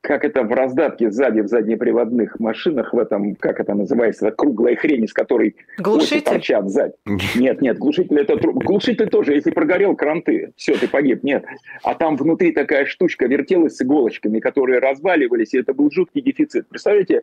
как 0.00 0.24
это 0.24 0.42
в 0.42 0.52
раздатке 0.52 1.10
сзади, 1.10 1.40
в 1.40 1.48
заднеприводных 1.48 2.38
машинах, 2.40 2.92
в 2.92 2.98
этом, 2.98 3.34
как 3.34 3.60
это 3.60 3.74
называется, 3.74 4.30
круглая 4.30 4.76
хрень, 4.76 5.04
из 5.04 5.12
которой 5.12 5.56
глушитель 5.78 6.22
торчат 6.22 6.68
сзади. 6.68 6.94
Нет, 7.36 7.60
нет, 7.60 7.78
глушитель 7.78 8.20
это 8.20 8.36
глушитель 8.36 9.08
тоже, 9.08 9.34
если 9.34 9.50
прогорел 9.50 9.96
кранты, 9.96 10.52
все, 10.56 10.76
ты 10.76 10.88
погиб, 10.88 11.22
нет. 11.22 11.44
А 11.82 11.94
там 11.94 12.16
внутри 12.16 12.52
такая 12.52 12.86
штучка 12.86 13.26
вертелась 13.26 13.76
с 13.76 13.82
иголочками, 13.82 14.40
которые 14.40 14.78
разваливались, 14.78 15.54
и 15.54 15.58
это 15.58 15.74
был 15.74 15.90
жуткий 15.90 16.22
дефицит. 16.22 16.68
Представляете, 16.68 17.22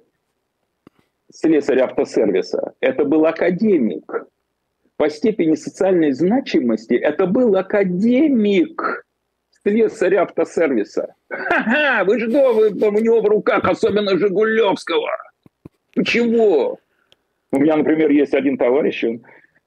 слесарь 1.32 1.80
автосервиса, 1.80 2.74
это 2.80 3.06
был 3.06 3.26
академик. 3.26 4.28
По 4.98 5.10
степени 5.10 5.56
социальной 5.56 6.12
значимости 6.12 6.94
это 6.94 7.26
был 7.26 7.56
академик 7.56 9.06
слесарь 9.66 10.16
автосервиса. 10.16 11.16
Ха-ха, 11.30 12.03
вы 12.03 12.20
что, 12.20 12.53
вы, 12.53 12.70
у 12.70 12.99
него 12.99 13.22
в 13.22 13.26
руках, 13.26 13.64
особенно 13.66 14.18
Жигулевского. 14.18 15.09
Почему? 15.95 16.80
У 17.51 17.59
меня, 17.59 17.76
например, 17.78 18.11
есть 18.11 18.34
один 18.34 18.57
товарищ, 18.57 19.03
он 19.03 19.22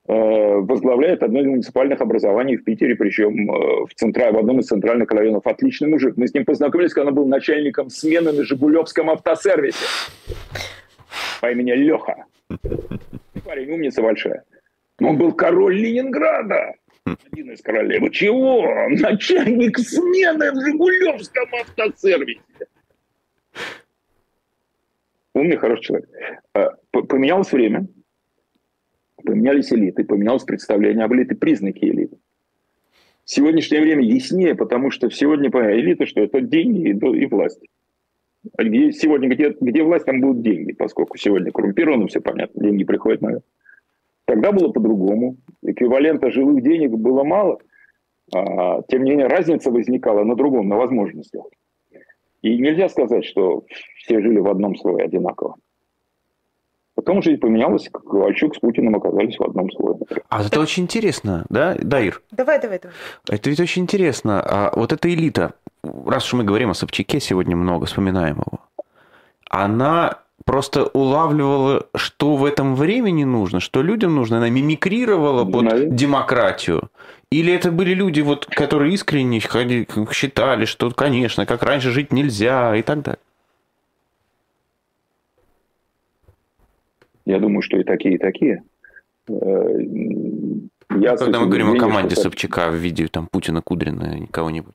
э, 0.09 0.13
возглавляет 0.61 1.23
одно 1.23 1.41
из 1.41 1.47
муниципальных 1.47 2.01
образований 2.01 2.57
в 2.57 2.65
Питере, 2.65 2.97
причем 2.97 3.51
э, 3.51 3.87
в, 3.87 3.95
центра, 3.95 4.33
в 4.33 4.39
одном 4.39 4.61
из 4.61 4.67
центральных 4.67 5.11
районов. 5.11 5.47
Отличный 5.47 5.89
мужик. 5.89 6.17
Мы 6.17 6.27
с 6.27 6.35
ним 6.35 6.45
познакомились, 6.45 6.93
когда 6.93 7.11
он 7.11 7.15
был 7.15 7.27
начальником 7.27 7.91
смены 7.91 8.33
на 8.33 8.45
Жигулевском 8.45 9.11
автосервисе 9.11 9.87
по 11.41 11.51
имени 11.51 11.73
Леха. 11.73 12.25
Парень 13.45 13.71
умница 13.71 14.03
большая. 14.03 14.43
Он 15.01 15.17
был 15.17 15.33
король 15.33 15.77
Ленинграда. 15.77 16.75
Один 17.07 17.53
из 17.53 17.63
королей. 17.63 18.01
Вы 18.01 18.11
чего? 18.11 18.67
Начальник 18.89 19.79
смены 19.79 20.51
в 20.51 20.61
Жигулевском 20.61 21.49
автосервисе. 21.55 22.41
Умный, 25.33 25.57
хороший 25.57 25.85
человек. 25.85 26.09
А, 26.55 26.71
поменялось 26.91 27.53
время, 27.53 27.87
поменялись 29.23 29.73
элиты, 29.73 30.03
поменялось 30.05 30.43
представление 30.45 31.05
об 31.05 31.15
элите, 31.15 31.37
признаки 31.37 31.85
элиты. 31.85 32.17
Сегодняшнее 33.25 33.83
время 33.83 34.03
яснее, 34.03 34.55
потому 34.55 34.91
что 34.91 35.11
сегодня 35.11 35.51
элита, 35.51 36.07
что 36.07 36.23
это 36.23 36.41
деньги 36.41 36.89
и, 36.89 37.27
власть. 37.27 37.61
А 38.57 38.65
где, 38.65 38.93
сегодня 38.93 39.29
где, 39.29 39.55
где 39.61 39.83
власть, 39.83 40.07
там 40.07 40.21
будут 40.21 40.43
деньги, 40.43 40.73
поскольку 40.73 41.19
сегодня 41.19 41.53
коррумпировано, 41.53 42.07
все 42.09 42.21
понятно, 42.21 42.63
деньги 42.63 42.85
приходят 42.85 43.21
на 43.21 43.43
Тогда 44.27 44.53
было 44.53 44.71
по-другому. 44.71 45.37
Эквивалента 45.63 46.31
живых 46.31 46.63
денег 46.63 46.91
было 46.91 47.25
мало. 47.25 47.59
А, 48.35 48.83
тем 48.89 49.05
не 49.05 49.13
менее, 49.13 49.29
разница 49.29 49.71
возникала 49.71 50.25
на 50.25 50.35
другом, 50.35 50.69
на 50.69 50.77
возможностях. 50.77 51.45
И 52.43 52.59
нельзя 52.59 52.89
сказать, 52.89 53.25
что 53.25 53.65
все 53.99 54.21
жили 54.21 54.39
в 54.39 54.49
одном 54.49 54.77
слое 54.77 55.05
одинаково. 55.05 55.57
Потом 56.95 57.23
жизнь 57.23 57.39
поменялась, 57.39 57.89
Ковальчук 57.89 58.57
с 58.57 58.59
Путиным 58.59 58.97
оказались 58.97 59.39
в 59.39 59.43
одном 59.43 59.71
слое. 59.71 59.99
А 60.29 60.43
это 60.43 60.61
очень 60.61 60.85
интересно, 60.85 61.45
да, 61.51 61.77
Даир? 61.81 62.23
Давай, 62.31 62.61
давай, 62.61 62.81
давай. 62.81 62.97
Это 63.29 63.51
ведь 63.51 63.61
очень 63.61 63.83
интересно. 63.83 64.43
А 64.43 64.73
вот 64.75 64.93
эта 64.93 65.13
элита, 65.13 65.55
раз 65.83 66.27
уж 66.27 66.33
мы 66.33 66.45
говорим 66.45 66.71
о 66.71 66.75
Собчаке 66.75 67.21
сегодня 67.21 67.55
много, 67.55 67.87
вспоминаем 67.87 68.37
его, 68.37 68.61
она 69.51 70.23
просто 70.47 70.87
улавливала, 70.87 71.87
что 71.95 72.37
в 72.37 72.45
этом 72.45 72.77
времени 72.77 73.25
нужно, 73.25 73.61
что 73.61 73.83
людям 73.83 74.15
нужно, 74.15 74.39
она 74.39 74.49
мимикрировала 74.49 75.45
под 75.45 75.95
демократию. 75.95 76.89
Или 77.31 77.53
это 77.53 77.73
были 77.73 77.93
люди, 77.93 78.21
вот, 78.21 78.47
которые 78.47 78.95
искренне 78.95 79.41
считали, 79.41 80.65
что, 80.65 80.91
конечно, 80.93 81.45
как 81.45 81.63
раньше 81.65 81.91
жить 81.91 82.13
нельзя 82.13 82.75
и 82.77 82.83
так 82.83 83.03
далее? 83.03 83.19
Я 87.27 87.41
думаю, 87.41 87.61
что 87.63 87.77
и 87.77 87.83
такие, 87.83 88.15
и 88.15 88.19
такие. 88.19 88.63
Э, 89.29 89.33
я 91.01 91.17
Когда 91.17 91.41
мы 91.41 91.47
говорим 91.47 91.73
о 91.73 91.77
команде 91.77 92.15
что... 92.15 92.23
Собчака 92.23 92.71
в 92.71 92.77
виде 92.77 93.09
там 93.09 93.27
Путина, 93.27 93.61
Кудрина, 93.63 94.29
кого-нибудь. 94.31 94.75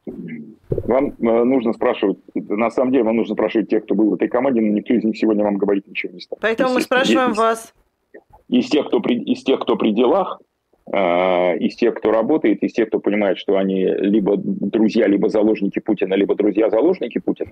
Вам 0.71 1.07
э, 1.07 1.43
нужно 1.43 1.73
спрашивать, 1.73 2.17
на 2.33 2.69
самом 2.69 2.91
деле 2.91 3.03
вам 3.03 3.17
нужно 3.17 3.35
спрашивать 3.35 3.69
тех, 3.69 3.83
кто 3.83 3.93
был 3.93 4.11
в 4.11 4.13
этой 4.13 4.29
команде, 4.29 4.61
но 4.61 4.67
никто 4.67 4.93
из 4.93 5.03
них 5.03 5.17
сегодня 5.17 5.43
вам 5.43 5.57
говорить 5.57 5.87
ничего 5.87 6.13
не 6.13 6.21
станет. 6.21 6.41
Поэтому 6.41 6.73
мы 6.73 6.81
спрашиваем 6.81 7.31
из, 7.31 7.37
вас. 7.37 7.73
Из 8.47 8.69
тех, 8.69 8.87
кто 8.87 9.01
при, 9.01 9.21
из 9.21 9.43
тех, 9.43 9.59
кто 9.59 9.75
при 9.75 9.91
делах, 9.91 10.39
э, 10.91 11.57
из 11.57 11.75
тех, 11.75 11.95
кто 11.95 12.11
работает, 12.11 12.63
из 12.63 12.71
тех, 12.71 12.87
кто 12.87 12.99
понимает, 12.99 13.37
что 13.37 13.57
они 13.57 13.85
либо 13.85 14.37
друзья, 14.37 15.07
либо 15.07 15.27
заложники 15.27 15.79
Путина, 15.79 16.13
либо 16.13 16.35
друзья-заложники 16.35 17.19
Путина, 17.19 17.51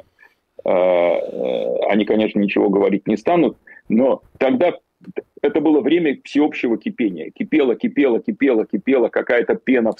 э, 0.63 0.70
э, 0.70 1.76
они, 1.89 2.05
конечно, 2.05 2.39
ничего 2.39 2.70
говорить 2.70 3.05
не 3.05 3.17
станут, 3.17 3.57
но 3.89 4.22
тогда 4.38 4.74
это 5.41 5.62
было 5.62 5.82
время 5.82 6.20
всеобщего 6.24 6.78
кипения. 6.78 7.32
Кипело, 7.32 7.76
кипело, 7.76 8.20
кипело, 8.20 8.66
кипело, 8.66 9.08
какая-то 9.10 9.56
пена, 9.56 9.91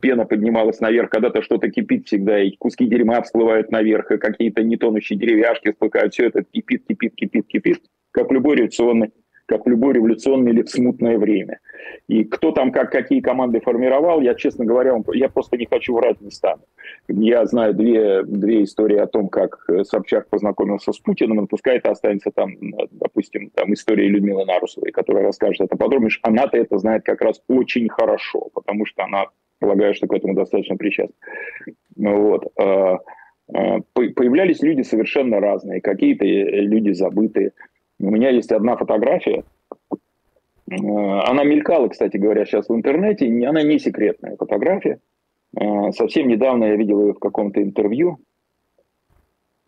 пена 0.00 0.24
поднималась 0.24 0.80
наверх, 0.80 1.10
когда-то 1.10 1.42
что-то 1.42 1.70
кипит 1.70 2.06
всегда, 2.06 2.40
и 2.40 2.52
куски 2.56 2.86
дерьма 2.86 3.20
всплывают 3.22 3.70
наверх, 3.70 4.10
и 4.12 4.18
какие-то 4.18 4.62
нетонущие 4.62 5.18
деревяшки 5.18 5.72
всплывают, 5.72 6.14
все 6.14 6.26
это 6.26 6.44
кипит, 6.44 6.84
кипит, 6.86 7.14
кипит, 7.14 7.46
кипит, 7.48 7.82
как 8.12 8.30
в 8.30 8.32
любой 8.32 8.56
революционной 8.56 9.12
как 9.50 9.66
в 9.66 9.68
любой 9.68 9.94
революционное 9.94 10.52
или 10.52 10.62
смутное 10.62 11.18
время. 11.18 11.58
И 12.06 12.22
кто 12.22 12.52
там 12.52 12.70
как 12.70 12.92
какие 12.92 13.20
команды 13.20 13.58
формировал, 13.60 14.20
я, 14.20 14.34
честно 14.34 14.64
говоря, 14.64 14.94
я 15.12 15.28
просто 15.28 15.56
не 15.56 15.66
хочу 15.66 15.96
врать, 15.96 16.20
не 16.20 16.30
стану. 16.30 16.62
Я 17.08 17.44
знаю 17.46 17.74
две, 17.74 18.22
две 18.22 18.62
истории 18.62 18.98
о 18.98 19.08
том, 19.08 19.28
как 19.28 19.68
Собчак 19.82 20.28
познакомился 20.28 20.92
с 20.92 21.00
Путиным, 21.00 21.38
но 21.38 21.46
пускай 21.48 21.78
это 21.78 21.90
останется 21.90 22.30
там, 22.30 22.52
допустим, 22.92 23.50
там 23.50 23.72
история 23.72 24.06
Людмилы 24.06 24.44
Нарусовой, 24.44 24.92
которая 24.92 25.24
расскажет 25.24 25.62
это 25.62 25.76
подробнее. 25.76 26.12
Она-то 26.22 26.56
это 26.56 26.78
знает 26.78 27.02
как 27.02 27.20
раз 27.20 27.42
очень 27.48 27.88
хорошо, 27.88 28.50
потому 28.54 28.86
что 28.86 29.02
она, 29.02 29.26
полагаю, 29.58 29.94
что 29.94 30.06
к 30.06 30.12
этому 30.12 30.34
достаточно 30.34 30.76
причастна. 30.76 31.16
Вот. 31.96 32.52
А, 32.56 32.98
а, 33.52 33.80
появлялись 33.94 34.62
люди 34.62 34.82
совершенно 34.82 35.40
разные, 35.40 35.80
какие-то 35.80 36.24
люди 36.24 36.92
забытые. 36.92 37.50
У 38.00 38.10
меня 38.10 38.30
есть 38.30 38.50
одна 38.50 38.76
фотография, 38.76 39.44
э, 39.90 40.74
она 40.74 41.44
мелькала, 41.44 41.88
кстати 41.88 42.16
говоря, 42.16 42.46
сейчас 42.46 42.68
в 42.68 42.74
интернете, 42.74 43.26
она 43.46 43.62
не 43.62 43.78
секретная 43.78 44.36
фотография. 44.36 45.00
Э, 45.54 45.92
совсем 45.92 46.28
недавно 46.28 46.64
я 46.64 46.76
видел 46.76 47.00
ее 47.02 47.12
в 47.12 47.18
каком-то 47.18 47.62
интервью, 47.62 48.18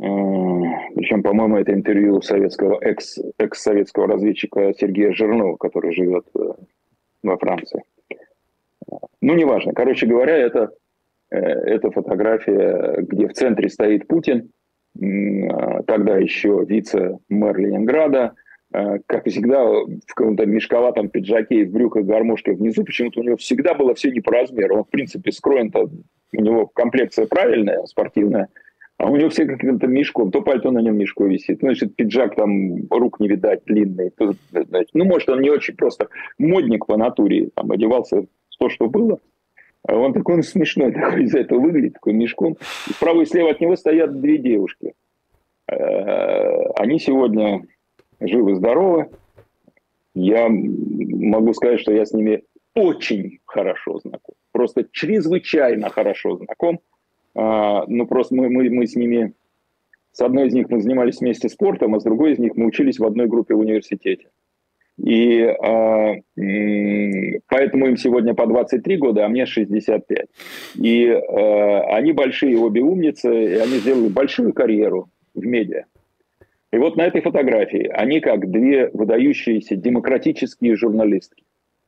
э, 0.00 0.06
причем, 0.94 1.22
по-моему, 1.22 1.58
это 1.58 1.74
интервью 1.74 2.22
советского, 2.22 2.78
экс, 2.80 3.18
экс-советского 3.38 4.06
разведчика 4.06 4.72
Сергея 4.78 5.12
Жирнова, 5.12 5.56
который 5.56 5.92
живет 5.94 6.24
во 7.22 7.36
Франции. 7.36 7.82
Ну, 9.20 9.34
неважно. 9.34 9.74
Короче 9.74 10.06
говоря, 10.06 10.36
это, 10.36 10.70
это 11.30 11.90
фотография, 11.90 12.96
где 13.02 13.28
в 13.28 13.34
центре 13.34 13.68
стоит 13.68 14.06
Путин– 14.06 14.50
тогда 14.98 16.18
еще 16.18 16.64
вице-мэр 16.66 17.58
Ленинграда, 17.58 18.34
а, 18.72 18.98
как 19.06 19.26
всегда, 19.26 19.64
в 19.64 20.14
каком-то 20.14 20.46
мешковатом 20.46 21.08
пиджаке 21.08 21.60
и 21.60 21.64
в 21.64 21.72
брюках 21.72 22.04
гармошке 22.04 22.52
внизу, 22.52 22.84
почему-то 22.84 23.20
у 23.20 23.22
него 23.22 23.36
всегда 23.36 23.74
было 23.74 23.94
все 23.94 24.10
не 24.10 24.20
по 24.20 24.32
размеру. 24.32 24.76
Он, 24.76 24.84
в 24.84 24.88
принципе, 24.88 25.30
скроен-то, 25.30 25.90
у 26.34 26.40
него 26.40 26.66
комплекция 26.66 27.26
правильная, 27.26 27.84
спортивная, 27.84 28.48
а 28.96 29.10
у 29.10 29.16
него 29.16 29.28
все 29.28 29.44
каким-то 29.44 29.86
мешком. 29.86 30.30
То 30.30 30.40
пальто 30.40 30.70
на 30.70 30.80
нем 30.80 30.96
мешко 30.96 31.24
висит, 31.24 31.60
ну, 31.62 31.68
значит, 31.68 31.96
пиджак 31.96 32.34
там, 32.34 32.86
рук 32.90 33.20
не 33.20 33.28
видать, 33.28 33.64
длинный. 33.66 34.12
Значит, 34.50 34.90
ну, 34.94 35.04
может, 35.04 35.28
он 35.28 35.42
не 35.42 35.50
очень 35.50 35.76
просто 35.76 36.08
модник 36.38 36.86
по 36.86 36.96
натуре, 36.96 37.50
там, 37.54 37.70
одевался 37.70 38.24
то, 38.58 38.68
что 38.68 38.88
было– 38.88 39.18
а 39.31 39.31
он 39.88 40.12
такой 40.12 40.36
он 40.36 40.42
смешной 40.42 40.92
такой 40.92 41.24
из 41.24 41.34
этого 41.34 41.60
выглядит, 41.60 41.94
такой 41.94 42.12
мешком. 42.12 42.56
И 42.88 42.92
справа 42.92 43.22
и 43.22 43.26
слева 43.26 43.50
от 43.50 43.60
него 43.60 43.76
стоят 43.76 44.20
две 44.20 44.38
девушки. 44.38 44.94
Э, 45.68 46.70
они 46.76 46.98
сегодня 46.98 47.62
живы-здоровы. 48.20 49.10
Я 50.14 50.48
могу 50.48 51.54
сказать, 51.54 51.80
что 51.80 51.92
я 51.92 52.04
с 52.04 52.12
ними 52.12 52.44
очень 52.74 53.40
хорошо 53.46 53.98
знаком. 53.98 54.34
Просто 54.52 54.86
чрезвычайно 54.90 55.88
хорошо 55.88 56.36
знаком. 56.36 56.80
А, 57.34 57.84
ну, 57.86 58.06
просто 58.06 58.34
мы, 58.34 58.48
мы, 58.50 58.68
мы 58.70 58.86
с 58.86 58.94
ними... 58.94 59.34
С 60.12 60.20
одной 60.20 60.48
из 60.48 60.52
них 60.52 60.68
мы 60.68 60.82
занимались 60.82 61.20
вместе 61.20 61.48
спортом, 61.48 61.94
а 61.94 62.00
с 62.00 62.04
другой 62.04 62.32
из 62.32 62.38
них 62.38 62.54
мы 62.54 62.66
учились 62.66 62.98
в 62.98 63.04
одной 63.04 63.28
группе 63.28 63.54
в 63.54 63.60
университете. 63.60 64.28
И 64.98 65.40
э, 65.40 66.20
поэтому 67.48 67.86
им 67.86 67.96
сегодня 67.96 68.34
по 68.34 68.46
23 68.46 68.96
года, 68.98 69.24
а 69.24 69.28
мне 69.28 69.46
65. 69.46 70.26
И 70.76 71.06
э, 71.06 71.80
они 71.94 72.12
большие 72.12 72.58
обе 72.58 72.82
умницы, 72.82 73.28
и 73.28 73.54
они 73.54 73.78
сделали 73.78 74.08
большую 74.08 74.52
карьеру 74.52 75.08
в 75.34 75.44
медиа. 75.44 75.84
И 76.72 76.78
вот 76.78 76.96
на 76.96 77.02
этой 77.02 77.20
фотографии 77.20 77.90
они 77.92 78.20
как 78.20 78.50
две 78.50 78.88
выдающиеся 78.92 79.76
демократические 79.76 80.76
журналистки. 80.76 81.44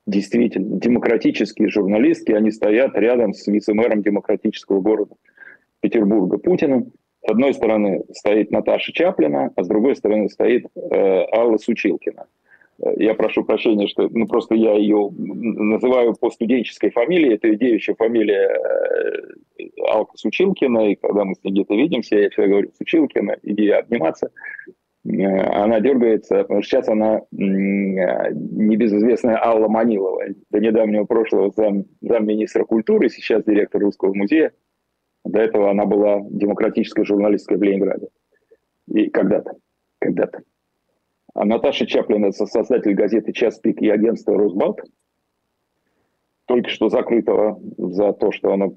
Действительно, 0.06 0.78
демократические 0.78 1.68
журналистки, 1.68 2.32
они 2.32 2.50
стоят 2.50 2.94
рядом 2.96 3.32
с 3.32 3.46
вице-мэром 3.46 4.02
демократического 4.02 4.80
города 4.80 5.14
Петербурга 5.80 6.36
Путиным. 6.36 6.92
С 7.26 7.30
одной 7.30 7.54
стороны 7.54 8.04
стоит 8.12 8.50
Наташа 8.50 8.92
Чаплина, 8.92 9.50
а 9.56 9.64
с 9.64 9.68
другой 9.68 9.96
стороны 9.96 10.28
стоит 10.28 10.66
э, 10.76 11.24
Алла 11.32 11.56
Сучилкина. 11.56 12.26
Я 12.78 13.14
прошу 13.14 13.44
прощения, 13.44 13.86
что 13.86 14.08
ну, 14.10 14.26
просто 14.26 14.54
я 14.54 14.74
ее 14.74 15.10
называю 15.16 16.14
по 16.14 16.30
студенческой 16.30 16.90
фамилии. 16.90 17.34
Это 17.34 17.54
девичья 17.54 17.94
фамилия 17.94 18.50
э, 19.58 19.64
Алка 19.88 20.16
Сучилкина. 20.16 20.90
И 20.90 20.94
когда 20.96 21.24
мы 21.24 21.34
с 21.34 21.44
ней 21.44 21.52
где-то 21.52 21.74
видимся, 21.74 22.16
я 22.16 22.30
всегда 22.30 22.48
говорю, 22.48 22.72
Сучилкина, 22.76 23.36
иди 23.42 23.68
обниматься. 23.68 24.30
Э, 25.04 25.40
она 25.52 25.80
дергается, 25.80 26.38
потому 26.38 26.62
что 26.62 26.70
сейчас 26.70 26.88
она 26.88 27.22
небезызвестная 27.30 29.40
Алла 29.40 29.68
Манилова. 29.68 30.24
До 30.50 30.58
недавнего 30.58 31.04
прошлого 31.04 31.52
зам, 31.56 31.84
замминистра 32.00 32.64
культуры, 32.64 33.08
сейчас 33.08 33.44
директор 33.44 33.80
Русского 33.80 34.14
музея. 34.14 34.52
До 35.24 35.40
этого 35.40 35.70
она 35.70 35.86
была 35.86 36.22
демократической 36.28 37.04
журналисткой 37.04 37.58
в 37.58 37.62
Ленинграде. 37.62 38.08
И 38.88 39.10
когда-то, 39.10 39.52
когда-то. 40.00 40.42
А 41.34 41.44
Наташа 41.44 41.86
Чаплин, 41.86 42.24
это 42.24 42.46
создатель 42.46 42.94
газеты 42.94 43.32
«Час 43.32 43.58
пик» 43.58 43.82
и 43.82 43.88
агентства 43.88 44.36
«Росбалт», 44.36 44.80
только 46.46 46.70
что 46.70 46.88
закрытого 46.88 47.60
за 47.76 48.12
то, 48.12 48.30
что 48.30 48.52
она 48.52 48.68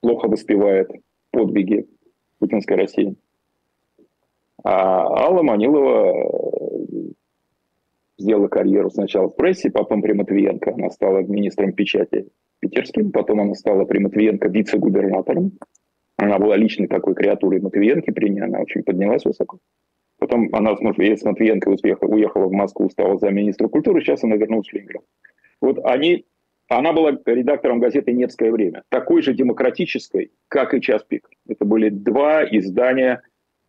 плохо 0.00 0.28
воспевает 0.28 0.90
подвиги 1.32 1.88
путинской 2.38 2.76
России. 2.76 3.16
А 4.62 5.26
Алла 5.26 5.42
Манилова 5.42 7.10
сделала 8.18 8.48
карьеру 8.48 8.90
сначала 8.90 9.28
в 9.28 9.36
прессе, 9.36 9.70
потом 9.70 10.02
при 10.02 10.12
Матвиенко. 10.12 10.74
Она 10.74 10.90
стала 10.90 11.20
министром 11.20 11.72
печати 11.72 12.28
питерским, 12.60 13.10
потом 13.10 13.40
она 13.40 13.54
стала 13.54 13.84
при 13.84 13.98
Матвиенко 13.98 14.48
вице-губернатором. 14.48 15.52
Она 16.16 16.38
была 16.38 16.56
личной 16.56 16.86
такой 16.86 17.14
креатурой 17.14 17.60
Матвиенко, 17.60 18.12
при 18.12 18.28
ней 18.28 18.42
она 18.42 18.60
очень 18.60 18.82
поднялась 18.82 19.24
высоко. 19.24 19.58
Потом 20.30 20.48
она 20.52 20.76
с 20.76 20.80
Матвиенко 20.80 21.68
уехала, 21.70 22.08
уехала 22.08 22.46
в 22.46 22.52
Москву, 22.52 22.88
стала 22.88 23.18
за 23.18 23.30
министра 23.30 23.66
культуры, 23.66 24.00
сейчас 24.00 24.22
она 24.22 24.36
вернулась 24.36 24.68
в 24.68 24.72
Ленинград. 24.72 25.02
Вот 25.60 25.84
они, 25.84 26.24
она 26.68 26.92
была 26.92 27.18
редактором 27.26 27.80
газеты 27.80 28.12
«Невское 28.12 28.52
время», 28.52 28.84
такой 28.90 29.22
же 29.22 29.34
демократической, 29.34 30.30
как 30.46 30.72
и 30.72 30.80
«Час 30.80 31.02
пик». 31.02 31.28
Это 31.48 31.64
были 31.64 31.88
два 31.88 32.44
издания, 32.44 33.22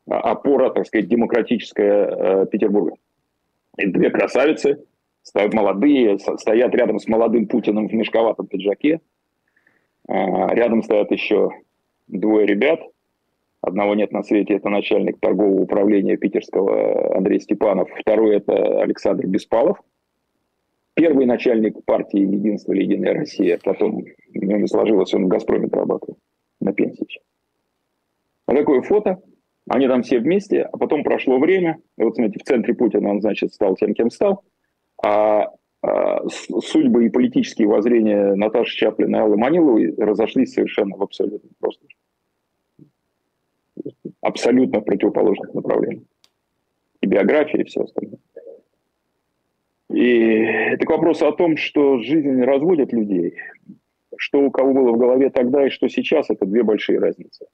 а, 0.07 0.19
опора, 0.19 0.69
так 0.69 0.85
сказать, 0.85 1.07
демократическая 1.07 2.05
э, 2.05 2.45
Петербурга. 2.45 2.95
И 3.79 3.87
две 3.87 4.11
красавицы, 4.11 4.83
стоят 5.23 5.55
молодые, 5.55 6.19
стоят 6.19 6.75
рядом 6.75 6.99
с 6.99 7.07
молодым 7.07 7.47
Путиным 7.47 7.87
в 7.87 7.93
мешковатом 7.93 8.45
пиджаке. 8.45 9.01
А, 10.07 10.53
рядом 10.53 10.83
стоят 10.83 11.09
еще 11.09 11.49
двое 12.07 12.45
ребят. 12.45 12.81
Одного 13.61 13.93
нет 13.93 14.11
на 14.11 14.23
свете, 14.23 14.55
это 14.55 14.69
начальник 14.69 15.19
торгового 15.19 15.61
управления 15.61 16.17
питерского 16.17 17.15
Андрей 17.15 17.39
Степанов. 17.39 17.89
Второй 17.99 18.37
это 18.37 18.81
Александр 18.81 19.27
Беспалов. 19.27 19.77
Первый 20.95 21.25
начальник 21.25 21.85
партии 21.85 22.19
«Единство 22.19 22.73
или 22.73 22.83
Единая 22.83 23.13
Россия». 23.13 23.59
Потом 23.63 24.03
у 24.33 24.39
него 24.39 24.57
не 24.57 24.67
сложилось, 24.67 25.13
он 25.13 25.25
в 25.25 25.27
«Газпроме» 25.27 25.69
работал 25.71 26.17
на 26.59 26.73
пенсии. 26.73 27.21
А 28.47 28.55
такое 28.55 28.81
фото. 28.81 29.21
Они 29.69 29.87
там 29.87 30.01
все 30.01 30.19
вместе, 30.19 30.63
а 30.63 30.77
потом 30.77 31.03
прошло 31.03 31.37
время. 31.39 31.77
И 31.97 32.03
вот, 32.03 32.15
смотрите, 32.15 32.39
в 32.39 32.47
центре 32.47 32.73
Путина 32.73 33.11
он, 33.11 33.21
значит, 33.21 33.53
стал 33.53 33.75
тем, 33.75 33.93
кем 33.93 34.09
стал. 34.09 34.43
А, 35.03 35.51
а 35.83 36.27
судьбы 36.27 37.05
и 37.05 37.09
политические 37.09 37.67
воззрения 37.67 38.33
Наташи 38.33 38.75
Чаплина 38.75 39.17
и 39.17 39.19
Аллы 39.19 39.37
Маниловой 39.37 39.93
разошлись 39.95 40.53
совершенно 40.53 40.97
в 40.97 41.03
абсолютно 41.03 41.49
просто. 41.59 41.85
Абсолютно 44.21 44.81
противоположных 44.81 45.53
направлениях. 45.53 46.03
И 47.01 47.07
биография, 47.07 47.61
и 47.61 47.63
все 47.65 47.83
остальное. 47.83 48.19
И 49.89 50.29
это 50.73 50.85
к 50.85 50.89
вопросу 50.89 51.27
о 51.27 51.33
том, 51.33 51.57
что 51.57 51.97
жизнь 51.97 52.41
разводит 52.41 52.93
людей. 52.93 53.35
Что 54.15 54.39
у 54.41 54.51
кого 54.51 54.73
было 54.73 54.91
в 54.91 54.97
голове 54.97 55.31
тогда 55.31 55.65
и 55.65 55.69
что 55.69 55.89
сейчас, 55.89 56.29
это 56.29 56.45
две 56.45 56.63
большие 56.63 56.99
разницы. 56.99 57.47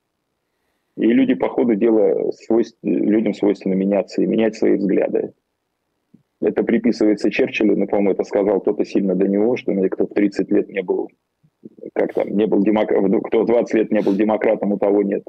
И 0.97 1.05
люди, 1.05 1.35
по 1.35 1.47
ходу 1.47 1.75
дела, 1.75 2.31
свойств... 2.33 2.77
людям 2.83 3.33
свойственно 3.33 3.73
меняться 3.73 4.21
и 4.21 4.25
менять 4.25 4.55
свои 4.55 4.75
взгляды. 4.75 5.33
Это 6.41 6.63
приписывается 6.63 7.31
Черчиллю, 7.31 7.77
но, 7.77 7.87
по-моему, 7.87 8.11
это 8.11 8.23
сказал 8.23 8.59
кто-то 8.59 8.83
сильно 8.83 9.15
до 9.15 9.27
него, 9.27 9.55
что 9.55 9.73
кто 9.89 10.05
в 10.05 10.13
30 10.13 10.51
лет 10.51 10.69
не 10.69 10.81
был, 10.83 11.09
как 11.93 12.13
там, 12.13 12.29
не 12.29 12.45
был 12.45 12.61
демократом, 12.61 13.21
кто 13.21 13.43
в 13.43 13.45
20 13.45 13.73
лет 13.73 13.91
не 13.91 14.01
был 14.01 14.13
демократом, 14.13 14.73
у 14.73 14.77
того 14.77 15.01
нет 15.01 15.23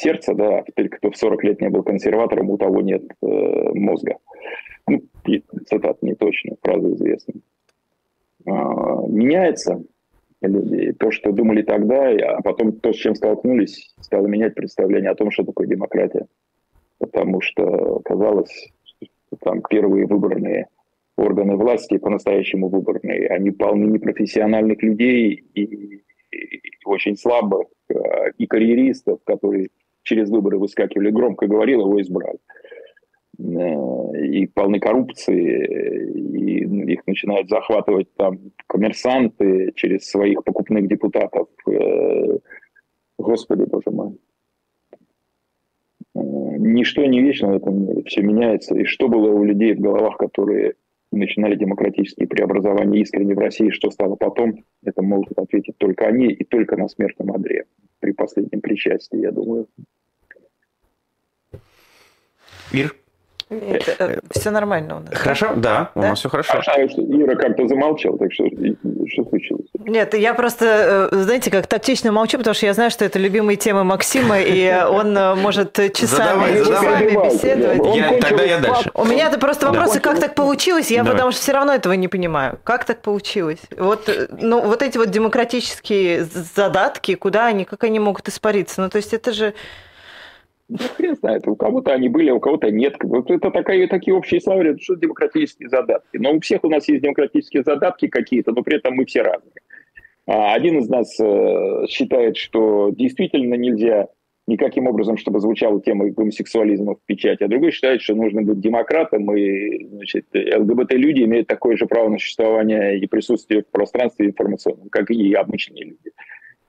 сердца, 0.00 0.34
да, 0.34 0.58
а 0.58 0.62
теперь 0.62 0.88
кто 0.88 1.10
в 1.10 1.16
40 1.16 1.44
лет 1.44 1.60
не 1.60 1.68
был 1.68 1.82
консерватором, 1.82 2.50
у 2.50 2.58
того 2.58 2.80
нет 2.80 3.02
э, 3.22 3.26
мозга. 3.74 4.16
Ну, 4.88 5.02
цитат 5.66 6.02
не 6.02 6.14
точно, 6.14 6.56
фраза 6.62 6.92
известная. 6.94 7.40
А, 8.46 9.06
меняется 9.06 9.82
люди. 10.42 10.92
То, 10.92 11.10
что 11.10 11.32
думали 11.32 11.62
тогда, 11.62 12.08
а 12.08 12.42
потом 12.42 12.72
то, 12.72 12.92
с 12.92 12.96
чем 12.96 13.14
столкнулись, 13.14 13.94
стало 14.00 14.26
менять 14.26 14.54
представление 14.54 15.10
о 15.10 15.14
том, 15.14 15.30
что 15.30 15.44
такое 15.44 15.66
демократия. 15.66 16.26
Потому 16.98 17.40
что 17.40 18.00
казалось, 18.04 18.72
что 18.98 19.36
там 19.40 19.62
первые 19.68 20.06
выборные 20.06 20.66
органы 21.16 21.56
власти, 21.56 21.98
по-настоящему 21.98 22.68
выборные, 22.68 23.28
они 23.28 23.50
полны 23.50 23.86
непрофессиональных 23.86 24.82
людей 24.82 25.44
и, 25.54 25.62
и 25.62 26.02
очень 26.84 27.16
слабых, 27.16 27.66
а, 27.90 28.28
и 28.38 28.46
карьеристов, 28.46 29.20
которые 29.24 29.68
через 30.02 30.30
выборы 30.30 30.58
выскакивали, 30.58 31.10
громко 31.10 31.46
говорил, 31.46 31.80
его 31.80 32.00
избрали. 32.00 32.38
Э, 33.38 34.26
и 34.26 34.46
полны 34.46 34.80
коррупции, 34.80 36.10
и 36.12 36.92
их 36.92 37.06
начинают 37.06 37.48
захватывать 37.48 38.12
там 38.16 38.38
коммерсанты 38.66 39.72
через 39.76 40.08
своих 40.08 40.44
покупных 40.44 40.88
депутатов. 40.88 41.48
Э, 41.68 42.38
господи, 43.18 43.64
боже 43.64 43.90
мой. 43.90 44.18
Э, 46.14 46.20
ничто 46.58 47.04
не 47.06 47.22
вечно 47.22 47.52
в 47.52 47.56
этом 47.56 47.86
мире, 47.86 48.02
все 48.04 48.22
меняется. 48.22 48.74
И 48.76 48.84
что 48.84 49.08
было 49.08 49.30
у 49.30 49.44
людей 49.44 49.74
в 49.74 49.80
головах, 49.80 50.18
которые 50.18 50.74
начинали 51.16 51.56
демократические 51.56 52.28
преобразования 52.28 53.00
искренне 53.00 53.34
в 53.34 53.38
России, 53.38 53.70
что 53.70 53.90
стало 53.90 54.16
потом, 54.16 54.64
это 54.84 55.02
могут 55.02 55.38
ответить 55.38 55.76
только 55.78 56.06
они 56.06 56.28
и 56.28 56.44
только 56.44 56.76
на 56.76 56.88
смертном 56.88 57.32
одре 57.32 57.64
при 57.98 58.12
последнем 58.12 58.60
причастии, 58.60 59.18
я 59.18 59.32
думаю. 59.32 59.68
Ир? 62.72 62.94
Нет, 63.50 63.96
э, 63.98 64.20
все 64.30 64.50
нормально 64.50 64.98
у 64.98 65.00
нас. 65.00 65.10
Хорошо, 65.12 65.54
да, 65.56 65.90
у 65.96 66.00
нас 66.00 66.20
все 66.20 66.28
хорошо. 66.28 66.62
А, 66.64 66.80
Ира 66.80 67.34
как-то 67.34 67.66
замолчал, 67.66 68.16
так 68.16 68.32
что 68.32 68.44
что 68.46 69.24
случилось? 69.24 69.66
Нет, 69.74 70.14
я 70.14 70.34
просто, 70.34 71.08
э, 71.10 71.16
знаете, 71.16 71.50
как 71.50 71.66
тактично 71.66 72.12
молчу, 72.12 72.38
потому 72.38 72.54
что 72.54 72.66
я 72.66 72.74
знаю, 72.74 72.92
что 72.92 73.04
это 73.04 73.18
любимые 73.18 73.56
темы 73.56 73.82
Максима, 73.82 74.38
и 74.40 74.72
он 74.88 75.16
э, 75.18 75.34
может 75.34 75.72
часами, 75.72 76.64
часами 76.64 77.28
беседовать. 77.28 77.96
Я, 77.96 78.20
тогда 78.20 78.42
я 78.44 78.58
дальше. 78.58 78.90
У 78.94 79.04
меня 79.04 79.26
это 79.26 79.38
просто 79.38 79.66
вопросы, 79.66 79.94
да. 79.94 80.00
как 80.00 80.20
так 80.20 80.36
получилось, 80.36 80.92
я 80.92 80.98
Давай. 80.98 81.14
потому 81.14 81.32
что 81.32 81.40
все 81.42 81.52
равно 81.52 81.74
этого 81.74 81.94
не 81.94 82.06
понимаю. 82.06 82.60
Как 82.62 82.84
так 82.84 83.02
получилось? 83.02 83.60
Вот, 83.76 84.08
ну, 84.30 84.60
вот 84.60 84.82
эти 84.82 84.96
вот 84.96 85.10
демократические 85.10 86.24
задатки, 86.24 87.16
куда 87.16 87.46
они, 87.46 87.64
как 87.64 87.82
они 87.82 87.98
могут 87.98 88.28
испариться? 88.28 88.80
Ну, 88.80 88.88
то 88.88 88.96
есть 88.98 89.12
это 89.12 89.32
же 89.32 89.54
ну, 90.70 90.78
хрен 90.96 91.16
знает, 91.16 91.48
у 91.48 91.56
кого-то 91.56 91.92
они 91.92 92.08
были, 92.08 92.30
а 92.30 92.34
у 92.34 92.40
кого-то 92.40 92.70
нет. 92.70 92.94
Вот 93.02 93.30
это 93.30 93.50
такая, 93.50 93.88
такие 93.88 94.14
общие 94.14 94.40
слова, 94.40 94.62
что 94.80 94.94
демократические 94.94 95.68
задатки. 95.68 96.16
Но 96.16 96.32
у 96.32 96.40
всех 96.40 96.62
у 96.62 96.70
нас 96.70 96.88
есть 96.88 97.02
демократические 97.02 97.64
задатки 97.64 98.06
какие-то, 98.06 98.52
но 98.52 98.62
при 98.62 98.76
этом 98.76 98.94
мы 98.94 99.04
все 99.04 99.22
разные. 99.22 99.52
А 100.26 100.54
один 100.54 100.78
из 100.78 100.88
нас 100.88 101.18
э, 101.18 101.86
считает, 101.88 102.36
что 102.36 102.90
действительно 102.90 103.54
нельзя 103.54 104.08
никаким 104.46 104.86
образом, 104.86 105.16
чтобы 105.16 105.40
звучала 105.40 105.80
тема 105.80 106.08
гомосексуализма 106.08 106.94
в 106.94 107.00
печати, 107.04 107.42
а 107.42 107.48
другой 107.48 107.72
считает, 107.72 108.00
что 108.00 108.14
нужно 108.14 108.42
быть 108.42 108.60
демократом, 108.60 109.34
и 109.34 109.86
значит, 109.86 110.26
ЛГБТ-люди 110.32 111.22
имеют 111.22 111.48
такое 111.48 111.76
же 111.76 111.86
право 111.86 112.08
на 112.08 112.18
существование 112.18 112.98
и 112.98 113.06
присутствие 113.06 113.62
в 113.62 113.70
пространстве 113.70 114.26
информационном, 114.26 114.88
как 114.88 115.10
и 115.10 115.32
обычные 115.34 115.84
люди. 115.84 116.12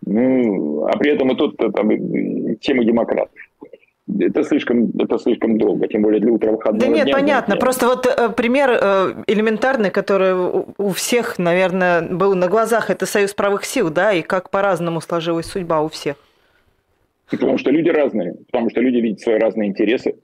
Ну, 0.05 0.85
а 0.85 0.97
при 0.97 1.11
этом 1.11 1.31
и 1.31 1.35
тут 1.35 1.57
там, 1.57 1.89
тема 2.57 2.83
демократов 2.83 3.35
это 4.19 4.43
слишком, 4.43 4.91
это 4.99 5.17
слишком 5.17 5.57
долго, 5.57 5.87
тем 5.87 6.01
более 6.01 6.19
для 6.19 6.31
утра 6.31 6.51
выходного 6.51 6.85
Да 6.85 6.87
нет, 6.87 7.05
дня, 7.05 7.13
понятно. 7.13 7.55
Просто 7.55 7.87
вот 7.87 8.05
э, 8.05 8.29
пример 8.29 8.69
э, 8.71 9.13
элементарный, 9.27 9.89
который 9.89 10.33
у 10.77 10.89
всех, 10.91 11.39
наверное, 11.39 12.01
был 12.01 12.35
на 12.35 12.47
глазах, 12.47 12.89
это 12.89 13.05
союз 13.05 13.33
правых 13.33 13.65
сил, 13.65 13.89
да, 13.89 14.13
и 14.13 14.21
как 14.21 14.49
по-разному 14.49 15.01
сложилась 15.01 15.45
судьба 15.45 15.81
у 15.81 15.89
всех. 15.89 16.15
Потому 17.29 17.57
что 17.57 17.71
люди 17.71 17.89
разные, 17.89 18.35
потому 18.51 18.69
что 18.69 18.81
люди 18.81 18.97
видят 18.97 19.21
свои 19.21 19.37
разные 19.37 19.69
интересы. 19.69 20.15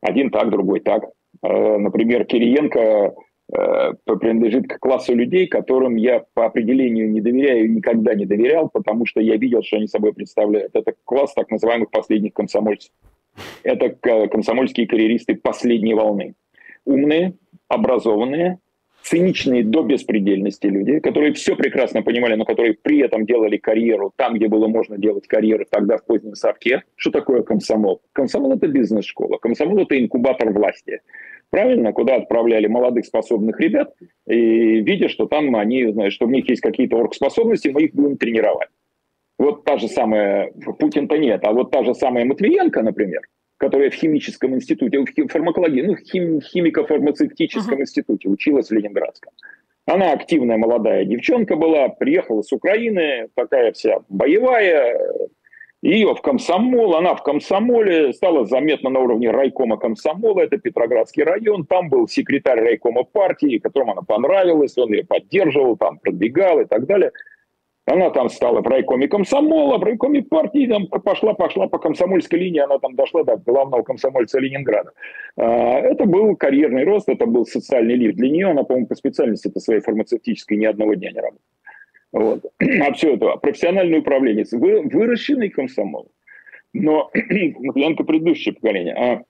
Один 0.00 0.30
так, 0.30 0.50
другой 0.50 0.80
так. 0.80 1.04
Э, 1.42 1.76
например, 1.76 2.24
Кириенко 2.24 3.14
принадлежит 3.48 4.68
к 4.68 4.78
классу 4.78 5.14
людей, 5.14 5.46
которым 5.46 5.96
я 5.96 6.24
по 6.34 6.46
определению 6.46 7.10
не 7.10 7.20
доверяю 7.20 7.66
и 7.66 7.68
никогда 7.68 8.14
не 8.14 8.26
доверял, 8.26 8.68
потому 8.68 9.06
что 9.06 9.20
я 9.20 9.36
видел, 9.36 9.62
что 9.62 9.76
они 9.76 9.86
собой 9.86 10.12
представляют. 10.12 10.74
Это 10.74 10.94
класс 11.04 11.32
так 11.34 11.50
называемых 11.50 11.90
последних 11.90 12.34
комсомольцев. 12.34 12.90
Это 13.62 13.90
комсомольские 14.28 14.86
карьеристы 14.86 15.36
последней 15.36 15.94
волны. 15.94 16.34
Умные, 16.84 17.34
образованные, 17.68 18.58
циничные 19.02 19.62
до 19.62 19.82
беспредельности 19.82 20.66
люди, 20.66 20.98
которые 20.98 21.32
все 21.32 21.54
прекрасно 21.54 22.02
понимали, 22.02 22.34
но 22.34 22.44
которые 22.44 22.74
при 22.74 22.98
этом 23.00 23.24
делали 23.24 23.56
карьеру 23.56 24.12
там, 24.16 24.34
где 24.34 24.48
было 24.48 24.66
можно 24.66 24.98
делать 24.98 25.28
карьеру 25.28 25.64
тогда 25.70 25.96
в 25.96 26.04
позднем 26.04 26.34
совке. 26.34 26.82
Что 26.96 27.12
такое 27.12 27.42
комсомол? 27.42 28.02
Комсомол– 28.12 28.52
это 28.54 28.66
бизнес-школа, 28.66 29.38
комсомол– 29.38 29.78
это 29.80 29.96
инкубатор 29.98 30.52
власти. 30.52 31.00
Правильно, 31.50 31.92
куда 31.92 32.16
отправляли 32.16 32.66
молодых 32.66 33.06
способных 33.06 33.60
ребят, 33.60 33.94
и 34.26 34.80
видя, 34.80 35.08
что 35.08 35.26
там 35.26 35.54
они, 35.56 35.86
знают, 35.86 36.12
что 36.12 36.26
у 36.26 36.30
них 36.30 36.48
есть 36.48 36.60
какие-то 36.60 36.96
оргспособности, 36.96 37.68
мы 37.68 37.84
их 37.84 37.94
будем 37.94 38.16
тренировать. 38.16 38.68
Вот 39.38 39.64
та 39.64 39.76
же 39.76 39.88
самая, 39.88 40.50
Путин-то 40.78 41.16
нет, 41.16 41.44
а 41.44 41.52
вот 41.52 41.70
та 41.70 41.84
же 41.84 41.94
самая 41.94 42.24
Матвиенко, 42.24 42.82
например, 42.82 43.20
которая 43.58 43.90
в 43.90 43.94
химическом 43.94 44.54
институте, 44.54 44.98
в 44.98 45.28
фармакологии, 45.28 45.82
ну, 45.82 45.96
хим, 45.96 46.40
химико-фармацевтическом 46.40 47.78
uh-huh. 47.78 47.82
институте 47.82 48.28
училась 48.28 48.68
в 48.68 48.72
Ленинградском. 48.72 49.32
Она 49.86 50.12
активная 50.12 50.56
молодая 50.56 51.04
девчонка 51.04 51.54
была, 51.54 51.88
приехала 51.88 52.42
с 52.42 52.52
Украины, 52.52 53.28
такая 53.34 53.72
вся 53.72 54.00
боевая, 54.08 54.98
ее 55.86 56.14
в 56.14 56.20
комсомол, 56.20 56.96
она 56.96 57.14
в 57.14 57.22
комсомоле 57.22 58.12
стала 58.12 58.44
заметна 58.44 58.90
на 58.90 59.00
уровне 59.00 59.30
райкома 59.30 59.76
комсомола, 59.76 60.40
это 60.40 60.58
Петроградский 60.58 61.22
район, 61.22 61.64
там 61.64 61.88
был 61.88 62.08
секретарь 62.08 62.60
райкома 62.60 63.04
партии, 63.04 63.58
которому 63.58 63.92
она 63.92 64.02
понравилась, 64.02 64.76
он 64.76 64.92
ее 64.92 65.04
поддерживал, 65.04 65.76
там 65.76 65.98
продвигал 65.98 66.60
и 66.60 66.64
так 66.64 66.86
далее. 66.86 67.12
Она 67.88 68.10
там 68.10 68.28
стала 68.30 68.62
в 68.62 68.66
райкоме 68.66 69.06
комсомола, 69.06 69.78
в 69.78 69.84
райкоме 69.84 70.22
партии, 70.22 70.66
там 70.66 70.88
пошла, 70.88 71.34
пошла 71.34 71.68
по 71.68 71.78
комсомольской 71.78 72.40
линии, 72.40 72.58
она 72.58 72.78
там 72.78 72.96
дошла 72.96 73.22
до 73.22 73.36
главного 73.36 73.84
комсомольца 73.84 74.40
Ленинграда. 74.40 74.90
А, 75.36 75.78
это 75.78 76.04
был 76.04 76.34
карьерный 76.34 76.82
рост, 76.82 77.08
это 77.08 77.26
был 77.26 77.46
социальный 77.46 77.94
лифт. 77.94 78.16
Для 78.16 78.28
нее 78.28 78.50
она, 78.50 78.64
по-моему, 78.64 78.88
по 78.88 78.96
специальности 78.96 79.46
это 79.46 79.60
своей 79.60 79.82
фармацевтической 79.82 80.56
ни 80.56 80.64
одного 80.64 80.94
дня 80.94 81.12
не 81.12 81.20
работала. 81.20 81.40
Вот. 82.12 82.44
А 82.80 82.92
все 82.92 83.14
это 83.14 83.36
профессиональный 83.36 83.98
управленец, 83.98 84.52
вы, 84.52 84.82
выращенный 84.82 85.50
комсомол. 85.50 86.10
Но 86.72 87.10
Янка 87.74 88.04
предыдущее 88.04 88.54
поколение. 88.54 88.94
А 88.94 89.22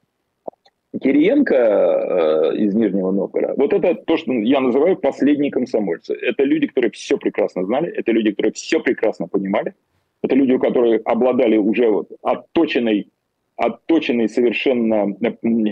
Кириенко 0.99 1.55
э, 1.55 2.57
из 2.57 2.75
Нижнего 2.75 3.11
Новгорода, 3.11 3.55
вот 3.57 3.73
это 3.73 3.95
то, 3.95 4.17
что 4.17 4.33
я 4.33 4.61
называю 4.61 4.97
последние 4.97 5.51
комсомольцы. 5.51 6.15
Это 6.15 6.45
люди, 6.45 6.69
которые 6.69 6.91
все 6.91 7.19
прекрасно 7.19 7.65
знали, 7.65 7.91
это 7.91 8.13
люди, 8.13 8.31
которые 8.31 8.53
все 8.53 8.81
прекрасно 8.81 9.29
понимали, 9.29 9.75
это 10.23 10.35
люди, 10.35 10.57
которые 10.57 10.99
обладали 11.05 11.59
уже 11.59 11.91
вот 11.91 12.09
отточенной, 12.23 13.09
отточенной 13.57 14.29
совершенно, 14.29 15.15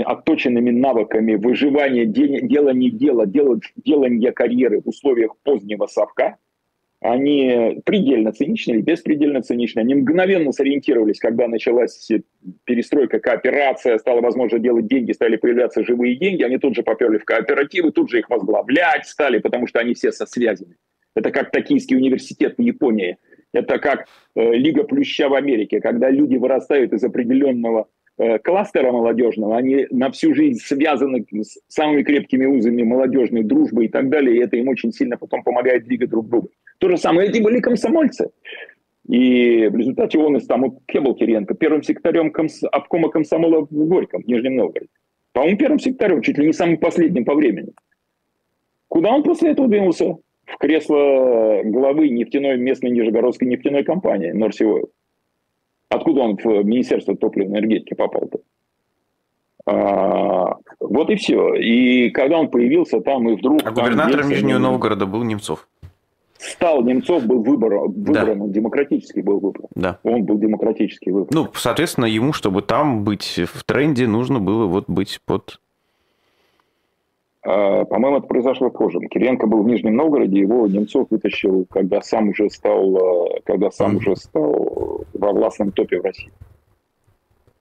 отточенными 0.05 0.71
навыками 0.71 1.37
выживания, 1.37 2.05
делания 2.05 2.91
дела, 2.91 3.25
делания 3.27 4.33
карьеры 4.33 4.83
в 4.83 4.89
условиях 4.89 5.37
позднего 5.43 5.87
совка– 5.87 6.37
они 7.05 7.83
предельно 7.85 8.33
циничны 8.33 8.73
или 8.73 8.81
беспредельно 8.81 9.43
циничны. 9.43 9.81
Они 9.81 9.95
мгновенно 9.95 10.53
сориентировались, 10.53 11.19
когда 11.19 11.49
началась 11.49 12.11
перестройка, 12.65 13.21
кооперация, 13.21 13.99
стало 13.99 14.23
возможно 14.23 14.59
делать 14.59 14.87
деньги, 14.87 15.13
стали 15.13 15.37
появляться 15.37 15.85
живые 15.85 16.17
деньги, 16.17 16.43
они 16.43 16.57
тут 16.57 16.75
же 16.75 16.83
поперли 16.83 17.19
в 17.19 17.27
кооперативы, 17.27 17.93
тут 17.93 18.11
же 18.11 18.21
их 18.21 18.31
возглавлять 18.31 19.05
стали, 19.07 19.39
потому 19.39 19.67
что 19.67 19.81
они 19.81 19.93
все 19.93 20.13
со 20.13 20.25
связями. 20.25 20.77
Это 21.15 21.31
как 21.31 21.51
Токийский 21.51 21.95
университет 21.95 22.55
в 22.57 22.63
Японии. 22.63 23.19
Это 23.53 23.79
как 23.79 24.07
э, 24.35 24.55
Лига 24.55 24.85
Плюща 24.85 25.29
в 25.29 25.35
Америке, 25.35 25.81
когда 25.81 26.09
люди 26.09 26.37
вырастают 26.37 26.95
из 26.95 27.05
определенного 27.05 27.87
кластера 28.43 28.93
молодежного, 28.93 29.57
они 29.57 29.87
на 29.91 30.11
всю 30.11 30.35
жизнь 30.35 30.61
связаны 30.61 31.25
с 31.33 31.59
самыми 31.69 32.03
крепкими 32.03 32.47
узами 32.47 32.83
молодежной 32.83 33.43
дружбы 33.43 33.87
и 33.87 33.89
так 33.89 34.09
далее, 34.09 34.37
и 34.37 34.41
это 34.41 34.57
им 34.57 34.69
очень 34.69 34.93
сильно 34.93 35.17
потом 35.17 35.43
помогает 35.43 35.85
двигать 35.85 36.11
друг 36.11 36.29
друга. 36.29 36.49
То 36.79 36.89
же 36.89 36.97
самое, 36.97 37.29
эти 37.29 37.43
были 37.43 37.61
комсомольцы. 37.61 38.31
И 39.09 39.67
в 39.67 39.77
результате 39.77 40.19
он 40.19 40.37
из 40.37 40.47
там, 40.47 40.63
вот 40.63 40.79
Кебл 40.87 41.15
Кириенко, 41.15 41.55
первым 41.55 41.83
секретарем 41.83 42.31
комс, 42.31 42.63
обкома 42.63 43.11
комсомола 43.11 43.67
в 43.69 43.89
Горьком, 43.89 44.23
в 44.23 44.27
Нижнем 44.27 44.57
Новгороде. 44.57 44.91
По-моему, 45.33 45.59
первым 45.59 45.79
секретарем, 45.79 46.23
чуть 46.23 46.39
ли 46.39 46.47
не 46.47 46.53
самым 46.53 46.79
последним 46.79 47.25
по 47.25 47.35
времени. 47.35 47.73
Куда 48.89 49.13
он 49.13 49.23
после 49.23 49.51
этого 49.51 49.69
двинулся? 49.69 50.17
В 50.47 50.59
кресло 50.59 51.63
главы 51.65 52.09
нефтяной 52.09 52.57
местной 52.57 52.91
нижегородской 52.91 53.49
нефтяной 53.49 53.83
компании 53.83 54.31
Норсиойл. 54.31 54.91
Откуда 55.95 56.23
он 56.23 56.37
в 56.37 56.65
Министерство 56.65 57.17
топливной 57.17 57.61
энергетики 57.61 57.95
попал-то? 57.95 58.41
А, 59.67 60.57
вот 60.81 61.11
и 61.11 61.17
все. 61.17 61.55
И 61.55 62.11
когда 62.11 62.39
он 62.39 62.51
появился 62.51 63.01
там, 63.01 63.29
и 63.29 63.37
вдруг... 63.37 63.61
А 63.65 63.71
губернатором 63.71 64.29
Нижнего 64.29 64.59
Новгорода 64.59 65.07
был 65.07 65.23
Немцов. 65.23 65.69
Стал 66.37 66.83
Немцов, 66.83 67.25
был 67.25 67.43
выбор, 67.43 67.89
выбран, 67.89 68.41
да. 68.41 68.49
демократический 68.49 69.23
был 69.23 69.39
выбор. 69.39 69.63
Да. 69.75 69.99
Он 70.03 70.25
был 70.25 70.37
демократический 70.39 71.11
выбор. 71.11 71.29
Ну, 71.33 71.49
соответственно, 71.55 72.05
ему, 72.05 72.33
чтобы 72.35 72.61
там 72.61 73.05
быть 73.05 73.41
в 73.47 73.65
тренде, 73.65 74.07
нужно 74.07 74.41
было 74.41 74.67
вот 74.67 74.85
быть 74.89 75.21
под 75.25 75.61
по-моему, 77.45 78.19
это 78.19 78.27
произошло 78.27 78.71
позже. 78.71 79.01
Кириенко 79.01 79.47
был 79.47 79.63
в 79.63 79.67
Нижнем 79.67 79.97
Новгороде, 79.97 80.41
его 80.41 80.67
Немцов 80.67 81.09
вытащил, 81.11 81.67
когда 81.69 82.01
сам 82.01 82.31
уже 82.31 82.49
стал, 82.49 82.97
а, 82.97 83.41
когда 83.45 83.71
сам 83.71 83.97
уже 83.97 84.17
стал 84.17 85.05
во 85.13 85.33
властном 85.33 85.71
топе 85.73 86.01
в 86.01 86.05
России. 86.05 86.33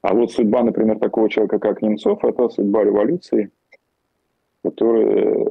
А 0.02 0.14
вот 0.14 0.32
судьба, 0.32 0.64
например, 0.64 1.00
такого 1.00 1.30
человека, 1.30 1.60
как 1.60 1.82
Немцов, 1.82 2.24
это 2.24 2.48
судьба 2.48 2.86
революции, 2.86 3.52
которая, 4.64 5.48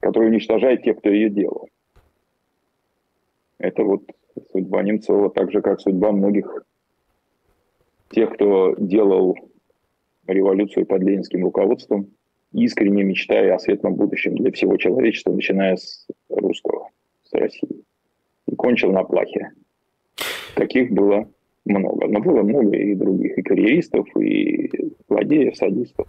которая 0.00 0.30
уничтожает 0.30 0.82
тех, 0.82 0.98
кто 0.98 1.08
ее 1.08 1.30
делал. 1.30 1.68
Это 3.58 3.84
вот 3.84 4.02
судьба 4.50 4.82
Немцова, 4.82 5.30
так 5.30 5.52
же, 5.52 5.62
как 5.62 5.80
судьба 5.80 6.10
многих 6.10 6.64
тех, 8.10 8.34
кто 8.34 8.74
делал 8.76 9.36
революцию 10.26 10.84
под 10.84 11.02
ленинским 11.02 11.44
руководством– 11.44 12.08
искренне 12.54 13.02
мечтая 13.02 13.54
о 13.54 13.58
светлом 13.58 13.94
будущем 13.94 14.36
для 14.36 14.52
всего 14.52 14.76
человечества, 14.76 15.32
начиная 15.32 15.76
с 15.76 16.06
русского, 16.28 16.88
с 17.24 17.32
России. 17.34 17.84
И 18.46 18.54
кончил 18.54 18.92
на 18.92 19.04
плахе. 19.04 19.52
Таких 20.54 20.92
было 20.92 21.28
много. 21.64 22.06
Но 22.06 22.20
было 22.20 22.42
много 22.42 22.76
и 22.76 22.94
других, 22.94 23.36
и 23.36 23.42
карьеристов, 23.42 24.06
и 24.16 24.70
злодеев, 25.08 25.56
садистов. 25.56 26.06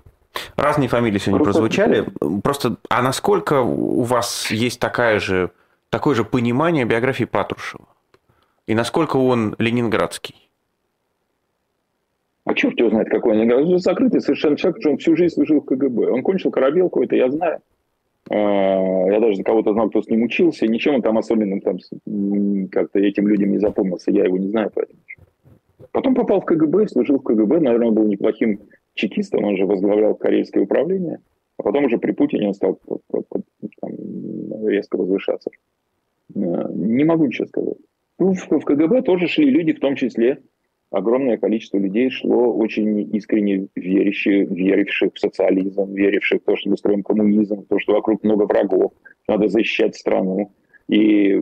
Разные 0.55 0.87
фамилии 0.89 1.17
сегодня 1.17 1.43
Просто... 1.43 1.61
прозвучали. 1.61 2.05
Просто, 2.43 2.77
а 2.89 3.01
насколько 3.01 3.61
у 3.61 4.03
вас 4.03 4.51
есть 4.51 4.79
такая 4.79 5.19
же, 5.19 5.51
такое 5.89 6.15
же 6.15 6.23
понимание 6.23 6.85
биографии 6.85 7.25
Патрушева? 7.25 7.85
И 8.67 8.75
насколько 8.75 9.17
он 9.17 9.55
ленинградский? 9.59 10.44
А 12.45 12.53
черт 12.53 12.79
его 12.79 12.91
знает, 12.91 13.09
какой 13.09 13.41
он. 13.41 13.51
Он 13.51 13.79
закрытый 13.79 14.21
совершенно 14.21 14.55
человек, 14.55 14.79
что 14.79 14.91
он 14.91 14.97
всю 14.97 15.15
жизнь 15.15 15.33
служил 15.33 15.61
в 15.61 15.65
КГБ. 15.65 16.11
Он 16.11 16.21
кончил 16.21 16.51
корабелку, 16.51 17.03
это 17.03 17.15
я 17.15 17.29
знаю. 17.29 17.59
А, 18.29 18.35
я 18.35 19.19
даже 19.19 19.41
кого-то 19.43 19.73
знал, 19.73 19.89
кто 19.89 20.03
с 20.03 20.09
ним 20.09 20.23
учился. 20.23 20.67
Ничем 20.67 20.95
он 20.95 21.01
там 21.01 21.17
особенным 21.17 21.61
там, 21.61 21.77
как-то 22.71 22.99
этим 22.99 23.27
людям 23.27 23.51
не 23.51 23.57
запомнился. 23.57 24.11
Я 24.11 24.25
его 24.25 24.37
не 24.37 24.47
знаю, 24.47 24.71
поэтому. 24.73 24.99
Потом 25.91 26.13
попал 26.13 26.41
в 26.41 26.45
КГБ, 26.45 26.87
служил 26.87 27.17
в 27.17 27.23
КГБ. 27.23 27.61
Наверное, 27.61 27.87
он 27.87 27.95
был 27.95 28.05
неплохим 28.05 28.59
чекистом. 28.93 29.43
Он 29.43 29.57
же 29.57 29.65
возглавлял 29.65 30.13
корейское 30.13 30.63
управление. 30.63 31.19
А 31.57 31.63
потом 31.63 31.85
уже 31.85 31.97
при 31.97 32.11
Путине 32.11 32.49
он 32.49 32.53
стал 32.53 32.79
там, 33.81 33.91
резко 34.67 34.97
возвышаться. 34.97 35.49
А, 36.35 36.69
не 36.71 37.03
могу 37.05 37.25
ничего 37.25 37.47
сказать. 37.47 37.77
Ну, 38.19 38.33
в 38.33 38.65
КГБ 38.65 39.01
тоже 39.01 39.27
шли 39.27 39.49
люди, 39.49 39.73
в 39.73 39.79
том 39.79 39.95
числе 39.95 40.41
огромное 40.95 41.37
количество 41.37 41.77
людей 41.77 42.09
шло 42.09 42.53
очень 42.53 43.13
искренне 43.13 43.67
верящих, 43.75 44.49
веривших 44.49 45.13
в 45.13 45.19
социализм, 45.19 45.93
веривших 45.93 46.41
в 46.41 46.45
то, 46.45 46.55
что 46.55 46.69
мы 46.69 46.77
строим 46.77 47.03
коммунизм, 47.03 47.63
в 47.63 47.65
то, 47.65 47.79
что 47.79 47.93
вокруг 47.93 48.23
много 48.23 48.43
врагов, 48.43 48.93
надо 49.27 49.49
защищать 49.49 49.95
страну. 49.95 50.51
И 50.87 51.41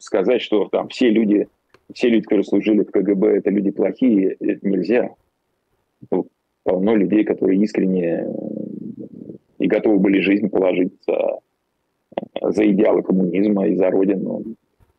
сказать, 0.00 0.40
что 0.40 0.68
там 0.68 0.88
все 0.88 1.10
люди, 1.10 1.48
все 1.92 2.08
люди, 2.08 2.22
которые 2.22 2.44
служили 2.44 2.82
в 2.82 2.90
КГБ, 2.90 3.38
это 3.38 3.50
люди 3.50 3.70
плохие, 3.72 4.36
это 4.40 4.66
нельзя. 4.66 5.10
Полно 6.62 6.94
людей, 6.94 7.24
которые 7.24 7.60
искренне 7.60 8.26
и 9.58 9.66
готовы 9.66 9.98
были 9.98 10.20
жизнь 10.20 10.48
положить 10.48 10.94
за, 11.06 11.40
за 12.40 12.66
идеалы 12.70 13.02
коммунизма 13.02 13.68
и 13.68 13.76
за 13.76 13.90
Родину, 13.90 14.44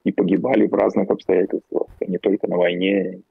и 0.04 0.12
погибали 0.12 0.68
в 0.68 0.74
разных 0.76 1.10
обстоятельствах, 1.10 1.88
не 2.08 2.20
только 2.20 2.48
на 2.48 2.58
войне, 2.58 3.22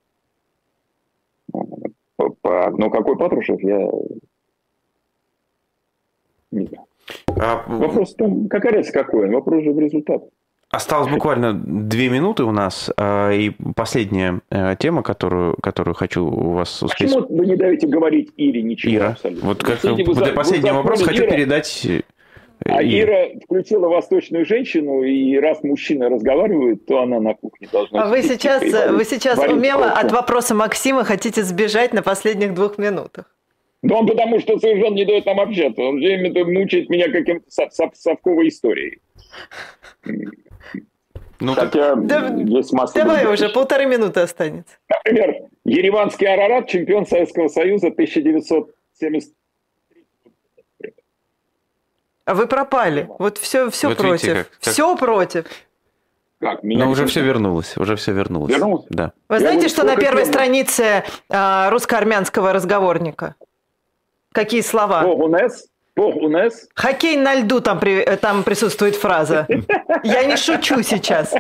ну, 2.19 2.91
какой 2.91 3.17
Патрушев, 3.17 3.61
я 3.61 3.89
не 6.51 6.67
знаю. 6.67 6.87
А... 7.37 7.65
Вопрос 7.67 8.15
в 8.15 8.17
том, 8.17 8.49
какая 8.49 8.73
разница 8.73 8.93
какой, 8.93 9.29
вопрос 9.29 9.65
же 9.65 9.73
в 9.73 9.79
результат. 9.79 10.25
Осталось 10.71 11.09
буквально 11.09 11.53
две 11.55 12.09
минуты 12.09 12.43
у 12.43 12.51
нас, 12.51 12.91
а, 12.97 13.31
и 13.31 13.51
последняя 13.77 14.41
э, 14.51 14.75
тема, 14.77 15.05
которую, 15.05 15.57
которую 15.63 15.95
хочу 15.95 16.27
у 16.27 16.51
вас 16.51 16.83
успеть... 16.83 17.15
Почему 17.15 17.37
вы 17.37 17.47
не 17.47 17.55
даете 17.55 17.87
говорить 17.87 18.33
Ире 18.37 18.63
ничего 18.63 18.93
Ира. 18.93 19.09
абсолютно? 19.11 19.49
Вот 19.49 19.63
как, 19.63 19.77
Кстати, 19.77 20.03
вы, 20.03 20.33
последний 20.33 20.73
вопрос 20.73 21.03
Ира, 21.03 21.09
хочу 21.09 21.29
передать 21.29 21.87
а 22.67 22.83
Ира 22.83 23.39
включила 23.45 23.89
восточную 23.89 24.47
женщину, 24.47 25.03
и 25.03 25.37
раз 25.39 25.63
мужчина 25.63 26.09
разговаривает, 26.09 26.87
то 26.87 27.03
она 27.03 27.21
на 27.21 27.35
кухне 27.35 27.69
должна... 27.71 28.05
А 28.05 28.09
вы 28.09 28.23
сейчас, 28.23 28.63
вы 28.63 29.05
сейчас 29.05 29.39
умело 29.39 29.91
от 29.91 30.13
вопроса 30.13 30.55
Максима 30.55 31.05
хотите 31.05 31.43
сбежать 31.43 31.93
на 31.93 32.03
последних 32.03 32.55
двух 32.55 32.79
минутах. 32.79 33.27
Да 33.83 33.97
он 33.97 34.07
потому 34.07 34.41
что 34.41 34.59
совершенно 34.59 34.95
не 34.95 35.05
дает 35.05 35.27
нам 35.27 35.41
общаться. 35.41 35.83
Он 35.83 35.99
все 35.99 36.17
время 36.17 36.45
мучает 36.47 36.89
меня 36.89 37.11
каким-то 37.11 37.47
совковой 37.51 38.49
историей. 38.49 39.01
Ну, 41.41 41.53
Хотя 41.53 41.95
да, 41.97 42.35
есть 42.35 42.73
масса... 42.73 42.99
Давай 42.99 43.27
уже, 43.27 43.51
полторы 43.51 43.85
минуты 43.85 44.21
останется. 44.21 44.77
Например, 44.89 45.35
Ереванский 45.67 46.27
Арарат, 46.27 46.69
чемпион 46.69 47.07
Советского 47.07 47.49
Союза 47.49 47.89
1970 47.89 49.35
а 52.25 52.35
вы 52.35 52.47
пропали. 52.47 53.09
Вот 53.19 53.39
все, 53.39 53.71
все 53.71 53.89
вот 53.89 53.99
против. 53.99 54.23
Видите, 54.23 54.45
как, 54.45 54.61
как... 54.61 54.73
Все 54.73 54.97
против. 54.97 55.45
Как? 56.41 56.63
Меня 56.63 56.85
Но 56.85 56.91
уже 56.91 57.07
все 57.07 57.23
вернулось, 57.23 57.77
уже 57.77 57.97
все 57.97 58.13
вернулось. 58.13 58.53
Вернулось? 58.53 58.85
Да. 58.89 59.13
Вы 59.29 59.39
знаете, 59.39 59.61
говорю, 59.61 59.75
что 59.75 59.83
на 59.85 59.97
первой 59.97 60.27
странице 60.27 61.05
э, 61.31 61.69
русско-армянского 61.71 62.53
разговорника? 62.53 63.35
Какие 64.33 64.63
слова? 64.63 65.03
Погунес? 65.03 65.69
Погунес? 65.95 66.69
Хоккей 66.75 67.17
на 67.17 67.35
льду 67.35 67.61
там, 67.61 67.79
при, 67.79 68.01
э, 68.01 68.17
там 68.17 68.43
присутствует 68.43 68.97
фраза. 68.97 69.47
Я 70.03 70.25
не 70.25 70.37
шучу 70.37 70.83
сейчас. 70.83 71.33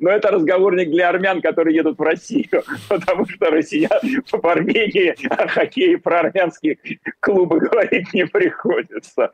Но 0.00 0.10
это 0.10 0.30
разговорник 0.30 0.90
для 0.90 1.08
армян, 1.08 1.40
которые 1.40 1.76
едут 1.76 1.98
в 1.98 2.02
Россию, 2.02 2.62
потому 2.88 3.26
что 3.26 3.50
россиян 3.50 4.00
в 4.30 4.46
Армении 4.46 5.14
о 5.28 5.48
хоккее 5.48 5.98
про 5.98 6.20
армянские 6.20 6.78
клубы 7.20 7.58
говорить 7.70 8.12
не 8.14 8.26
приходится. 8.26 9.30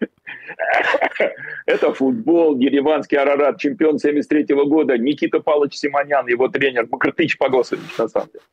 Это 1.66 1.92
футбол, 1.92 2.58
Ереванский 2.58 3.18
Арарат, 3.18 3.58
чемпион 3.58 3.98
73 3.98 4.44
-го 4.44 4.66
года, 4.66 4.98
Никита 4.98 5.40
Павлович 5.40 5.74
Симонян, 5.74 6.26
его 6.28 6.48
тренер, 6.48 6.86
Бакартыч 6.86 7.38
Погосович, 7.38 7.98
на 7.98 8.08
самом 8.08 8.28
деле. 8.32 8.44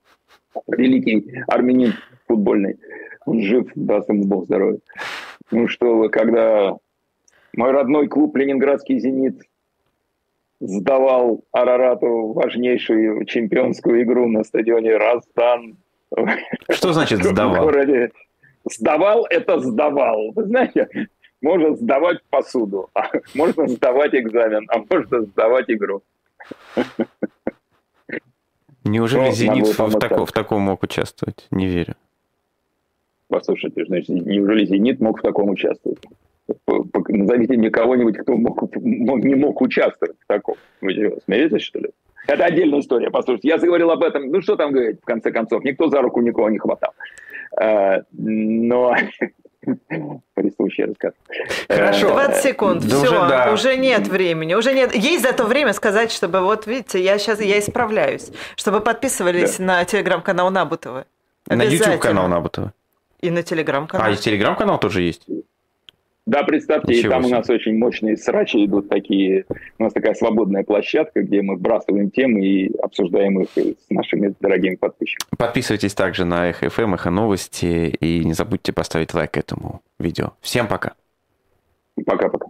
Великий 0.67 1.43
армянин 1.47 1.93
футбольный. 2.27 2.77
Он 3.25 3.41
жив, 3.41 3.71
даст 3.75 4.09
ему 4.09 4.25
Бог 4.25 4.45
здоровья. 4.45 4.79
Ну 5.51 5.67
что 5.67 6.09
когда 6.09 6.77
мой 7.55 7.71
родной 7.71 8.07
клуб 8.07 8.35
«Ленинградский 8.35 8.99
«Зенит» 8.99 9.41
сдавал 10.59 11.43
Арарату 11.51 12.33
важнейшую 12.33 13.25
чемпионскую 13.25 14.03
игру 14.03 14.27
на 14.27 14.43
стадионе 14.43 14.97
Раздан. 14.97 15.77
Что 16.69 16.93
значит 16.93 17.23
сдавал? 17.23 17.65
Городе. 17.65 18.11
Сдавал– 18.69 19.25
это 19.29 19.59
сдавал. 19.59 20.31
Вы 20.35 20.45
знаете, 20.45 20.87
можно 21.41 21.75
сдавать 21.75 22.23
посуду, 22.29 22.89
а 22.93 23.09
можно 23.35 23.67
сдавать 23.67 24.15
экзамен, 24.15 24.65
а 24.69 24.79
можно 24.89 25.21
сдавать 25.23 25.69
игру. 25.69 26.01
Неужели 28.85 29.25
Что 29.25 29.31
«Зенит» 29.31 29.67
в, 29.67 29.79
в, 29.79 29.99
тако, 29.99 30.25
в 30.25 30.31
таком 30.31 30.61
мог 30.61 30.83
участвовать? 30.83 31.47
Не 31.51 31.67
верю. 31.67 31.95
Послушайте, 33.27 33.85
значит, 33.85 34.09
неужели 34.09 34.65
«Зенит» 34.65 34.99
мог 34.99 35.19
в 35.19 35.21
таком 35.21 35.49
участвовать? 35.49 35.99
Назовите 37.07 37.57
мне 37.57 37.69
кого-нибудь, 37.69 38.17
кто 38.17 38.35
мог, 38.35 38.61
мог, 38.75 39.23
не 39.23 39.35
мог 39.35 39.61
участвовать 39.61 40.17
в 40.19 40.27
таком. 40.27 40.55
Вы 40.81 41.17
смеетесь, 41.25 41.61
что 41.61 41.79
ли? 41.79 41.89
Это 42.27 42.45
отдельная 42.45 42.79
история, 42.79 43.09
послушайте. 43.09 43.49
Я 43.49 43.57
заговорил 43.57 43.91
об 43.91 44.03
этом, 44.03 44.29
ну 44.29 44.41
что 44.41 44.55
там 44.55 44.71
говорить, 44.71 45.01
в 45.01 45.05
конце 45.05 45.31
концов, 45.31 45.63
никто 45.63 45.89
за 45.89 46.01
руку 46.01 46.21
никого 46.21 46.49
не 46.49 46.57
хватал. 46.57 46.91
А, 47.59 48.01
но 48.11 48.95
присущий 50.33 50.85
рассказ. 50.85 51.13
Хорошо. 51.67 52.09
20 52.09 52.43
секунд. 52.43 52.81
Да 52.81 52.87
Все, 52.87 53.07
уже, 53.07 53.29
да. 53.29 53.51
уже 53.53 53.77
нет 53.77 54.07
времени. 54.07 54.53
Уже 54.53 54.73
нет. 54.73 54.95
Есть 54.95 55.23
за 55.23 55.33
то 55.33 55.45
время 55.45 55.73
сказать, 55.73 56.11
чтобы 56.11 56.41
вот 56.41 56.65
видите, 56.65 57.03
я 57.03 57.17
сейчас 57.17 57.41
я 57.41 57.59
исправляюсь, 57.59 58.31
чтобы 58.55 58.79
подписывались 58.79 59.57
да. 59.57 59.65
на 59.65 59.85
телеграм-канал 59.85 60.49
Набутова. 60.49 61.05
На 61.47 61.63
YouTube 61.63 61.99
канал 61.99 62.27
Набутова. 62.27 62.73
И 63.19 63.29
на 63.29 63.43
телеграм-канал. 63.43 64.07
А, 64.07 64.11
и 64.11 64.15
телеграм-канал 64.15 64.79
тоже 64.79 65.01
есть? 65.01 65.25
Да, 66.25 66.43
представьте, 66.43 66.93
Ничего 66.93 67.07
и 67.07 67.11
там 67.11 67.23
себе. 67.23 67.33
у 67.33 67.37
нас 67.37 67.49
очень 67.49 67.77
мощные 67.77 68.15
срачи 68.15 68.65
идут 68.65 68.87
такие. 68.87 69.45
У 69.77 69.83
нас 69.83 69.91
такая 69.91 70.13
свободная 70.13 70.63
площадка, 70.63 71.21
где 71.21 71.41
мы 71.41 71.57
вбрасываем 71.57 72.09
темы 72.11 72.45
и 72.45 72.77
обсуждаем 72.77 73.41
их 73.41 73.49
с 73.55 73.89
нашими 73.89 74.33
дорогими 74.39 74.75
подписчиками. 74.75 75.27
Подписывайтесь 75.37 75.93
также 75.93 76.23
на 76.23 76.49
Эхо 76.49 76.69
ФМ, 76.69 76.93
Эхо 76.95 77.09
Новости 77.09 77.89
и 77.89 78.23
не 78.23 78.33
забудьте 78.33 78.71
поставить 78.71 79.13
лайк 79.13 79.37
этому 79.37 79.81
видео. 79.99 80.31
Всем 80.39 80.67
пока. 80.69 80.93
Пока-пока. 82.05 82.47